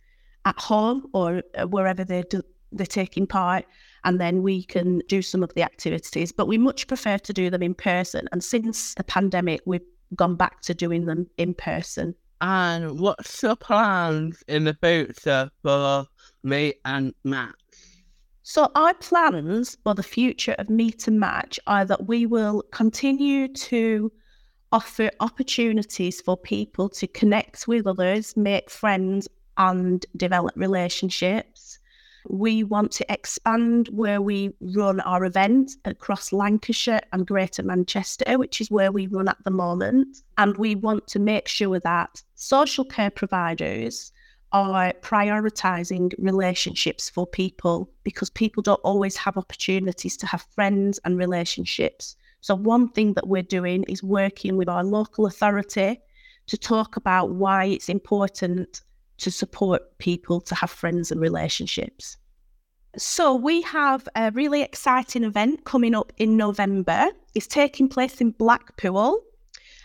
at 0.48 0.58
home 0.60 1.06
or 1.14 1.44
uh, 1.58 1.68
wherever 1.68 2.04
they're, 2.06 2.24
they're 2.72 2.86
taking 2.86 3.28
part 3.28 3.66
and 4.06 4.22
then 4.22 4.42
we 4.42 4.64
can 4.64 5.00
do 5.10 5.22
some 5.22 5.44
of 5.44 5.54
the 5.54 5.64
activities. 5.64 6.32
But 6.32 6.48
we 6.48 6.58
much 6.58 6.88
prefer 6.88 7.18
to 7.18 7.34
do 7.34 7.50
them 7.50 7.62
in 7.62 7.74
person. 7.74 8.30
And 8.32 8.42
since 8.42 8.94
the 8.96 9.04
pandemic, 9.04 9.62
we've 9.66 9.82
gone 10.16 10.36
back 10.36 10.62
to 10.62 10.74
doing 10.74 11.06
them 11.06 11.28
in 11.38 11.54
person. 11.54 12.16
And 12.40 13.00
what's 13.00 13.42
the 13.42 13.58
plans 13.58 14.44
in 14.48 14.64
the 14.64 14.78
future 14.82 15.52
for 15.62 16.06
me 16.44 16.76
and 16.86 17.14
Matt? 17.26 17.56
So, 18.44 18.72
our 18.76 18.94
plans 18.94 19.78
for 19.84 19.94
the 19.94 20.04
future 20.04 20.56
of 20.58 20.70
Meet 20.70 21.10
and 21.10 21.20
Match 21.20 21.60
are 21.68 21.84
that 21.84 22.08
we 22.08 22.26
will 22.26 22.64
continue 22.72 23.50
to 23.50 24.10
offer 24.72 25.12
opportunities 25.20 26.22
for 26.22 26.38
people 26.38 26.88
to 26.90 27.08
connect 27.08 27.68
with 27.68 27.86
others, 27.88 28.38
make 28.38 28.70
friends, 28.70 29.28
and 29.58 30.06
develop 30.16 30.54
relationships. 30.56 31.80
We 32.30 32.64
want 32.64 32.92
to 32.94 33.12
expand 33.12 33.88
where 33.88 34.22
we 34.22 34.54
run 34.60 35.00
our 35.02 35.24
events 35.24 35.78
across 35.86 36.34
Lancashire 36.34 37.02
and 37.14 37.26
Greater 37.26 37.64
Manchester, 37.64 38.38
which 38.38 38.60
is 38.60 38.70
where 38.70 38.92
we 38.92 39.08
run 39.08 39.30
at 39.30 39.38
the 39.46 39.52
moment. 39.52 40.24
And 40.38 40.58
we 40.58 40.76
want 40.76 41.08
to 41.08 41.20
make 41.20 41.48
sure 41.48 41.80
that 41.80 42.22
social 42.36 42.84
care 42.84 43.10
providers 43.10 44.12
are 44.52 44.94
prioritising 45.02 46.14
relationships 46.18 47.10
for 47.10 47.28
people 47.28 47.90
because 48.04 48.30
people 48.30 48.64
don't 48.64 48.82
always 48.82 49.18
have 49.18 49.38
opportunities 49.38 50.18
to 50.18 50.26
have 50.26 50.46
friends 50.56 51.00
and 51.06 51.18
relationships. 51.18 52.16
So, 52.42 52.56
one 52.56 52.90
thing 52.90 53.14
that 53.14 53.28
we're 53.28 53.42
doing 53.42 53.84
is 53.84 54.04
working 54.04 54.56
with 54.58 54.70
our 54.70 54.84
local 54.84 55.26
authority 55.26 56.00
to 56.48 56.58
talk 56.58 56.96
about 56.96 57.32
why 57.32 57.66
it's 57.66 57.90
important 57.90 58.82
to 59.18 59.32
support 59.32 59.98
people 59.98 60.42
to 60.42 60.56
have 60.56 60.70
friends 60.70 61.12
and 61.12 61.20
relationships. 61.20 62.18
So, 62.98 63.36
we 63.36 63.62
have 63.62 64.08
a 64.16 64.32
really 64.32 64.64
exciting 64.64 65.24
event 65.24 65.66
coming 65.66 65.94
up 65.94 66.12
in 66.18 66.36
November. 66.36 67.08
It's 67.36 67.46
taking 67.46 67.90
place 67.90 68.22
in 68.22 68.32
Blackpool 68.32 69.22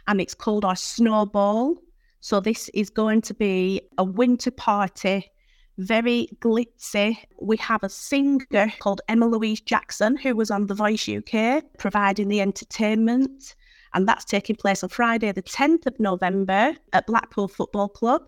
and 0.07 0.21
it's 0.21 0.35
called 0.35 0.65
our 0.65 0.77
Snowball. 0.77 1.77
So, 2.21 2.41
this 2.41 2.71
is 2.73 2.89
going 2.89 3.21
to 3.23 3.35
be 3.35 3.83
a 3.99 4.05
winter 4.05 4.51
party, 4.51 5.31
very 5.77 6.29
glitzy. 6.41 7.19
We 7.41 7.59
have 7.59 7.83
a 7.83 7.89
singer 7.91 8.73
called 8.79 9.03
Emma 9.09 9.27
Louise 9.27 9.61
Jackson, 9.61 10.17
who 10.17 10.35
was 10.35 10.51
on 10.51 10.67
The 10.67 10.75
Voice 10.75 11.07
UK, 11.07 11.65
providing 11.79 12.29
the 12.29 12.41
entertainment. 12.41 13.55
And 13.95 14.09
that's 14.09 14.25
taking 14.25 14.57
place 14.57 14.83
on 14.83 14.89
Friday, 14.89 15.33
the 15.33 15.43
10th 15.43 15.85
of 15.87 16.01
November 16.01 16.75
at 16.95 17.07
Blackpool 17.07 17.49
Football 17.49 17.89
Club. 17.91 18.23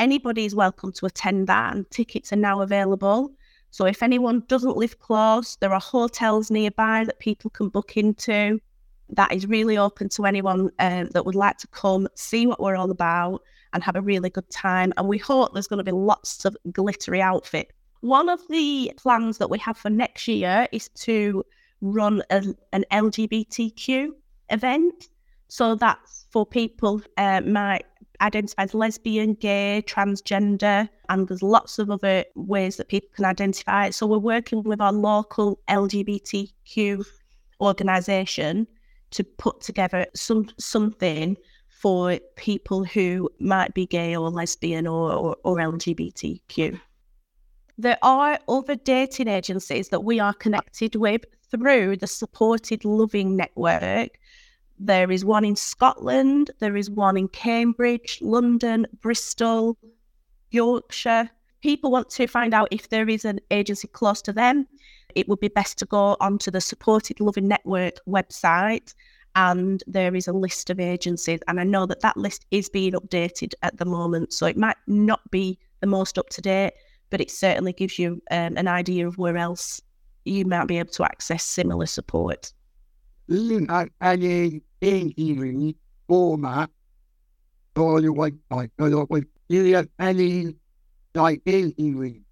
Anybody 0.00 0.46
is 0.46 0.54
welcome 0.54 0.92
to 0.92 1.04
attend 1.04 1.46
that, 1.48 1.74
and 1.74 1.88
tickets 1.90 2.32
are 2.32 2.36
now 2.36 2.62
available. 2.62 3.30
So 3.70 3.84
if 3.84 4.02
anyone 4.02 4.42
doesn't 4.48 4.78
live 4.78 4.98
close, 4.98 5.56
there 5.56 5.74
are 5.74 5.80
hotels 5.80 6.50
nearby 6.50 7.04
that 7.04 7.18
people 7.18 7.50
can 7.50 7.68
book 7.68 7.98
into. 7.98 8.58
That 9.10 9.30
is 9.30 9.46
really 9.46 9.76
open 9.76 10.08
to 10.08 10.24
anyone 10.24 10.70
um, 10.78 11.10
that 11.10 11.26
would 11.26 11.34
like 11.34 11.58
to 11.58 11.66
come, 11.66 12.08
see 12.14 12.46
what 12.46 12.60
we're 12.60 12.76
all 12.76 12.90
about, 12.90 13.42
and 13.74 13.84
have 13.84 13.94
a 13.94 14.00
really 14.00 14.30
good 14.30 14.48
time. 14.48 14.94
And 14.96 15.06
we 15.06 15.18
hope 15.18 15.52
there's 15.52 15.66
going 15.66 15.84
to 15.84 15.84
be 15.84 15.92
lots 15.92 16.46
of 16.46 16.56
glittery 16.72 17.20
outfit. 17.20 17.70
One 18.00 18.30
of 18.30 18.40
the 18.48 18.94
plans 18.96 19.36
that 19.36 19.50
we 19.50 19.58
have 19.58 19.76
for 19.76 19.90
next 19.90 20.26
year 20.26 20.66
is 20.72 20.88
to 21.00 21.44
run 21.82 22.22
a, 22.30 22.42
an 22.72 22.86
LGBTQ 22.90 24.08
event. 24.48 25.08
So 25.48 25.74
that's 25.74 26.24
for 26.30 26.46
people 26.46 27.02
uh, 27.18 27.42
might 27.42 27.84
identify 28.20 28.62
as 28.62 28.74
lesbian, 28.74 29.34
gay, 29.34 29.82
transgender, 29.86 30.88
and 31.08 31.28
there's 31.28 31.42
lots 31.42 31.78
of 31.78 31.90
other 31.90 32.24
ways 32.34 32.76
that 32.76 32.88
people 32.88 33.10
can 33.14 33.24
identify. 33.24 33.90
So 33.90 34.06
we're 34.06 34.18
working 34.18 34.62
with 34.62 34.80
our 34.80 34.92
local 34.92 35.60
LGBTQ 35.68 37.04
organisation 37.60 38.66
to 39.10 39.24
put 39.24 39.60
together 39.60 40.06
some 40.14 40.48
something 40.58 41.36
for 41.68 42.18
people 42.36 42.84
who 42.84 43.28
might 43.40 43.72
be 43.74 43.86
gay 43.86 44.14
or 44.14 44.30
lesbian 44.30 44.86
or, 44.86 45.12
or, 45.12 45.36
or 45.44 45.56
LGBTQ. 45.56 46.78
There 47.78 47.98
are 48.02 48.38
other 48.46 48.76
dating 48.76 49.28
agencies 49.28 49.88
that 49.88 50.04
we 50.04 50.20
are 50.20 50.34
connected 50.34 50.94
with 50.96 51.22
through 51.50 51.96
the 51.96 52.06
Supported 52.06 52.84
Loving 52.84 53.36
Network, 53.36 54.18
there 54.82 55.10
is 55.10 55.26
one 55.26 55.44
in 55.44 55.56
Scotland, 55.56 56.50
there 56.58 56.74
is 56.74 56.90
one 56.90 57.18
in 57.18 57.28
Cambridge, 57.28 58.18
London, 58.22 58.86
Bristol, 59.00 59.76
Yorkshire. 60.50 61.28
People 61.60 61.90
want 61.90 62.08
to 62.08 62.26
find 62.26 62.54
out 62.54 62.68
if 62.70 62.88
there 62.88 63.08
is 63.08 63.26
an 63.26 63.40
agency 63.50 63.88
close 63.88 64.22
to 64.22 64.32
them. 64.32 64.66
It 65.14 65.28
would 65.28 65.38
be 65.38 65.48
best 65.48 65.78
to 65.78 65.84
go 65.84 66.16
onto 66.20 66.50
the 66.50 66.62
Supported 66.62 67.20
Loving 67.20 67.46
Network 67.46 67.96
website, 68.08 68.94
and 69.36 69.84
there 69.86 70.14
is 70.14 70.26
a 70.26 70.32
list 70.32 70.70
of 70.70 70.80
agencies. 70.80 71.40
And 71.46 71.60
I 71.60 71.64
know 71.64 71.84
that 71.84 72.00
that 72.00 72.16
list 72.16 72.46
is 72.50 72.70
being 72.70 72.94
updated 72.94 73.52
at 73.62 73.76
the 73.76 73.84
moment, 73.84 74.32
so 74.32 74.46
it 74.46 74.56
might 74.56 74.78
not 74.86 75.30
be 75.30 75.58
the 75.80 75.86
most 75.88 76.16
up 76.16 76.30
to 76.30 76.40
date, 76.40 76.72
but 77.10 77.20
it 77.20 77.30
certainly 77.30 77.74
gives 77.74 77.98
you 77.98 78.22
um, 78.30 78.56
an 78.56 78.66
idea 78.66 79.06
of 79.06 79.18
where 79.18 79.36
else 79.36 79.82
you 80.24 80.46
might 80.46 80.68
be 80.68 80.78
able 80.78 80.92
to 80.92 81.04
access 81.04 81.44
similar 81.44 81.86
support 81.86 82.54
any 83.30 84.62
any 84.82 85.76
format 86.08 86.70
for 87.74 88.00
your 88.00 88.14
website. 88.14 88.70
Do 88.78 89.24
you 89.48 89.76
have 89.76 89.88
any 89.98 90.54
like 91.14 91.42
easy 91.46 91.94
read? 91.94 92.24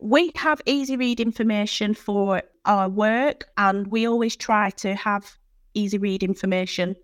We 0.00 0.32
have 0.36 0.62
easy 0.64 0.96
read 0.96 1.20
information 1.20 1.94
for 1.94 2.42
our 2.64 2.88
work, 2.88 3.48
and 3.58 3.86
we 3.88 4.06
always 4.06 4.36
try 4.36 4.70
to 4.70 4.94
have 4.94 5.36
easy 5.74 5.98
read 5.98 6.22
information. 6.22 6.96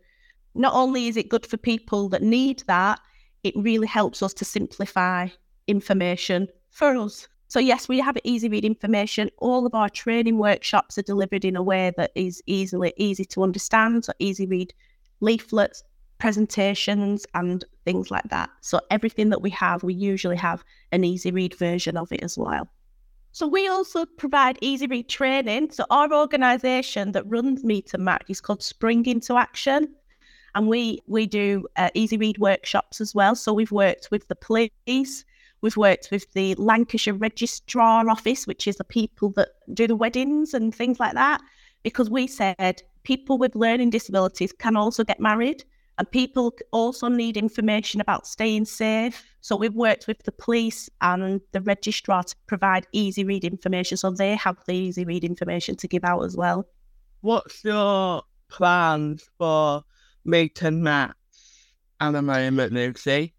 Not 0.55 0.73
only 0.73 1.09
is 1.09 1.17
it 1.17 1.29
good 1.29 1.45
for 1.45 1.59
people 1.59 2.09
that 2.09 2.23
need 2.23 2.63
that, 2.67 3.01
it 3.43 3.55
really 3.57 3.87
helps 3.87 4.23
us 4.23 4.33
to 4.35 4.45
simplify 4.45 5.29
information 5.67 6.49
for 6.71 6.97
us. 6.97 7.29
So 7.49 7.61
yes, 7.61 7.89
we 7.89 8.01
have 8.01 8.17
easy 8.25 8.49
read 8.49 8.65
information. 8.65 9.31
All 9.39 9.67
of 9.67 9.75
our 9.75 9.89
training 9.89 10.39
workshops 10.39 10.99
are 10.99 11.03
delivered 11.03 11.45
in 11.45 11.57
a 11.57 11.63
way 11.63 11.93
that 11.97 12.11
is 12.15 12.43
easily 12.47 12.93
easy 12.97 13.25
to 13.27 13.43
understand. 13.43 14.05
So 14.05 14.13
easy 14.19 14.47
read 14.47 14.75
leaflets, 15.21 15.83
presentations, 16.19 17.25
and 17.35 17.65
things 17.85 18.11
like 18.11 18.29
that. 18.31 18.51
So 18.63 18.81
everything 18.91 19.31
that 19.31 19.43
we 19.43 19.51
have, 19.51 19.83
we 19.83 19.95
usually 19.95 20.37
have 20.37 20.65
an 20.91 21.05
easy 21.05 21.31
read 21.31 21.55
version 21.55 21.97
of 21.97 22.11
it 22.11 22.23
as 22.23 22.37
well. 22.37 22.69
So 23.31 23.47
we 23.47 23.69
also 23.69 24.07
provide 24.07 24.59
easy 24.63 24.87
read 24.87 25.09
training. 25.09 25.71
So 25.71 25.85
our 25.91 26.13
organisation 26.13 27.13
that 27.13 27.31
runs 27.31 27.63
Meet 27.63 27.93
and 27.95 28.05
Match 28.05 28.25
is 28.29 28.41
called 28.41 28.63
Spring 28.63 29.05
Into 29.05 29.37
Action, 29.37 29.95
and 30.55 30.67
we 30.67 31.01
we 31.07 31.27
do 31.27 31.67
uh, 31.77 31.91
easy 31.95 32.17
read 32.17 32.39
workshops 32.39 33.01
as 33.01 33.15
well. 33.15 33.35
So 33.35 33.53
we've 33.53 33.71
worked 33.71 34.09
with 34.11 34.27
the 34.29 34.37
police 34.37 35.25
We've 35.67 35.77
worked 35.77 36.13
with 36.13 36.33
the 36.33 36.55
Lancashire 36.59 37.15
Registrar 37.15 38.09
Office, 38.09 38.47
which 38.47 38.69
is 38.69 38.77
the 38.77 38.85
people 38.85 39.31
that 39.31 39.49
do 39.75 39.89
the 39.89 39.97
weddings 39.97 40.55
and 40.55 40.73
things 40.73 41.01
like 41.01 41.15
that, 41.15 41.43
because 41.83 42.09
we 42.09 42.29
said 42.29 42.85
people 43.03 43.37
with 43.37 43.57
learning 43.57 43.91
disabilities 43.91 44.53
can 44.53 44.77
also 44.77 45.03
get 45.03 45.19
married 45.19 45.65
and 45.99 46.09
people 46.09 46.55
also 46.71 47.09
need 47.09 47.37
information 47.37 48.01
about 48.01 48.29
staying 48.29 48.67
safe. 48.67 49.25
So 49.41 49.57
we've 49.57 49.75
worked 49.75 50.07
with 50.07 50.23
the 50.23 50.31
police 50.31 50.89
and 51.01 51.41
the 51.51 51.61
registrar 51.63 52.23
to 52.23 52.37
provide 52.47 52.87
easy 52.93 53.25
read 53.25 53.43
information 53.43 53.97
so 53.97 54.13
they 54.13 54.37
have 54.37 54.59
the 54.69 54.73
easy 54.73 55.05
read 55.05 55.25
information 55.25 55.75
to 55.79 55.89
give 55.89 56.05
out 56.05 56.21
as 56.21 56.37
well. 56.37 56.65
What's 57.23 57.65
your 57.65 58.23
plans 58.47 59.29
for 59.37 59.83
Meet 60.25 60.63
and 60.63 60.85
Match 60.85 61.17
at 61.99 62.13
the 62.13 62.23
moment, 62.23 62.73
Lucy? 62.73 63.33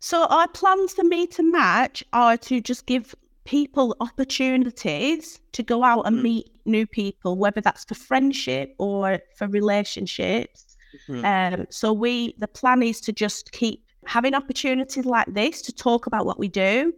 So 0.00 0.26
our 0.26 0.48
plans 0.48 0.92
for 0.94 1.04
Meet 1.04 1.38
and 1.38 1.50
Match 1.50 2.04
are 2.12 2.36
to 2.38 2.60
just 2.60 2.86
give 2.86 3.14
people 3.44 3.96
opportunities 4.00 5.40
to 5.52 5.62
go 5.62 5.82
out 5.82 6.02
and 6.02 6.18
mm. 6.18 6.22
meet 6.22 6.50
new 6.66 6.86
people, 6.86 7.36
whether 7.36 7.60
that's 7.60 7.84
for 7.84 7.94
friendship 7.94 8.74
or 8.78 9.20
for 9.36 9.48
relationships. 9.48 10.76
Mm-hmm. 11.08 11.24
Um, 11.24 11.66
so 11.70 11.92
we 11.92 12.34
the 12.38 12.48
plan 12.48 12.82
is 12.82 13.00
to 13.02 13.12
just 13.12 13.52
keep 13.52 13.82
having 14.06 14.34
opportunities 14.34 15.04
like 15.04 15.26
this 15.32 15.62
to 15.62 15.72
talk 15.72 16.06
about 16.06 16.26
what 16.26 16.38
we 16.38 16.48
do 16.48 16.92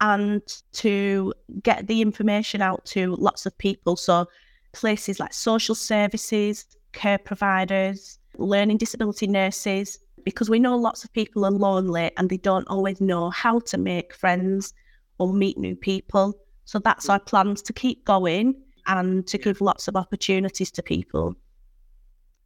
and 0.00 0.42
to 0.72 1.32
get 1.62 1.86
the 1.86 2.00
information 2.00 2.62
out 2.62 2.84
to 2.86 3.16
lots 3.16 3.46
of 3.46 3.56
people. 3.58 3.96
So 3.96 4.26
places 4.72 5.18
like 5.18 5.32
social 5.32 5.74
services, 5.74 6.64
care 6.92 7.18
providers, 7.18 8.18
learning 8.36 8.78
disability 8.78 9.26
nurses, 9.26 9.98
because 10.24 10.50
we 10.50 10.58
know 10.58 10.76
lots 10.76 11.04
of 11.04 11.12
people 11.12 11.44
are 11.44 11.50
lonely 11.50 12.10
and 12.16 12.28
they 12.28 12.36
don't 12.36 12.66
always 12.68 13.00
know 13.00 13.30
how 13.30 13.60
to 13.60 13.78
make 13.78 14.14
friends 14.14 14.72
or 15.18 15.32
meet 15.32 15.58
new 15.58 15.76
people. 15.76 16.34
So 16.64 16.78
that's 16.78 17.08
our 17.08 17.20
plans 17.20 17.62
to 17.62 17.72
keep 17.72 18.04
going 18.04 18.54
and 18.86 19.26
to 19.26 19.38
give 19.38 19.60
lots 19.60 19.88
of 19.88 19.96
opportunities 19.96 20.70
to 20.72 20.82
people. 20.82 21.34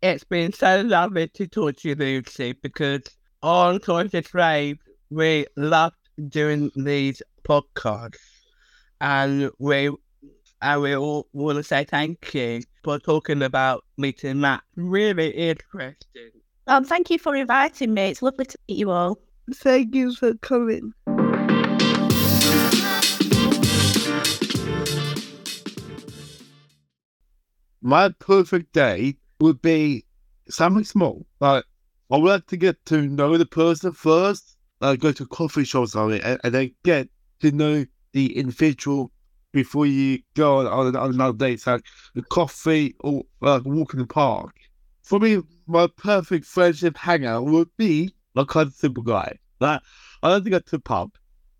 It's 0.02 0.24
been 0.24 0.52
so 0.52 0.82
lovely 0.82 1.28
to 1.28 1.46
talk 1.46 1.76
to 1.76 1.88
you, 1.90 1.94
Lucy, 1.94 2.52
because 2.52 3.02
on 3.42 3.78
Conscious 3.78 4.34
Rave, 4.34 4.78
we 5.10 5.46
love 5.56 5.92
doing 6.28 6.70
these 6.74 7.22
podcasts. 7.44 8.16
And 9.00 9.50
we 9.58 9.90
and 10.60 10.80
we 10.80 10.94
all 10.94 11.26
want 11.32 11.56
to 11.56 11.64
say 11.64 11.84
thank 11.84 12.34
you 12.34 12.62
for 12.84 12.98
talking 12.98 13.42
about 13.42 13.84
meeting 13.96 14.40
Match. 14.40 14.62
Really 14.76 15.30
interesting. 15.30 16.30
Um, 16.66 16.84
thank 16.84 17.10
you 17.10 17.18
for 17.18 17.34
inviting 17.34 17.92
me. 17.92 18.02
It's 18.02 18.22
lovely 18.22 18.44
to 18.44 18.58
meet 18.68 18.78
you 18.78 18.90
all. 18.90 19.18
Thank 19.52 19.94
you 19.94 20.14
for 20.14 20.34
coming. 20.34 20.92
My 27.84 28.10
perfect 28.20 28.72
day 28.72 29.16
would 29.40 29.60
be 29.60 30.04
something 30.48 30.84
small. 30.84 31.26
Like 31.40 31.64
I 32.12 32.16
would 32.16 32.28
like 32.28 32.46
to 32.46 32.56
get 32.56 32.84
to 32.86 33.02
know 33.02 33.36
the 33.36 33.46
person 33.46 33.92
first. 33.92 34.56
Like 34.80 35.00
go 35.00 35.10
to 35.12 35.24
a 35.24 35.26
coffee 35.26 35.64
shop 35.64 35.84
or 35.84 35.86
something, 35.88 36.20
and, 36.22 36.40
and 36.44 36.54
then 36.54 36.74
get 36.84 37.08
to 37.40 37.50
know 37.50 37.84
the 38.12 38.36
individual 38.36 39.10
before 39.52 39.86
you 39.86 40.20
go 40.34 40.58
on, 40.58 40.66
on, 40.66 40.96
on 40.96 41.14
another 41.14 41.36
date, 41.36 41.60
so 41.60 41.72
like 41.72 41.84
a 42.16 42.22
coffee 42.22 42.94
or 43.00 43.24
like 43.40 43.64
a 43.64 43.68
walk 43.68 43.94
in 43.94 44.00
the 44.00 44.06
park. 44.06 44.56
For 45.02 45.18
me, 45.18 45.42
my 45.66 45.88
perfect 45.96 46.46
friendship 46.46 46.96
hangout 46.96 47.44
would 47.46 47.68
be 47.76 48.14
like 48.34 48.54
of 48.54 48.72
simple 48.74 49.02
guy. 49.02 49.38
Like 49.60 49.80
I 50.22 50.28
don't 50.28 50.42
think 50.42 50.54
I 50.54 50.58
go 50.58 50.62
to 50.62 50.70
the 50.72 50.80
pub. 50.80 51.12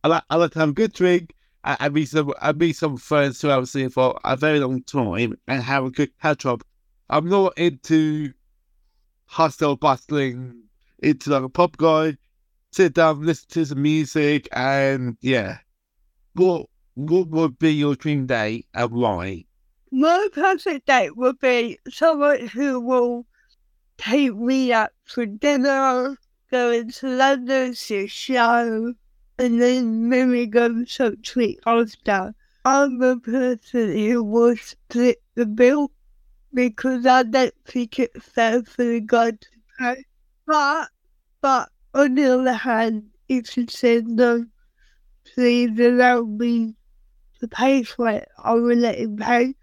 I 0.05 0.09
like 0.09 0.25
I 0.31 0.37
like 0.37 0.53
to 0.53 0.59
have 0.61 0.71
a 0.71 0.73
good 0.73 0.93
drink 0.93 1.35
I, 1.65 1.89
meet 1.91 2.09
some 2.09 2.33
and 2.41 2.59
meet 2.59 2.77
some 2.77 2.97
friends 2.97 3.41
who 3.41 3.49
I 3.49 3.53
haven't 3.53 3.67
seen 3.67 3.89
for 3.89 4.19
a 4.25 4.37
very 4.37 4.59
long 4.59 4.83
time 4.83 5.39
and 5.47 5.63
have 5.63 5.85
a 5.85 5.91
good 5.91 6.11
catch 6.21 6.45
up. 6.45 6.65
I'm 7.09 7.29
not 7.29 7.57
into 7.57 8.33
hustle 9.27 9.77
bustling 9.77 10.63
into 11.03 11.31
like 11.31 11.45
a 11.45 11.49
pub 11.49 11.77
guy. 11.77 12.17
Sit 12.73 12.95
down, 12.95 13.25
listen 13.25 13.49
to 13.51 13.65
some 13.67 13.83
music, 13.83 14.49
and 14.53 15.17
yeah. 15.21 15.59
What 16.35 16.67
what 16.95 17.29
would 17.29 17.59
be 17.59 17.73
your 17.75 17.95
dream 17.95 18.27
day 18.27 18.65
and 18.75 18.91
why? 18.91 19.45
My 19.93 20.29
perfect 20.33 20.87
date 20.87 21.17
would 21.17 21.39
be 21.39 21.79
someone 21.89 22.49
who 22.49 22.81
will 22.81 23.27
take 24.03 24.35
me 24.35 24.73
out 24.73 24.91
for 25.05 25.25
dinner, 25.27 26.17
go 26.51 26.71
into 26.73 27.09
London, 27.09 27.75
see 27.75 28.05
a 28.05 28.07
show, 28.09 28.93
and 29.39 29.63
then 29.63 30.09
maybe 30.09 30.47
go 30.47 30.85
some 30.85 31.17
treat 31.23 31.61
after. 31.67 32.35
I'm 32.65 32.99
the 32.99 33.19
person 33.19 33.97
who 33.97 34.25
will 34.25 34.57
split 34.57 35.23
the 35.35 35.47
bill 35.47 35.93
because 36.53 37.07
I 37.07 37.23
don't 37.23 37.55
think 37.65 37.99
it's 37.99 38.25
fair 38.25 38.63
for 38.65 38.85
the 38.85 39.01
guy 39.01 39.31
to 39.33 39.49
pay. 39.79 40.05
But, 40.47 40.89
but 41.41 41.69
on 41.95 42.17
the 42.17 42.41
other 42.41 42.53
hand, 42.53 43.05
if 43.29 43.51
he 43.51 43.67
said 43.69 44.09
no, 44.09 44.45
please 45.35 45.79
allow 45.79 46.23
me 46.23 46.75
to 47.41 47.49
pay 47.49 47.85
for 47.85 48.09
it, 48.09 48.29
I 48.43 48.55
will 48.55 48.77
let 48.77 48.99
him 48.99 49.17
pay. 49.17 49.55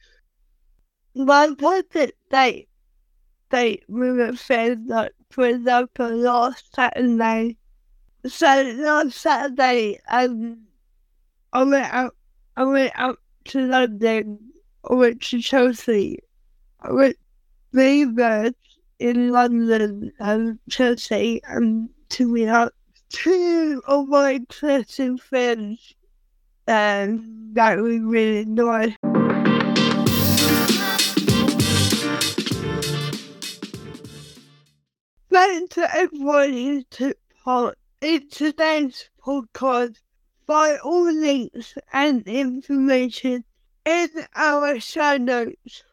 My 1.13 1.53
perfect 1.57 2.13
date, 2.29 2.68
with 3.51 4.19
a 4.19 4.35
friend, 4.37 4.87
like, 4.87 5.13
for 5.29 5.47
example, 5.47 6.09
last 6.09 6.73
Saturday. 6.75 7.57
So 8.25 8.45
last 8.77 9.17
Saturday, 9.17 9.99
um, 10.09 10.65
I 11.53 11.63
went 11.63 11.93
out, 11.93 12.15
I 12.57 12.63
went 12.63 12.91
out 12.95 13.19
to 13.45 13.65
London, 13.65 14.39
I 14.89 14.93
went 14.93 15.21
to 15.23 15.41
Chelsea, 15.41 16.19
I 16.81 16.91
went 16.91 17.17
Ravers 17.71 18.53
in 18.99 19.29
London 19.31 20.11
and 20.19 20.59
Chelsea 20.69 21.41
and 21.47 21.89
to 22.09 22.27
meet 22.27 22.49
up 22.49 22.73
two 23.09 23.81
of 23.87 24.07
my 24.07 24.39
closest 24.49 25.21
friends 25.23 25.93
and 26.67 27.55
that 27.55 27.77
was 27.79 27.99
really 28.01 28.45
nice. 28.45 28.95
Thanks 35.31 35.75
to 35.75 35.95
everyone 35.95 36.53
who 36.53 36.83
took 36.83 37.17
part 37.43 37.77
in 38.01 38.27
today's 38.29 39.09
podcast. 39.23 39.97
Find 40.47 40.79
all 40.79 41.11
links 41.11 41.75
and 41.93 42.27
information 42.27 43.43
in 43.85 44.09
our 44.35 44.79
show 44.79 45.17
notes. 45.17 45.83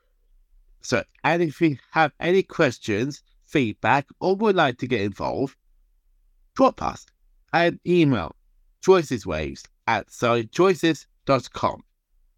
So, 0.81 1.03
and 1.23 1.43
if 1.43 1.61
you 1.61 1.77
have 1.91 2.13
any 2.19 2.43
questions, 2.43 3.23
feedback, 3.47 4.07
or 4.21 4.37
would 4.37 4.57
like 4.57 4.79
to 4.79 4.87
get 4.87 5.03
involved, 5.03 5.57
drop 6.55 6.83
us 6.83 7.05
an 7.53 7.79
email 7.87 8.35
choiceswaves 8.83 9.65
at 9.87 10.09
sidechoices.com. 10.09 11.83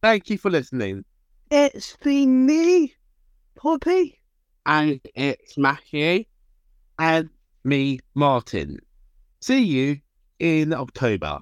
Thank 0.02 0.30
you 0.30 0.38
for 0.38 0.50
listening. 0.50 1.04
It's 1.50 1.96
been 1.98 2.44
me, 2.44 2.94
Poppy. 3.54 4.20
And 4.66 5.00
it's 5.14 5.56
Matthew. 5.56 6.24
And 6.98 7.30
me, 7.64 8.00
Martin. 8.14 8.78
See 9.40 9.62
you 9.62 10.00
in 10.38 10.72
October. 10.72 11.40